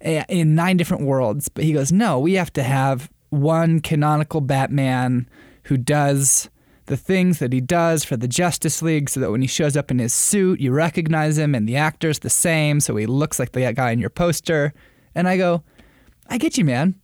eh, 0.00 0.24
in 0.28 0.54
nine 0.54 0.76
different 0.76 1.04
worlds? 1.04 1.48
But 1.48 1.64
he 1.64 1.72
goes, 1.72 1.92
no, 1.92 2.18
we 2.18 2.34
have 2.34 2.52
to 2.54 2.62
have 2.62 3.10
one 3.30 3.80
canonical 3.80 4.40
Batman 4.40 5.28
who 5.64 5.76
does 5.76 6.50
the 6.86 6.96
things 6.96 7.38
that 7.38 7.52
he 7.52 7.60
does 7.60 8.04
for 8.04 8.16
the 8.16 8.28
Justice 8.28 8.82
League 8.82 9.08
so 9.08 9.20
that 9.20 9.30
when 9.30 9.40
he 9.40 9.46
shows 9.46 9.76
up 9.76 9.90
in 9.90 9.98
his 9.98 10.12
suit, 10.12 10.60
you 10.60 10.72
recognize 10.72 11.38
him 11.38 11.54
and 11.54 11.68
the 11.68 11.76
actor's 11.76 12.18
the 12.18 12.30
same, 12.30 12.80
so 12.80 12.96
he 12.96 13.06
looks 13.06 13.38
like 13.38 13.52
the 13.52 13.72
guy 13.72 13.92
in 13.92 13.98
your 13.98 14.10
poster. 14.10 14.74
And 15.14 15.28
I 15.28 15.36
go, 15.36 15.62
I 16.28 16.38
get 16.38 16.58
you, 16.58 16.64
man. 16.64 16.96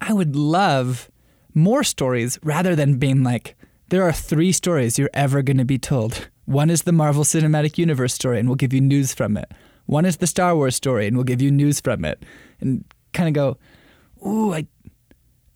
I 0.00 0.12
would 0.12 0.34
love 0.34 1.10
more 1.54 1.84
stories 1.84 2.38
rather 2.42 2.74
than 2.74 2.98
being 2.98 3.22
like, 3.22 3.56
there 3.92 4.02
are 4.02 4.12
three 4.12 4.52
stories 4.52 4.98
you're 4.98 5.10
ever 5.12 5.42
going 5.42 5.58
to 5.58 5.66
be 5.66 5.76
told 5.76 6.30
One 6.46 6.70
is 6.70 6.84
the 6.84 6.92
Marvel 6.92 7.24
Cinematic 7.24 7.76
Universe 7.76 8.14
story, 8.14 8.38
and 8.38 8.48
we'll 8.48 8.56
give 8.56 8.72
you 8.72 8.80
news 8.80 9.12
from 9.12 9.36
it. 9.36 9.52
One 9.84 10.06
is 10.06 10.16
the 10.16 10.26
Star 10.26 10.56
Wars 10.56 10.74
story, 10.74 11.06
and 11.06 11.14
we'll 11.14 11.24
give 11.24 11.42
you 11.42 11.50
news 11.50 11.78
from 11.78 12.06
it. 12.06 12.24
And 12.58 12.86
kind 13.12 13.28
of 13.28 13.34
go, 13.34 14.26
ooh, 14.26 14.54
I, 14.54 14.66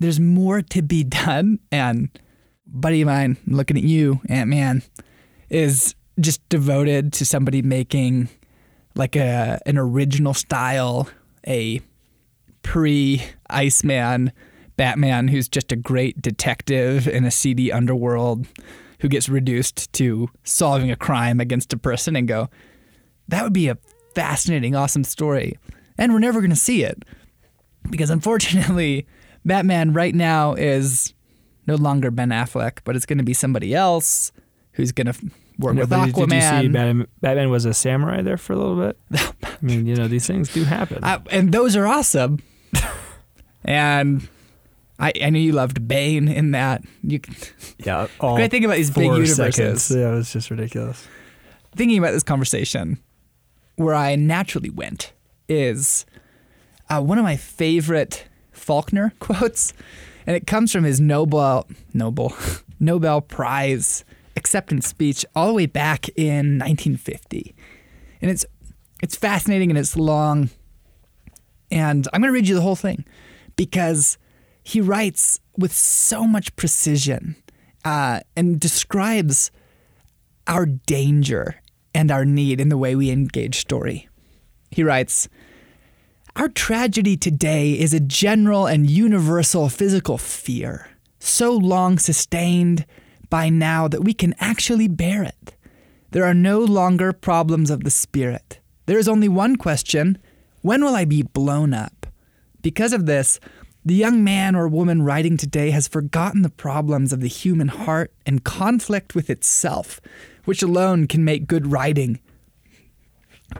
there's 0.00 0.20
more 0.20 0.60
to 0.60 0.82
be 0.82 1.02
done. 1.02 1.60
And 1.72 2.10
buddy 2.66 3.00
of 3.00 3.06
mine, 3.06 3.38
looking 3.46 3.78
at 3.78 3.84
you, 3.84 4.20
Ant 4.28 4.50
Man, 4.50 4.82
is 5.48 5.94
just 6.20 6.46
devoted 6.50 7.14
to 7.14 7.24
somebody 7.24 7.62
making 7.62 8.28
like 8.94 9.16
a 9.16 9.58
an 9.64 9.78
original 9.78 10.34
style, 10.34 11.08
a 11.46 11.80
pre 12.62 13.22
Iceman 13.48 14.30
Batman 14.76 15.28
who's 15.28 15.48
just 15.48 15.72
a 15.72 15.76
great 15.76 16.20
detective 16.20 17.08
in 17.08 17.24
a 17.24 17.30
seedy 17.30 17.72
underworld 17.72 18.46
who 19.00 19.08
gets 19.08 19.28
reduced 19.28 19.92
to 19.94 20.28
solving 20.44 20.90
a 20.90 20.96
crime 20.96 21.40
against 21.40 21.72
a 21.72 21.76
person 21.76 22.16
and 22.16 22.26
go, 22.26 22.48
that 23.28 23.42
would 23.42 23.52
be 23.52 23.68
a 23.68 23.78
fascinating, 24.14 24.74
awesome 24.74 25.04
story. 25.04 25.58
And 25.98 26.12
we're 26.12 26.18
never 26.18 26.40
going 26.40 26.50
to 26.50 26.56
see 26.56 26.82
it 26.82 27.04
because 27.90 28.10
unfortunately, 28.10 29.06
Batman 29.44 29.92
right 29.92 30.14
now 30.14 30.54
is 30.54 31.14
no 31.66 31.76
longer 31.76 32.10
Ben 32.10 32.30
Affleck, 32.30 32.78
but 32.84 32.96
it's 32.96 33.06
going 33.06 33.18
to 33.18 33.24
be 33.24 33.34
somebody 33.34 33.74
else 33.74 34.32
who's 34.72 34.92
going 34.92 35.06
to 35.06 35.14
work 35.58 35.76
with 35.76 35.90
Aquaman. 35.90 36.28
Did 36.28 36.34
you 36.34 36.40
see 36.40 36.68
Batman, 36.68 37.06
Batman 37.20 37.50
was 37.50 37.64
a 37.64 37.74
samurai 37.74 38.22
there 38.22 38.36
for 38.36 38.52
a 38.52 38.56
little 38.56 38.76
bit? 38.76 38.98
I 39.44 39.56
mean, 39.60 39.86
you 39.86 39.96
know, 39.96 40.08
these 40.08 40.26
things 40.26 40.52
do 40.52 40.64
happen. 40.64 41.02
Uh, 41.02 41.20
and 41.30 41.52
those 41.52 41.76
are 41.76 41.86
awesome. 41.86 42.40
and 43.64 44.28
I, 44.98 45.12
I 45.22 45.30
know 45.30 45.38
you 45.38 45.52
loved 45.52 45.86
Bane 45.86 46.28
in 46.28 46.52
that. 46.52 46.82
You 47.02 47.20
yeah. 47.78 48.08
All 48.20 48.36
great 48.36 48.50
thing 48.50 48.64
about 48.64 48.76
these 48.76 48.90
big 48.90 49.04
universes. 49.04 49.36
seconds. 49.36 49.90
Yeah, 49.90 50.12
it 50.12 50.16
was 50.16 50.32
just 50.32 50.50
ridiculous. 50.50 51.06
Thinking 51.74 51.98
about 51.98 52.12
this 52.12 52.22
conversation, 52.22 52.98
where 53.76 53.94
I 53.94 54.16
naturally 54.16 54.70
went 54.70 55.12
is 55.48 56.06
uh, 56.88 57.02
one 57.02 57.18
of 57.18 57.24
my 57.24 57.36
favorite 57.36 58.26
Faulkner 58.52 59.12
quotes, 59.18 59.74
and 60.26 60.34
it 60.34 60.46
comes 60.46 60.72
from 60.72 60.84
his 60.84 61.00
Nobel 61.00 61.66
Nobel 61.92 62.34
Nobel 62.80 63.20
Prize 63.20 64.04
acceptance 64.36 64.86
speech 64.86 65.24
all 65.34 65.48
the 65.48 65.54
way 65.54 65.66
back 65.66 66.08
in 66.10 66.58
1950, 66.58 67.54
and 68.22 68.30
it's 68.30 68.46
it's 69.02 69.14
fascinating 69.16 69.70
and 69.70 69.78
it's 69.78 69.96
long, 69.96 70.48
and 71.70 72.08
I'm 72.12 72.22
going 72.22 72.30
to 72.30 72.34
read 72.34 72.48
you 72.48 72.54
the 72.54 72.62
whole 72.62 72.76
thing 72.76 73.04
because 73.56 74.16
he 74.66 74.80
writes 74.80 75.38
with 75.56 75.72
so 75.72 76.26
much 76.26 76.56
precision 76.56 77.36
uh, 77.84 78.18
and 78.34 78.58
describes 78.58 79.52
our 80.48 80.66
danger 80.66 81.62
and 81.94 82.10
our 82.10 82.24
need 82.24 82.60
in 82.60 82.68
the 82.68 82.76
way 82.76 82.96
we 82.96 83.08
engage 83.08 83.60
story. 83.60 84.08
He 84.72 84.82
writes, 84.82 85.28
Our 86.34 86.48
tragedy 86.48 87.16
today 87.16 87.78
is 87.78 87.94
a 87.94 88.00
general 88.00 88.66
and 88.66 88.90
universal 88.90 89.68
physical 89.68 90.18
fear, 90.18 90.90
so 91.20 91.52
long 91.52 91.96
sustained 91.96 92.86
by 93.30 93.48
now 93.48 93.86
that 93.86 94.02
we 94.02 94.12
can 94.12 94.34
actually 94.40 94.88
bear 94.88 95.22
it. 95.22 95.54
There 96.10 96.24
are 96.24 96.34
no 96.34 96.58
longer 96.58 97.12
problems 97.12 97.70
of 97.70 97.84
the 97.84 97.90
spirit. 97.90 98.58
There 98.86 98.98
is 98.98 99.06
only 99.06 99.28
one 99.28 99.54
question 99.54 100.18
when 100.62 100.82
will 100.82 100.96
I 100.96 101.04
be 101.04 101.22
blown 101.22 101.72
up? 101.72 102.06
Because 102.62 102.92
of 102.92 103.06
this, 103.06 103.38
the 103.86 103.94
young 103.94 104.24
man 104.24 104.56
or 104.56 104.66
woman 104.66 105.02
writing 105.02 105.36
today 105.36 105.70
has 105.70 105.86
forgotten 105.86 106.42
the 106.42 106.50
problems 106.50 107.12
of 107.12 107.20
the 107.20 107.28
human 107.28 107.68
heart 107.68 108.12
and 108.26 108.42
conflict 108.42 109.14
with 109.14 109.30
itself, 109.30 110.00
which 110.44 110.60
alone 110.60 111.06
can 111.06 111.24
make 111.24 111.46
good 111.46 111.70
writing. 111.70 112.18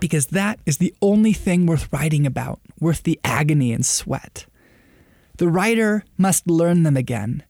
Because 0.00 0.26
that 0.26 0.58
is 0.66 0.78
the 0.78 0.92
only 1.00 1.32
thing 1.32 1.64
worth 1.64 1.92
writing 1.92 2.26
about, 2.26 2.58
worth 2.80 3.04
the 3.04 3.20
agony 3.22 3.72
and 3.72 3.86
sweat. 3.86 4.46
The 5.36 5.46
writer 5.46 6.04
must 6.18 6.50
learn 6.50 6.82
them 6.82 6.96
again. 6.96 7.44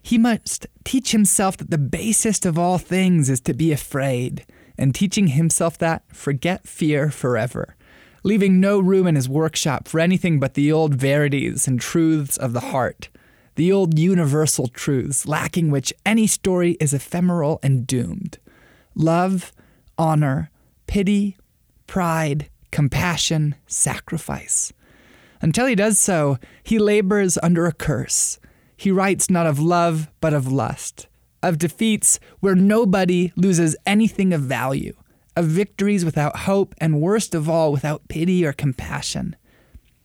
He 0.00 0.16
must 0.16 0.68
teach 0.84 1.10
himself 1.10 1.56
that 1.56 1.72
the 1.72 1.78
basest 1.78 2.46
of 2.46 2.56
all 2.56 2.78
things 2.78 3.28
is 3.28 3.40
to 3.40 3.54
be 3.54 3.72
afraid, 3.72 4.46
and 4.78 4.94
teaching 4.94 5.26
himself 5.26 5.76
that, 5.78 6.04
forget 6.14 6.68
fear 6.68 7.10
forever 7.10 7.74
leaving 8.22 8.60
no 8.60 8.78
room 8.78 9.06
in 9.06 9.14
his 9.14 9.28
workshop 9.28 9.88
for 9.88 10.00
anything 10.00 10.38
but 10.38 10.54
the 10.54 10.70
old 10.70 10.94
verities 10.94 11.66
and 11.66 11.80
truths 11.80 12.36
of 12.36 12.52
the 12.52 12.60
heart, 12.60 13.08
the 13.56 13.72
old 13.72 13.98
universal 13.98 14.68
truths, 14.68 15.26
lacking 15.26 15.70
which 15.70 15.92
any 16.04 16.26
story 16.26 16.72
is 16.80 16.94
ephemeral 16.94 17.58
and 17.62 17.86
doomed. 17.86 18.38
Love, 18.94 19.52
honor, 19.98 20.50
pity, 20.86 21.36
pride, 21.86 22.48
compassion, 22.70 23.54
sacrifice. 23.66 24.72
Until 25.42 25.66
he 25.66 25.74
does 25.74 25.98
so, 25.98 26.38
he 26.62 26.78
labors 26.78 27.38
under 27.42 27.66
a 27.66 27.72
curse. 27.72 28.38
He 28.76 28.90
writes 28.90 29.30
not 29.30 29.46
of 29.46 29.58
love, 29.58 30.10
but 30.20 30.34
of 30.34 30.50
lust, 30.50 31.06
of 31.42 31.58
defeats 31.58 32.20
where 32.40 32.54
nobody 32.54 33.32
loses 33.36 33.76
anything 33.86 34.32
of 34.32 34.42
value 34.42 34.94
of 35.40 35.46
victories 35.46 36.04
without 36.04 36.40
hope, 36.40 36.74
and 36.78 37.00
worst 37.00 37.34
of 37.34 37.48
all, 37.48 37.72
without 37.72 38.06
pity 38.08 38.44
or 38.44 38.52
compassion. 38.52 39.34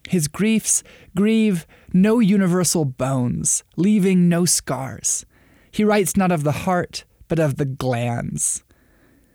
His 0.08 0.28
griefs 0.28 0.82
grieve 1.16 1.68
no 1.94 2.20
universal 2.20 2.86
bones, 2.86 3.64
leaving 3.76 4.30
no 4.30 4.46
scars. 4.46 5.26
He 5.72 5.84
writes 5.84 6.16
not 6.16 6.32
of 6.32 6.44
the 6.44 6.64
heart, 6.64 7.04
but 7.28 7.38
of 7.38 7.58
the 7.58 7.66
glands. 7.66 8.64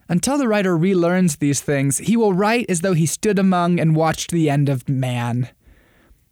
Until 0.09 0.39
the 0.39 0.49
writer 0.49 0.77
relearns 0.77 1.39
these 1.39 1.61
things, 1.61 1.99
he 1.99 2.17
will 2.17 2.33
write 2.33 2.67
as 2.71 2.81
though 2.81 2.95
he 2.95 3.07
stood 3.07 3.39
among 3.39 3.79
and 3.79 3.95
watched 3.95 4.31
the 4.31 4.49
end 4.49 4.69
of 4.71 4.89
man. 4.89 5.51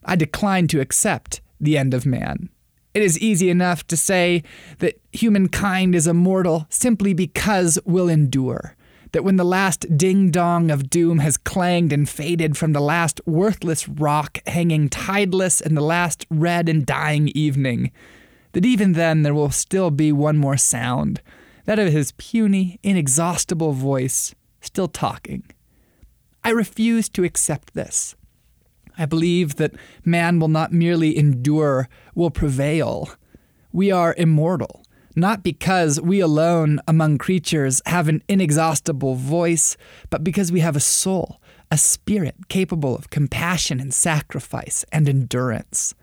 I 0.02 0.16
decline 0.16 0.66
to 0.68 0.80
accept 0.80 1.42
the 1.60 1.76
end 1.76 1.92
of 1.92 2.06
man. 2.06 2.48
It 2.94 3.02
is 3.02 3.18
easy 3.18 3.50
enough 3.50 3.86
to 3.88 3.98
say 3.98 4.42
that 4.78 4.98
humankind 5.12 5.94
is 5.94 6.06
immortal 6.06 6.66
simply 6.70 7.12
because 7.12 7.78
we'll 7.84 8.08
endure 8.08 8.74
that 9.12 9.24
when 9.24 9.36
the 9.36 9.44
last 9.44 9.96
ding 9.96 10.30
dong 10.30 10.70
of 10.70 10.90
doom 10.90 11.18
has 11.18 11.36
clanged 11.36 11.92
and 11.92 12.08
faded 12.08 12.56
from 12.56 12.72
the 12.72 12.80
last 12.80 13.20
worthless 13.26 13.88
rock 13.88 14.38
hanging 14.46 14.88
tideless 14.88 15.60
in 15.60 15.74
the 15.74 15.82
last 15.82 16.26
red 16.30 16.68
and 16.68 16.84
dying 16.84 17.28
evening, 17.28 17.90
that 18.52 18.66
even 18.66 18.92
then 18.92 19.22
there 19.22 19.34
will 19.34 19.50
still 19.50 19.90
be 19.90 20.12
one 20.12 20.36
more 20.36 20.56
sound, 20.56 21.20
that 21.64 21.78
of 21.78 21.92
his 21.92 22.12
puny, 22.12 22.78
inexhaustible 22.82 23.72
voice, 23.72 24.34
still 24.60 24.88
talking. 24.88 25.44
I 26.44 26.50
refuse 26.50 27.08
to 27.10 27.24
accept 27.24 27.74
this. 27.74 28.14
I 28.96 29.06
believe 29.06 29.56
that 29.56 29.74
man 30.04 30.38
will 30.38 30.48
not 30.48 30.72
merely 30.72 31.16
endure, 31.16 31.88
will 32.14 32.30
prevail. 32.30 33.10
We 33.72 33.90
are 33.92 34.14
immortal 34.18 34.82
not 35.18 35.42
because 35.42 36.00
we 36.00 36.20
alone 36.20 36.80
among 36.86 37.18
creatures 37.18 37.82
have 37.86 38.08
an 38.08 38.22
inexhaustible 38.28 39.14
voice, 39.14 39.76
but 40.10 40.24
because 40.24 40.52
we 40.52 40.60
have 40.60 40.76
a 40.76 40.80
soul, 40.80 41.40
a 41.70 41.78
spirit 41.78 42.48
capable 42.48 42.96
of 42.96 43.10
compassion 43.10 43.80
and 43.80 43.92
sacrifice 43.92 44.84
and 44.92 45.08
endurance. 45.08 45.94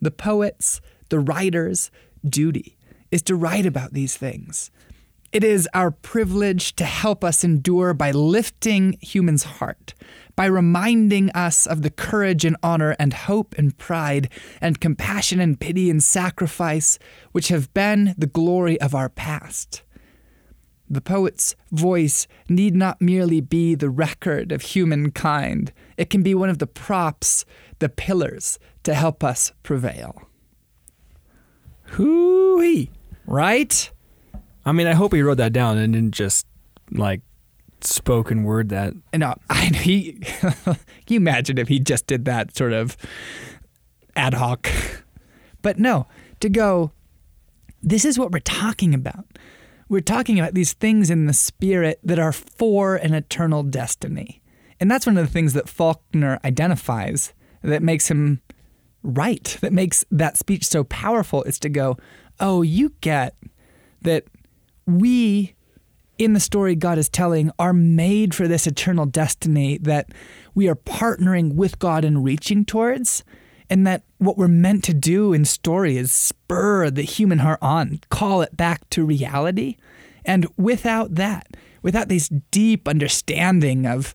The 0.00 0.10
poet's, 0.10 0.80
the 1.08 1.20
writer's 1.20 1.90
duty 2.28 2.76
is 3.10 3.22
to 3.22 3.36
write 3.36 3.66
about 3.66 3.92
these 3.92 4.16
things. 4.16 4.70
It 5.36 5.44
is 5.44 5.68
our 5.74 5.90
privilege 5.90 6.74
to 6.76 6.84
help 6.86 7.22
us 7.22 7.44
endure 7.44 7.92
by 7.92 8.10
lifting 8.10 8.96
human's 9.02 9.42
heart, 9.42 9.92
by 10.34 10.46
reminding 10.46 11.28
us 11.32 11.66
of 11.66 11.82
the 11.82 11.90
courage 11.90 12.46
and 12.46 12.56
honor 12.62 12.96
and 12.98 13.12
hope 13.12 13.54
and 13.58 13.76
pride 13.76 14.30
and 14.62 14.80
compassion 14.80 15.38
and 15.38 15.60
pity 15.60 15.90
and 15.90 16.02
sacrifice 16.02 16.98
which 17.32 17.48
have 17.48 17.74
been 17.74 18.14
the 18.16 18.26
glory 18.26 18.80
of 18.80 18.94
our 18.94 19.10
past. 19.10 19.82
The 20.88 21.02
poet's 21.02 21.54
voice 21.70 22.26
need 22.48 22.74
not 22.74 23.02
merely 23.02 23.42
be 23.42 23.74
the 23.74 23.90
record 23.90 24.52
of 24.52 24.62
humankind, 24.62 25.70
it 25.98 26.08
can 26.08 26.22
be 26.22 26.34
one 26.34 26.48
of 26.48 26.60
the 26.60 26.66
props, 26.66 27.44
the 27.78 27.90
pillars 27.90 28.58
to 28.84 28.94
help 28.94 29.22
us 29.22 29.52
prevail. 29.62 30.30
Hoo-wee, 31.88 32.90
right? 33.26 33.90
I 34.66 34.72
mean, 34.72 34.88
I 34.88 34.94
hope 34.94 35.14
he 35.14 35.22
wrote 35.22 35.38
that 35.38 35.52
down 35.52 35.78
and 35.78 35.92
didn't 35.94 36.12
just 36.12 36.44
like 36.90 37.22
spoken 37.80 38.42
word 38.42 38.68
that. 38.70 38.94
No, 39.14 39.34
I 39.48 39.68
uh, 39.68 39.74
he. 39.78 40.12
can 40.40 40.76
you 41.08 41.16
imagine 41.16 41.56
if 41.56 41.68
he 41.68 41.78
just 41.78 42.06
did 42.06 42.24
that 42.26 42.56
sort 42.56 42.72
of 42.72 42.96
ad 44.14 44.34
hoc? 44.34 44.68
But 45.62 45.80
no, 45.80 46.06
to 46.38 46.48
go. 46.48 46.92
This 47.82 48.04
is 48.04 48.20
what 48.20 48.30
we're 48.30 48.38
talking 48.38 48.94
about. 48.94 49.24
We're 49.88 50.00
talking 50.00 50.38
about 50.38 50.54
these 50.54 50.74
things 50.74 51.10
in 51.10 51.26
the 51.26 51.32
spirit 51.32 51.98
that 52.04 52.20
are 52.20 52.30
for 52.30 52.94
an 52.94 53.14
eternal 53.14 53.64
destiny, 53.64 54.42
and 54.78 54.88
that's 54.88 55.06
one 55.06 55.16
of 55.16 55.26
the 55.26 55.32
things 55.32 55.54
that 55.54 55.68
Faulkner 55.68 56.38
identifies 56.44 57.32
that 57.62 57.82
makes 57.82 58.08
him 58.08 58.42
right. 59.02 59.58
That 59.60 59.72
makes 59.72 60.04
that 60.12 60.36
speech 60.36 60.64
so 60.64 60.84
powerful. 60.84 61.42
Is 61.42 61.58
to 61.60 61.68
go, 61.68 61.96
oh, 62.38 62.62
you 62.62 62.92
get 63.00 63.34
that 64.02 64.24
we 64.86 65.54
in 66.18 66.32
the 66.32 66.40
story 66.40 66.74
God 66.74 66.98
is 66.98 67.08
telling 67.08 67.50
are 67.58 67.72
made 67.72 68.34
for 68.34 68.48
this 68.48 68.66
eternal 68.66 69.06
destiny 69.06 69.78
that 69.78 70.10
we 70.54 70.68
are 70.68 70.74
partnering 70.74 71.54
with 71.54 71.78
God 71.78 72.04
and 72.04 72.24
reaching 72.24 72.64
towards. 72.64 73.22
And 73.68 73.86
that 73.86 74.04
what 74.18 74.38
we're 74.38 74.48
meant 74.48 74.84
to 74.84 74.94
do 74.94 75.32
in 75.32 75.44
story 75.44 75.96
is 75.96 76.12
spur 76.12 76.88
the 76.88 77.02
human 77.02 77.40
heart 77.40 77.58
on, 77.60 78.00
call 78.10 78.40
it 78.40 78.56
back 78.56 78.88
to 78.90 79.04
reality. 79.04 79.76
And 80.24 80.46
without 80.56 81.16
that, 81.16 81.48
without 81.82 82.08
this 82.08 82.28
deep 82.50 82.86
understanding 82.86 83.84
of 83.84 84.14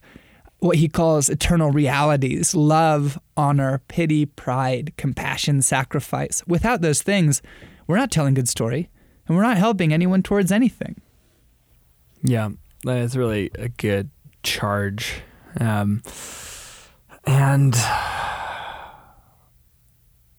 what 0.58 0.76
he 0.76 0.88
calls 0.88 1.28
eternal 1.28 1.70
realities 1.70 2.54
love, 2.54 3.18
honor, 3.36 3.82
pity, 3.88 4.24
pride, 4.24 4.94
compassion, 4.96 5.60
sacrifice. 5.60 6.42
Without 6.46 6.80
those 6.80 7.02
things, 7.02 7.42
we're 7.86 7.96
not 7.96 8.10
telling 8.10 8.34
good 8.34 8.48
story 8.48 8.88
and 9.26 9.36
we're 9.36 9.42
not 9.42 9.56
helping 9.56 9.92
anyone 9.92 10.22
towards 10.22 10.52
anything. 10.52 11.00
Yeah, 12.22 12.50
that's 12.84 13.16
really 13.16 13.50
a 13.54 13.68
good 13.68 14.10
charge. 14.42 15.22
Um, 15.60 16.02
and 17.24 17.74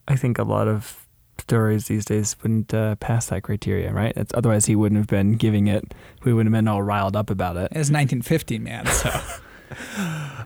I 0.08 0.16
think 0.16 0.40
a 0.40 0.44
lot 0.44 0.68
of 0.68 1.06
stories 1.40 1.88
these 1.88 2.06
days 2.06 2.36
wouldn't 2.42 2.74
uh, 2.74 2.96
pass 2.96 3.28
that 3.28 3.44
criteria, 3.44 3.92
right? 3.92 4.14
It's, 4.16 4.34
otherwise, 4.34 4.66
he 4.66 4.76
wouldn't 4.76 5.00
have 5.00 5.08
been 5.08 5.34
giving 5.34 5.68
it. 5.68 5.94
We 6.24 6.34
wouldn't 6.34 6.54
have 6.54 6.58
been 6.58 6.68
all 6.68 6.82
riled 6.84 7.16
up 7.16 7.30
about 7.30 7.58
it. 7.58 7.66
It's 7.72 7.90
1950, 7.92 8.60
man. 8.60 8.86
So 8.88 9.10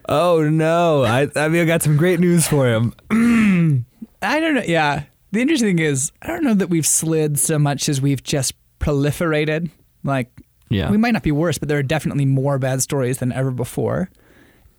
Oh 0.10 0.48
no! 0.50 1.04
I 1.04 1.28
I 1.36 1.50
mean, 1.50 1.62
I 1.62 1.66
got 1.66 1.84
some 1.84 1.98
great 1.98 2.20
news 2.20 2.48
for 2.48 2.68
him. 2.68 2.94
I 4.22 4.40
don't 4.40 4.56
know. 4.56 4.64
Yeah. 4.66 5.04
The 5.32 5.42
interesting 5.42 5.78
thing 5.78 5.86
is, 5.86 6.12
I 6.22 6.28
don't 6.28 6.44
know 6.44 6.54
that 6.54 6.70
we've 6.70 6.88
slid 6.88 7.38
so 7.38 7.60
much 7.60 7.90
as 7.90 8.02
we've 8.02 8.24
just 8.24 8.54
proliferated. 8.80 9.70
Like, 10.04 10.32
Yeah, 10.70 10.90
we 10.90 10.98
might 10.98 11.12
not 11.12 11.24
be 11.24 11.32
worse, 11.32 11.58
but 11.58 11.68
there 11.68 11.78
are 11.78 11.84
definitely 11.84 12.26
more 12.26 12.58
bad 12.60 12.82
stories 12.82 13.18
than 13.18 13.32
ever 13.32 13.52
before. 13.52 14.10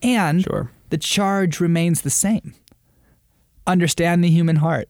And 0.03 0.42
sure. 0.42 0.70
the 0.90 0.99
charge 0.99 1.61
remains 1.61 2.03
the 2.03 2.11
same 2.11 2.55
understand 3.66 4.24
the 4.24 4.30
human 4.30 4.57
heart, 4.57 4.88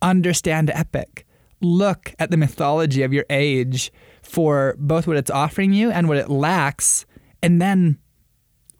understand 0.00 0.70
epic, 0.70 1.26
look 1.60 2.14
at 2.18 2.30
the 2.30 2.36
mythology 2.36 3.02
of 3.02 3.12
your 3.12 3.26
age 3.28 3.92
for 4.22 4.76
both 4.78 5.06
what 5.06 5.16
it's 5.16 5.30
offering 5.30 5.72
you 5.72 5.90
and 5.90 6.08
what 6.08 6.16
it 6.16 6.30
lacks, 6.30 7.04
and 7.42 7.60
then 7.60 7.98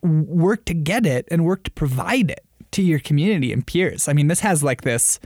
work 0.03 0.65
to 0.65 0.75
get 0.75 1.05
it 1.05 1.27
and 1.31 1.45
work 1.45 1.65
to 1.65 1.71
provide 1.73 2.31
it 2.31 2.45
to 2.71 2.83
your 2.83 3.01
community 3.01 3.53
and 3.53 3.67
peers. 3.67 4.09
I 4.09 4.13
mean, 4.13 4.29
this 4.29 4.41
has 4.41 4.63
like 4.63 4.83
this 4.83 5.19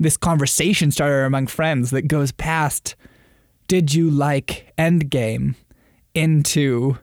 this 0.00 0.16
conversation 0.16 0.90
starter 0.90 1.24
among 1.24 1.46
friends 1.46 1.90
that 1.90 2.08
goes 2.08 2.32
past 2.32 2.96
did 3.68 3.94
you 3.94 4.10
like 4.10 4.72
Endgame 4.76 5.54
into 6.12 6.98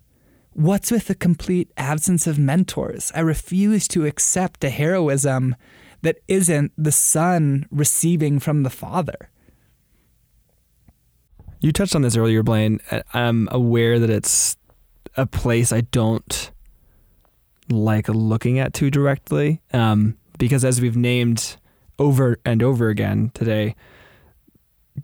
what's 0.51 0.91
with 0.91 1.07
the 1.07 1.15
complete 1.15 1.71
absence 1.77 2.27
of 2.27 2.37
mentors? 2.37 3.09
I 3.15 3.21
refuse 3.21 3.87
to 3.87 4.05
accept 4.05 4.65
a 4.65 4.69
heroism 4.69 5.55
that 6.01 6.17
isn't 6.27 6.73
the 6.77 6.91
son 6.91 7.67
receiving 7.71 8.39
from 8.39 8.63
the 8.63 8.69
father. 8.69 9.29
You 11.61 11.71
touched 11.71 11.95
on 11.95 12.01
this 12.01 12.17
earlier, 12.17 12.43
Blaine. 12.43 12.81
I'm 13.13 13.47
aware 13.49 13.97
that 13.97 14.09
it's 14.09 14.57
a 15.15 15.25
place 15.25 15.71
I 15.71 15.81
don't 15.81 16.51
like 17.69 18.09
looking 18.09 18.59
at 18.59 18.73
too 18.73 18.91
directly, 18.91 19.61
um, 19.71 20.17
because 20.37 20.65
as 20.65 20.81
we've 20.81 20.97
named 20.97 21.55
over 21.99 22.39
and 22.45 22.61
over 22.61 22.89
again 22.89 23.31
today, 23.33 23.75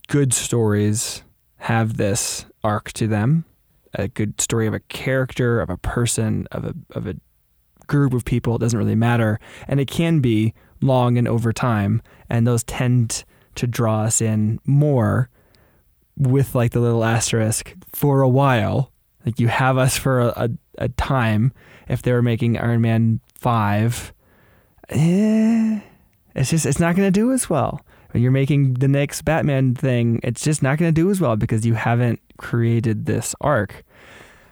good 0.07 0.33
stories 0.33 1.23
have 1.57 1.97
this 1.97 2.45
arc 2.63 2.91
to 2.93 3.07
them. 3.07 3.45
A 3.93 4.07
good 4.07 4.41
story 4.41 4.65
of 4.67 4.73
a 4.73 4.79
character, 4.79 5.61
of 5.61 5.69
a 5.69 5.77
person, 5.77 6.47
of 6.51 6.65
a 6.65 6.73
of 6.91 7.05
a 7.05 7.15
group 7.87 8.13
of 8.13 8.25
people. 8.25 8.55
It 8.55 8.59
doesn't 8.59 8.79
really 8.79 8.95
matter, 8.95 9.39
and 9.67 9.79
it 9.79 9.87
can 9.87 10.19
be 10.19 10.53
long 10.81 11.17
and 11.17 11.27
over 11.27 11.53
time, 11.53 12.01
and 12.29 12.47
those 12.47 12.63
tend 12.63 13.23
to 13.55 13.67
draw 13.67 14.01
us 14.01 14.19
in 14.19 14.59
more 14.65 15.29
with 16.17 16.55
like 16.55 16.71
the 16.71 16.79
little 16.79 17.03
asterisk 17.03 17.75
for 17.93 18.21
a 18.21 18.29
while. 18.29 18.91
Like 19.25 19.39
you 19.39 19.47
have 19.47 19.77
us 19.77 19.97
for 19.97 20.19
a, 20.19 20.27
a, 20.35 20.49
a 20.79 20.89
time. 20.89 21.53
If 21.87 22.01
they 22.01 22.13
were 22.13 22.21
making 22.21 22.57
Iron 22.57 22.81
Man 22.81 23.19
five, 23.35 24.13
eh, 24.89 25.81
it's 26.35 26.49
just 26.49 26.65
it's 26.65 26.79
not 26.79 26.95
going 26.95 27.07
to 27.07 27.11
do 27.11 27.31
as 27.31 27.49
well. 27.49 27.81
When 28.11 28.21
you're 28.21 28.31
making 28.31 28.75
the 28.75 28.87
next 28.87 29.23
Batman 29.23 29.73
thing, 29.73 30.19
it's 30.23 30.43
just 30.43 30.61
not 30.61 30.77
going 30.77 30.93
to 30.93 31.01
do 31.01 31.09
as 31.09 31.19
well 31.19 31.35
because 31.35 31.65
you 31.65 31.73
haven't 31.73 32.19
created 32.37 33.05
this 33.05 33.33
arc. 33.41 33.83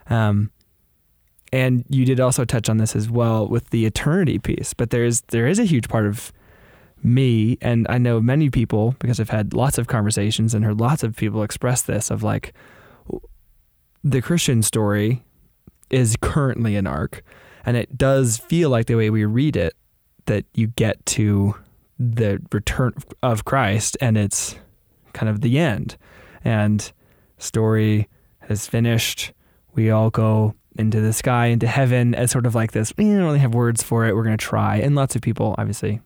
Um, 0.10 0.52
and 1.54 1.86
you 1.90 2.06
did 2.06 2.20
also 2.20 2.46
touch 2.46 2.70
on 2.70 2.78
this 2.78 2.96
as 2.96 3.10
well 3.10 3.48
with 3.48 3.70
the 3.70 3.86
eternity 3.86 4.40
piece. 4.40 4.74
But 4.74 4.90
there's 4.90 5.22
there 5.30 5.48
is 5.48 5.60
a 5.60 5.66
huge 5.66 5.90
part 5.90 6.06
of 6.06 6.32
me, 7.04 7.58
and 7.62 7.86
I 7.90 7.98
know 7.98 8.22
many 8.22 8.50
people 8.50 8.96
because 9.00 9.20
I've 9.20 9.30
had 9.30 9.54
lots 9.54 9.78
of 9.78 9.88
conversations 9.88 10.54
and 10.54 10.64
heard 10.64 10.80
lots 10.80 11.04
of 11.04 11.16
people 11.16 11.44
express 11.44 11.82
this 11.82 12.10
of 12.10 12.24
like 12.24 12.54
the 14.04 14.22
Christian 14.22 14.64
story 14.64 15.24
is 15.90 16.16
currently 16.22 16.76
an 16.76 16.88
arc, 16.88 17.24
and 17.66 17.76
it 17.76 17.98
does 17.98 18.38
feel 18.38 18.70
like 18.70 18.88
the 18.88 18.96
way 18.96 19.10
we 19.10 19.26
read 19.26 19.56
it 19.56 19.76
that 20.26 20.46
you 20.54 20.68
get 20.68 21.06
to 21.06 21.56
the 22.02 22.42
return 22.52 22.94
of 23.22 23.46
Christ 23.46 23.96
and 24.02 24.18
it's 24.18 24.56
kind 25.14 25.30
of 25.30 25.42
the 25.42 25.60
end. 25.60 25.98
And 26.44 26.92
story 27.38 28.10
has 28.40 28.68
finished. 28.68 29.34
We 29.74 29.92
all 29.92 30.10
go 30.10 30.56
into 30.78 31.00
the 31.00 31.14
sky, 31.14 31.48
into 31.48 31.68
heaven 31.68 32.16
as 32.16 32.32
sort 32.32 32.46
of 32.46 32.56
like 32.56 32.72
this. 32.72 32.94
We 32.98 33.06
don't 33.06 33.24
really 33.24 33.40
have 33.40 33.54
words 33.54 33.84
for 33.84 34.06
it. 34.06 34.16
We're 34.16 34.24
going 34.24 34.38
to 34.38 34.46
try. 34.46 34.78
And 34.78 34.96
lots 34.96 35.16
of 35.16 35.22
people, 35.22 35.54
obviously, 35.58 36.02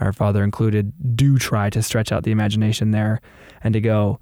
our 0.00 0.12
father 0.12 0.44
included, 0.44 0.92
do 1.16 1.38
try 1.38 1.70
to 1.70 1.82
stretch 1.82 2.12
out 2.12 2.24
the 2.24 2.32
imagination 2.32 2.90
there 2.90 3.20
and 3.62 3.72
to 3.72 3.80
go, 3.80 4.18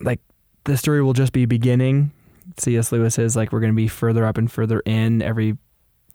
like, 0.00 0.20
the 0.64 0.76
story 0.76 1.02
will 1.02 1.12
just 1.12 1.32
be 1.32 1.44
beginning. 1.44 2.12
C.S. 2.58 2.92
Lewis 2.92 3.18
is 3.18 3.36
like, 3.36 3.52
we're 3.52 3.60
going 3.60 3.72
to 3.72 3.76
be 3.76 3.88
further 3.88 4.24
up 4.24 4.38
and 4.38 4.50
further 4.50 4.80
in. 4.80 5.22
Every 5.22 5.56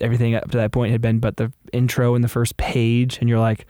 everything 0.01 0.35
up 0.35 0.49
to 0.51 0.57
that 0.57 0.71
point 0.71 0.91
had 0.91 1.01
been 1.01 1.19
but 1.19 1.37
the 1.37 1.51
intro 1.73 2.15
and 2.15 2.23
the 2.23 2.29
first 2.29 2.57
page. 2.57 3.17
And 3.19 3.29
you're 3.29 3.39
like, 3.39 3.65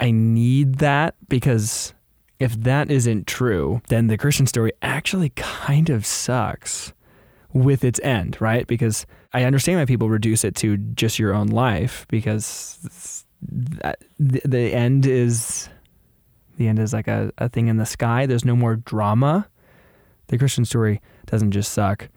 I 0.00 0.10
need 0.10 0.76
that 0.76 1.14
because 1.28 1.94
if 2.38 2.54
that 2.60 2.90
isn't 2.90 3.26
true, 3.26 3.80
then 3.88 4.08
the 4.08 4.18
Christian 4.18 4.46
story 4.46 4.72
actually 4.82 5.30
kind 5.36 5.90
of 5.90 6.04
sucks 6.04 6.92
with 7.52 7.84
its 7.84 8.00
end, 8.00 8.40
right? 8.40 8.66
Because 8.66 9.06
I 9.32 9.44
understand 9.44 9.78
why 9.78 9.84
people 9.84 10.08
reduce 10.08 10.44
it 10.44 10.54
to 10.56 10.76
just 10.76 11.18
your 11.18 11.32
own 11.32 11.48
life 11.48 12.06
because 12.08 13.24
that, 13.42 13.98
the, 14.18 14.42
the 14.44 14.74
end 14.74 15.06
is 15.06 15.68
the 16.56 16.68
end 16.68 16.78
is 16.78 16.92
like 16.92 17.08
a, 17.08 17.32
a 17.38 17.48
thing 17.48 17.68
in 17.68 17.78
the 17.78 17.86
sky. 17.86 18.26
There's 18.26 18.44
no 18.44 18.56
more 18.56 18.76
drama. 18.76 19.48
The 20.28 20.38
Christian 20.38 20.64
story 20.64 21.00
doesn't 21.26 21.50
just 21.50 21.72
suck 21.72 22.08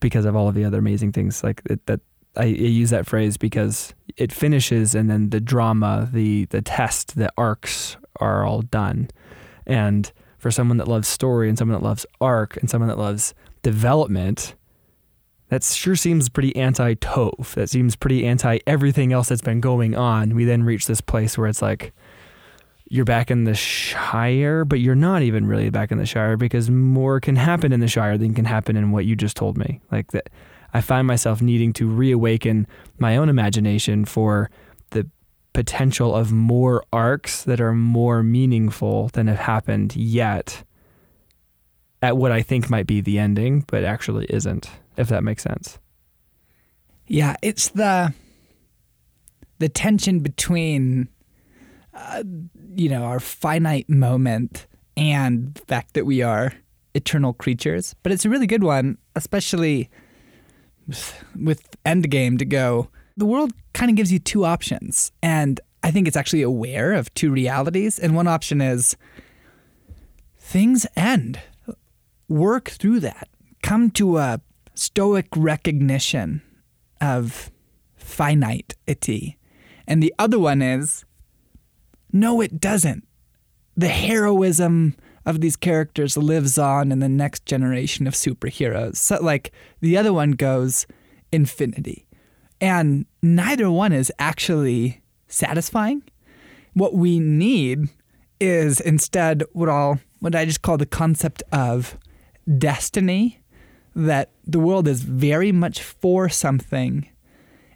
because 0.00 0.24
of 0.24 0.36
all 0.36 0.48
of 0.48 0.54
the 0.54 0.64
other 0.64 0.78
amazing 0.78 1.12
things 1.12 1.42
like 1.42 1.62
it, 1.66 1.84
that 1.86 2.00
I, 2.36 2.42
I 2.42 2.46
use 2.46 2.90
that 2.90 3.06
phrase 3.06 3.36
because 3.36 3.94
it 4.16 4.32
finishes 4.32 4.94
and 4.94 5.10
then 5.10 5.30
the 5.30 5.40
drama, 5.40 6.08
the 6.12 6.46
the 6.46 6.62
test, 6.62 7.16
the 7.16 7.30
arcs 7.36 7.96
are 8.20 8.44
all 8.44 8.62
done. 8.62 9.10
And 9.66 10.10
for 10.38 10.50
someone 10.50 10.76
that 10.76 10.88
loves 10.88 11.08
story 11.08 11.48
and 11.48 11.56
someone 11.56 11.80
that 11.80 11.86
loves 11.86 12.06
arc 12.20 12.56
and 12.58 12.68
someone 12.68 12.88
that 12.88 12.98
loves 12.98 13.34
development, 13.62 14.54
that 15.48 15.62
sure 15.62 15.96
seems 15.96 16.28
pretty 16.28 16.54
anti 16.56 16.94
Toph. 16.94 17.54
That 17.54 17.70
seems 17.70 17.96
pretty 17.96 18.26
anti 18.26 18.58
everything 18.66 19.12
else 19.12 19.28
that's 19.28 19.42
been 19.42 19.60
going 19.60 19.94
on. 19.94 20.34
We 20.34 20.44
then 20.44 20.62
reach 20.62 20.86
this 20.86 21.00
place 21.00 21.38
where 21.38 21.46
it's 21.46 21.62
like 21.62 21.92
you're 22.88 23.04
back 23.04 23.30
in 23.30 23.44
the 23.44 23.54
Shire, 23.54 24.64
but 24.64 24.80
you're 24.80 24.94
not 24.94 25.22
even 25.22 25.46
really 25.46 25.70
back 25.70 25.90
in 25.90 25.98
the 25.98 26.06
Shire 26.06 26.36
because 26.36 26.70
more 26.70 27.20
can 27.20 27.36
happen 27.36 27.72
in 27.72 27.80
the 27.80 27.88
Shire 27.88 28.18
than 28.18 28.34
can 28.34 28.44
happen 28.44 28.76
in 28.76 28.90
what 28.90 29.06
you 29.06 29.16
just 29.16 29.36
told 29.36 29.56
me. 29.56 29.80
Like 29.90 30.12
that 30.12 30.28
I 30.74 30.80
find 30.80 31.06
myself 31.06 31.40
needing 31.40 31.72
to 31.74 31.88
reawaken 31.88 32.66
my 32.98 33.16
own 33.16 33.28
imagination 33.28 34.04
for 34.04 34.50
the 34.90 35.08
potential 35.52 36.14
of 36.14 36.32
more 36.32 36.84
arcs 36.92 37.44
that 37.44 37.60
are 37.60 37.72
more 37.72 38.24
meaningful 38.24 39.08
than 39.12 39.28
have 39.28 39.38
happened 39.38 39.94
yet 39.94 40.64
at 42.02 42.16
what 42.16 42.32
I 42.32 42.42
think 42.42 42.68
might 42.68 42.88
be 42.88 43.00
the 43.00 43.18
ending, 43.18 43.64
but 43.68 43.84
actually 43.84 44.26
isn't, 44.28 44.68
if 44.96 45.08
that 45.08 45.22
makes 45.22 45.44
sense. 45.44 45.78
Yeah, 47.06 47.36
it's 47.40 47.68
the 47.68 48.12
the 49.58 49.68
tension 49.68 50.18
between 50.20 51.08
uh, 51.94 52.24
you 52.74 52.88
know 52.88 53.04
our 53.04 53.20
finite 53.20 53.88
moment 53.88 54.66
and 54.96 55.54
the 55.54 55.62
fact 55.66 55.94
that 55.94 56.04
we 56.04 56.20
are 56.20 56.52
eternal 56.94 57.32
creatures. 57.32 57.94
But 58.02 58.12
it's 58.12 58.24
a 58.24 58.30
really 58.30 58.46
good 58.46 58.64
one, 58.64 58.98
especially 59.14 59.88
with, 60.86 61.76
Endgame 61.84 62.38
to 62.38 62.44
go. 62.44 62.88
The 63.16 63.26
world 63.26 63.52
kind 63.72 63.90
of 63.90 63.96
gives 63.96 64.12
you 64.12 64.18
two 64.18 64.44
options, 64.44 65.12
and 65.22 65.60
I 65.82 65.90
think 65.90 66.08
it's 66.08 66.16
actually 66.16 66.42
aware 66.42 66.92
of 66.94 67.12
two 67.14 67.30
realities. 67.30 67.98
And 67.98 68.14
one 68.14 68.26
option 68.26 68.60
is 68.60 68.96
things 70.38 70.86
end. 70.96 71.40
Work 72.28 72.70
through 72.70 73.00
that. 73.00 73.28
come 73.62 73.90
to 73.90 74.18
a 74.18 74.40
stoic 74.74 75.26
recognition 75.34 76.42
of 77.00 77.50
finiteity. 77.96 79.36
And 79.86 80.02
the 80.02 80.14
other 80.18 80.38
one 80.38 80.60
is 80.60 81.04
no, 82.12 82.40
it 82.40 82.60
doesn't. 82.60 83.06
The 83.76 83.88
heroism 83.88 84.96
of 85.26 85.40
these 85.40 85.56
characters 85.56 86.16
lives 86.16 86.58
on 86.58 86.92
in 86.92 86.98
the 86.98 87.08
next 87.08 87.46
generation 87.46 88.06
of 88.06 88.14
superheroes. 88.14 88.96
So, 88.96 89.18
like, 89.22 89.52
the 89.80 89.96
other 89.96 90.12
one 90.12 90.32
goes 90.32 90.86
infinity. 91.32 92.06
And 92.60 93.06
neither 93.22 93.70
one 93.70 93.92
is 93.92 94.12
actually 94.18 95.02
satisfying. 95.28 96.02
What 96.74 96.94
we 96.94 97.20
need 97.20 97.88
is 98.40 98.80
instead 98.80 99.42
what 99.52 99.68
I'll 99.68 100.00
what 100.20 100.34
I 100.34 100.44
just 100.44 100.62
call 100.62 100.78
the 100.78 100.86
concept 100.86 101.42
of 101.52 101.98
destiny 102.58 103.40
that 103.94 104.30
the 104.46 104.58
world 104.58 104.88
is 104.88 105.02
very 105.02 105.52
much 105.52 105.82
for 105.82 106.28
something 106.28 107.08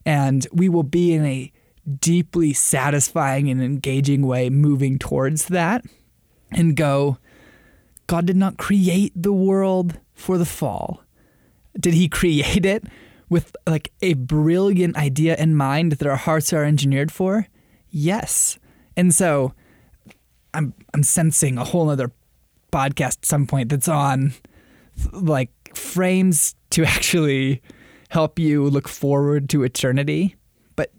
and 0.05 0.47
we 0.53 0.69
will 0.69 0.83
be 0.83 1.13
in 1.13 1.25
a 1.25 1.53
deeply 2.01 2.53
satisfying 2.53 3.49
and 3.49 3.63
engaging 3.63 4.27
way 4.27 4.51
moving 4.51 4.99
towards 4.99 5.47
that 5.47 5.85
and 6.51 6.77
go 6.77 7.19
God 8.09 8.27
did 8.27 8.37
not 8.37 8.57
create 8.57 9.13
the 9.15 9.33
world 9.33 10.01
for 10.15 10.39
the 10.39 10.47
fall. 10.47 11.05
Did 11.79 11.95
he 11.95 12.09
create 12.09 12.67
it 12.67 12.85
with 13.29 13.55
like 13.67 13.93
a 14.03 14.15
brilliant 14.15 14.97
idea 14.97 15.37
in 15.37 15.55
mind 15.55 15.93
that 15.93 16.09
our 16.09 16.17
hearts 16.17 16.53
are 16.53 16.65
engineered 16.65 17.13
for? 17.13 17.47
Yes. 17.91 18.59
And 18.97 19.15
so 19.15 19.53
I'm 20.55 20.75
I'm 20.95 21.03
sensing 21.03 21.59
a 21.59 21.65
whole 21.65 21.91
other 21.91 22.11
podcast 22.73 23.19
at 23.19 23.27
some 23.27 23.47
point 23.47 23.69
that's 23.69 23.89
on 23.89 24.33
like 25.13 25.51
frames 25.75 26.55
to 26.71 26.85
actually 26.87 27.63
help 28.09 28.39
you 28.39 28.69
look 28.69 28.89
forward 28.89 29.51
to 29.51 29.65
eternity. 29.65 30.35
But 30.77 30.93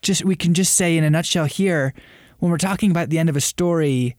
just 0.00 0.24
we 0.24 0.34
can 0.34 0.54
just 0.54 0.76
say 0.76 0.96
in 0.96 1.04
a 1.04 1.10
nutshell 1.10 1.44
here, 1.44 1.92
when 2.38 2.50
we're 2.50 2.56
talking 2.56 2.90
about 2.90 3.10
the 3.10 3.18
end 3.18 3.28
of 3.28 3.36
a 3.36 3.40
story, 3.42 4.16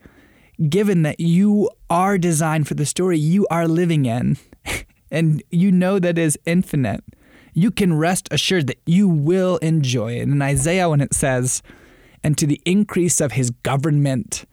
given 0.69 1.01
that 1.03 1.19
you 1.19 1.69
are 1.89 2.17
designed 2.17 2.67
for 2.67 2.73
the 2.75 2.85
story 2.85 3.17
you 3.19 3.45
are 3.49 3.67
living 3.67 4.05
in, 4.05 4.37
and 5.11 5.43
you 5.51 5.71
know 5.71 5.99
that 5.99 6.17
is 6.17 6.37
infinite, 6.45 7.03
you 7.53 7.71
can 7.71 7.93
rest 7.97 8.27
assured 8.31 8.67
that 8.67 8.79
you 8.85 9.07
will 9.07 9.57
enjoy 9.57 10.13
it. 10.13 10.23
In 10.23 10.41
Isaiah, 10.41 10.89
when 10.89 11.01
it 11.01 11.13
says, 11.13 11.61
and 12.23 12.37
to 12.37 12.45
the 12.47 12.61
increase 12.65 13.21
of 13.21 13.33
his 13.33 13.49
government 13.51 14.45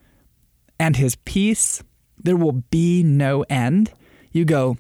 and 0.79 0.97
his 0.97 1.17
peace, 1.17 1.83
there 2.23 2.37
will 2.37 2.63
be 2.71 3.03
no 3.03 3.43
end. 3.49 3.93
You 4.31 4.45
go, 4.45 4.77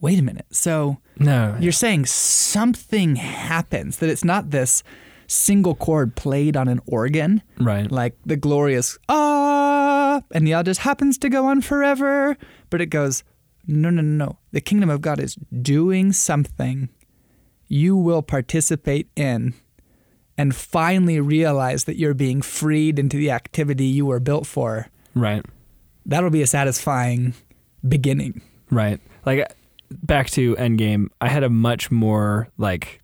wait 0.00 0.18
a 0.18 0.22
minute. 0.22 0.46
So 0.50 0.98
No. 1.18 1.56
you're 1.60 1.72
saying 1.72 2.06
something 2.06 3.16
happens, 3.16 3.98
that 3.98 4.08
it's 4.10 4.24
not 4.24 4.50
this 4.50 4.82
single 5.26 5.74
chord 5.74 6.16
played 6.16 6.56
on 6.56 6.68
an 6.68 6.80
organ, 6.86 7.42
Right. 7.58 7.90
like 7.90 8.14
the 8.26 8.36
glorious 8.36 8.98
ah, 9.08 9.43
and 10.30 10.46
the 10.46 10.54
all 10.54 10.62
just 10.62 10.80
happens 10.80 11.18
to 11.18 11.28
go 11.28 11.46
on 11.46 11.60
forever, 11.60 12.36
but 12.70 12.80
it 12.80 12.86
goes, 12.86 13.24
no, 13.66 13.90
no, 13.90 14.02
no, 14.02 14.26
no. 14.26 14.38
The 14.52 14.60
kingdom 14.60 14.90
of 14.90 15.00
God 15.00 15.18
is 15.18 15.36
doing 15.62 16.12
something 16.12 16.88
you 17.68 17.96
will 17.96 18.22
participate 18.22 19.08
in 19.16 19.54
and 20.36 20.54
finally 20.54 21.20
realize 21.20 21.84
that 21.84 21.96
you're 21.96 22.14
being 22.14 22.42
freed 22.42 22.98
into 22.98 23.16
the 23.16 23.30
activity 23.30 23.86
you 23.86 24.06
were 24.06 24.20
built 24.20 24.46
for. 24.46 24.88
Right. 25.14 25.44
That'll 26.04 26.30
be 26.30 26.42
a 26.42 26.46
satisfying 26.46 27.34
beginning. 27.86 28.42
Right. 28.70 29.00
Like 29.24 29.54
back 29.90 30.28
to 30.30 30.56
Endgame, 30.56 31.08
I 31.20 31.28
had 31.28 31.42
a 31.42 31.50
much 31.50 31.90
more 31.90 32.48
like 32.58 33.00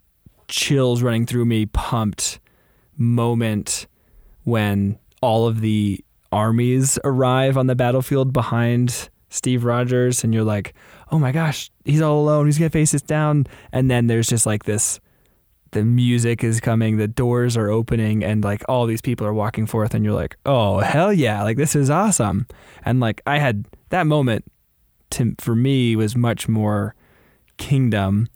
chills 0.47 1.01
running 1.01 1.25
through 1.25 1.45
me, 1.45 1.65
pumped 1.65 2.39
moment 2.97 3.87
when 4.43 4.99
all 5.21 5.47
of 5.47 5.61
the 5.61 6.03
armies 6.31 6.97
arrive 7.03 7.57
on 7.57 7.67
the 7.67 7.75
battlefield 7.75 8.33
behind 8.33 9.09
Steve 9.29 9.63
Rogers 9.63 10.23
and 10.23 10.33
you're 10.33 10.43
like, 10.43 10.73
"Oh 11.11 11.19
my 11.19 11.31
gosh, 11.31 11.71
he's 11.85 12.01
all 12.01 12.19
alone. 12.21 12.45
He's 12.45 12.57
to 12.57 12.69
face 12.69 12.91
this 12.91 13.01
down." 13.01 13.47
And 13.71 13.89
then 13.89 14.07
there's 14.07 14.27
just 14.27 14.45
like 14.45 14.65
this 14.65 14.99
the 15.71 15.83
music 15.83 16.43
is 16.43 16.59
coming, 16.59 16.97
the 16.97 17.07
doors 17.07 17.55
are 17.55 17.69
opening 17.69 18.23
and 18.25 18.43
like 18.43 18.61
all 18.67 18.85
these 18.85 19.01
people 19.01 19.25
are 19.25 19.33
walking 19.33 19.65
forth 19.65 19.93
and 19.93 20.03
you're 20.03 20.13
like, 20.13 20.35
"Oh, 20.45 20.79
hell 20.79 21.13
yeah. 21.13 21.43
Like 21.43 21.57
this 21.57 21.75
is 21.75 21.89
awesome." 21.89 22.47
And 22.83 22.99
like 22.99 23.21
I 23.25 23.39
had 23.39 23.65
that 23.89 24.05
moment 24.07 24.45
to, 25.11 25.35
for 25.39 25.55
me 25.55 25.95
was 25.95 26.15
much 26.15 26.47
more 26.47 26.95
kingdom 27.57 28.27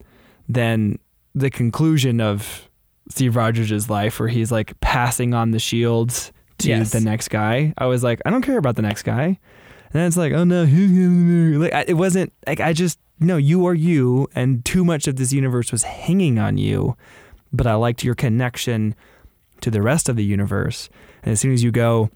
than 0.48 1.00
the 1.34 1.50
conclusion 1.50 2.22
of 2.22 2.70
Steve 3.10 3.36
Rogers' 3.36 3.89
life 3.89 4.20
where 4.20 4.30
he's 4.30 4.52
like 4.52 4.80
passing 4.80 5.34
on 5.34 5.52
the 5.52 5.60
shields 5.60 6.32
to 6.60 6.70
Yes. 6.70 6.91
the 6.91 7.01
next 7.01 7.30
guy. 7.30 7.74
I 7.78 7.86
was 7.86 8.03
like, 8.03 8.22
I 8.26 8.30
don't 8.30 8.41
care 8.41 8.58
about 8.58 8.76
the 8.76 8.82
next 8.82 9.03
guy. 9.03 9.24
And 9.26 9.38
then 10.01 10.08
it's 10.08 10.18
like, 10.18 10.34
oh 10.34 10.43
no, 10.43 10.64
like 11.60 11.74
I, 11.74 11.86
it 11.88 11.93
wasn't 11.95 12.34
like 12.47 12.60
I 12.60 12.74
just 12.74 12.99
no, 13.20 13.38
you 13.38 13.66
are 13.66 13.74
you, 13.74 14.28
and 14.36 14.64
too 14.66 14.84
much 14.84 15.08
of 15.08 15.16
this 15.16 15.32
universe 15.32 15.72
was 15.72 15.84
hanging 15.84 16.38
on 16.38 16.58
you. 16.58 16.97
But 17.53 17.66
I 17.66 17.76
liked 17.76 18.03
your 18.03 18.16
connection 18.16 18.93
to 19.62 19.72
the 19.72 19.82
rest 19.82 20.10
of 20.10 20.18
the 20.18 20.24
universe. 20.26 20.89
And 21.24 21.32
as 21.32 21.39
soon 21.39 21.53
as 21.53 21.64
you 21.64 21.72
go, 21.72 22.10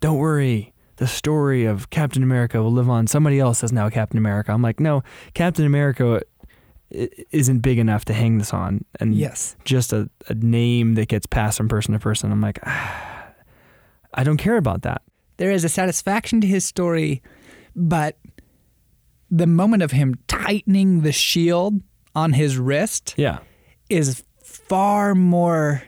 don't 0.00 0.18
worry, 0.18 0.72
the 0.96 1.08
story 1.08 1.64
of 1.64 1.90
Captain 1.90 2.22
America 2.22 2.62
will 2.62 2.70
live 2.72 2.88
on. 2.88 3.08
Somebody 3.08 3.40
else 3.40 3.64
is 3.64 3.72
now 3.72 3.90
Captain 3.90 4.16
America. 4.18 4.52
I'm 4.52 4.62
like, 4.62 4.78
no, 4.78 5.02
Captain 5.34 5.66
America 5.66 6.22
isn't 6.90 7.58
big 7.60 7.78
enough 7.78 8.04
to 8.06 8.12
hang 8.12 8.38
this 8.38 8.52
on. 8.54 8.84
And 9.00 9.14
Yes. 9.14 9.56
just 9.64 9.92
a, 9.92 10.08
a 10.28 10.34
name 10.34 10.94
that 10.94 11.08
gets 11.08 11.26
passed 11.26 11.56
from 11.56 11.68
person 11.68 11.92
to 11.94 11.98
person. 12.00 12.30
I'm 12.32 12.40
like, 12.40 12.58
ah, 12.64 13.09
I 14.14 14.24
don't 14.24 14.36
care 14.38 14.56
about 14.56 14.82
that. 14.82 15.02
there 15.36 15.50
is 15.50 15.64
a 15.64 15.68
satisfaction 15.70 16.40
to 16.42 16.46
his 16.46 16.64
story, 16.66 17.22
but 17.74 18.18
the 19.30 19.46
moment 19.46 19.82
of 19.82 19.90
him 19.92 20.16
tightening 20.28 21.00
the 21.00 21.12
shield 21.12 21.80
on 22.14 22.32
his 22.34 22.58
wrist 22.58 23.14
Yeah. 23.16 23.38
is 23.88 24.22
far 24.44 25.14
more 25.14 25.82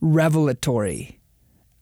revelatory 0.00 1.20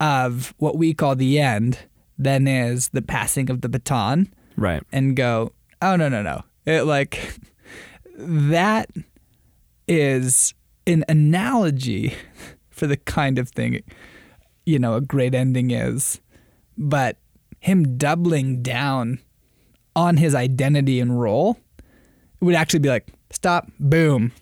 of 0.01 0.55
what 0.59 0.77
we 0.77 0.93
call 0.95 1.15
the 1.17 1.39
end 1.39 1.79
than 2.19 2.49
is 2.49 2.89
the 2.89 3.03
passing 3.03 3.49
of 3.51 3.61
the 3.61 3.69
baton 3.69 4.33
Right. 4.57 4.83
and 4.91 5.15
go, 5.15 5.53
oh 5.83 5.95
no 5.97 6.09
no 6.09 6.23
no. 6.23 6.43
It 6.67 6.83
like 6.83 7.39
that 8.17 8.91
is 9.87 10.53
an 10.87 11.05
analogy 11.09 12.15
for 12.71 12.87
the 12.87 12.97
kind 12.97 13.39
of 13.39 13.49
thing 13.51 13.81
you 14.69 14.79
know 14.79 14.95
a 14.95 15.01
great 15.01 15.35
ending 15.35 15.71
is. 15.71 16.21
But 16.77 17.17
him 17.59 17.97
doubling 17.97 18.63
down 18.63 19.21
on 19.97 20.19
his 20.19 20.35
identity 20.35 21.01
and 21.01 21.19
role 21.19 21.59
would 22.41 22.55
actually 22.55 22.81
be 22.81 22.91
like, 22.91 23.09
stop, 23.31 23.71
boom. 23.81 24.33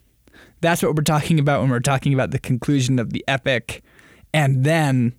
That's 0.61 0.83
what 0.83 0.95
we're 0.95 1.03
talking 1.03 1.39
about 1.39 1.61
when 1.61 1.69
we're 1.69 1.79
talking 1.79 2.13
about 2.13 2.31
the 2.31 2.39
conclusion 2.39 2.99
of 2.99 3.11
the 3.11 3.23
epic. 3.27 3.83
And 4.33 4.63
then 4.63 5.15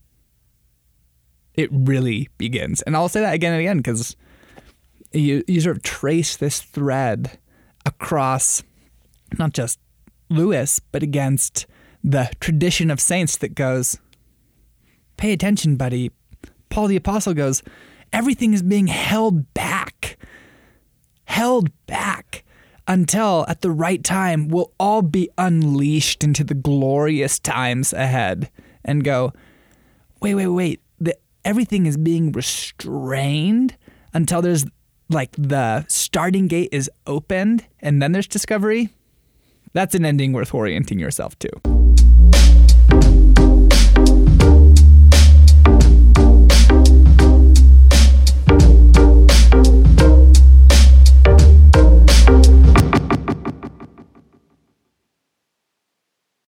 it 1.55 1.71
really 1.73 2.29
begins. 2.37 2.83
And 2.83 2.95
I'll 2.95 3.09
say 3.09 3.21
that 3.21 3.35
again 3.35 3.53
and 3.53 3.61
again 3.61 3.79
because 3.79 4.15
you, 5.13 5.43
you 5.49 5.61
sort 5.61 5.77
of 5.77 5.83
trace 5.83 6.37
this 6.37 6.61
thread 6.61 7.39
across 7.87 8.63
not 9.39 9.55
just 9.55 9.81
Lewis, 10.29 10.81
but 10.81 11.03
against 11.03 11.67
the 12.05 12.31
tradition 12.41 12.91
of 12.91 13.01
saints 13.01 13.39
that 13.39 13.55
goes, 13.55 13.99
pay 15.19 15.33
attention, 15.33 15.77
buddy. 15.77 16.11
Paul 16.71 16.87
the 16.87 16.97
Apostle 16.97 17.35
goes, 17.35 17.63
everything 18.13 18.55
is 18.55 18.63
being 18.63 18.87
held 18.87 19.53
back, 19.53 20.17
held 21.25 21.71
back 21.87 22.45
until 22.87 23.45
at 23.49 23.61
the 23.61 23.71
right 23.71 24.03
time 24.03 24.49
we'll 24.49 24.73
all 24.81 25.03
be 25.03 25.29
unleashed 25.37 26.25
into 26.25 26.43
the 26.43 26.55
glorious 26.55 27.39
times 27.39 27.93
ahead 27.93 28.51
and 28.85 29.05
go, 29.05 29.33
wait, 30.21 30.35
wait, 30.35 30.47
wait. 30.47 30.81
The, 30.99 31.17
everything 31.45 31.85
is 31.85 31.99
being 31.99 32.33
restrained 32.33 33.77
until 34.15 34.41
there's 34.41 34.65
like 35.11 35.33
the 35.37 35.85
starting 35.89 36.49
gate 36.49 36.71
is 36.73 36.91
opened 37.07 37.67
and 37.81 38.01
then 38.01 38.13
there's 38.13 38.27
discovery. 38.27 38.91
That's 39.75 39.95
an 39.95 40.05
ending 40.05 40.33
worth 40.33 40.55
orienting 40.55 40.99
yourself 40.99 41.39
to. 41.41 41.78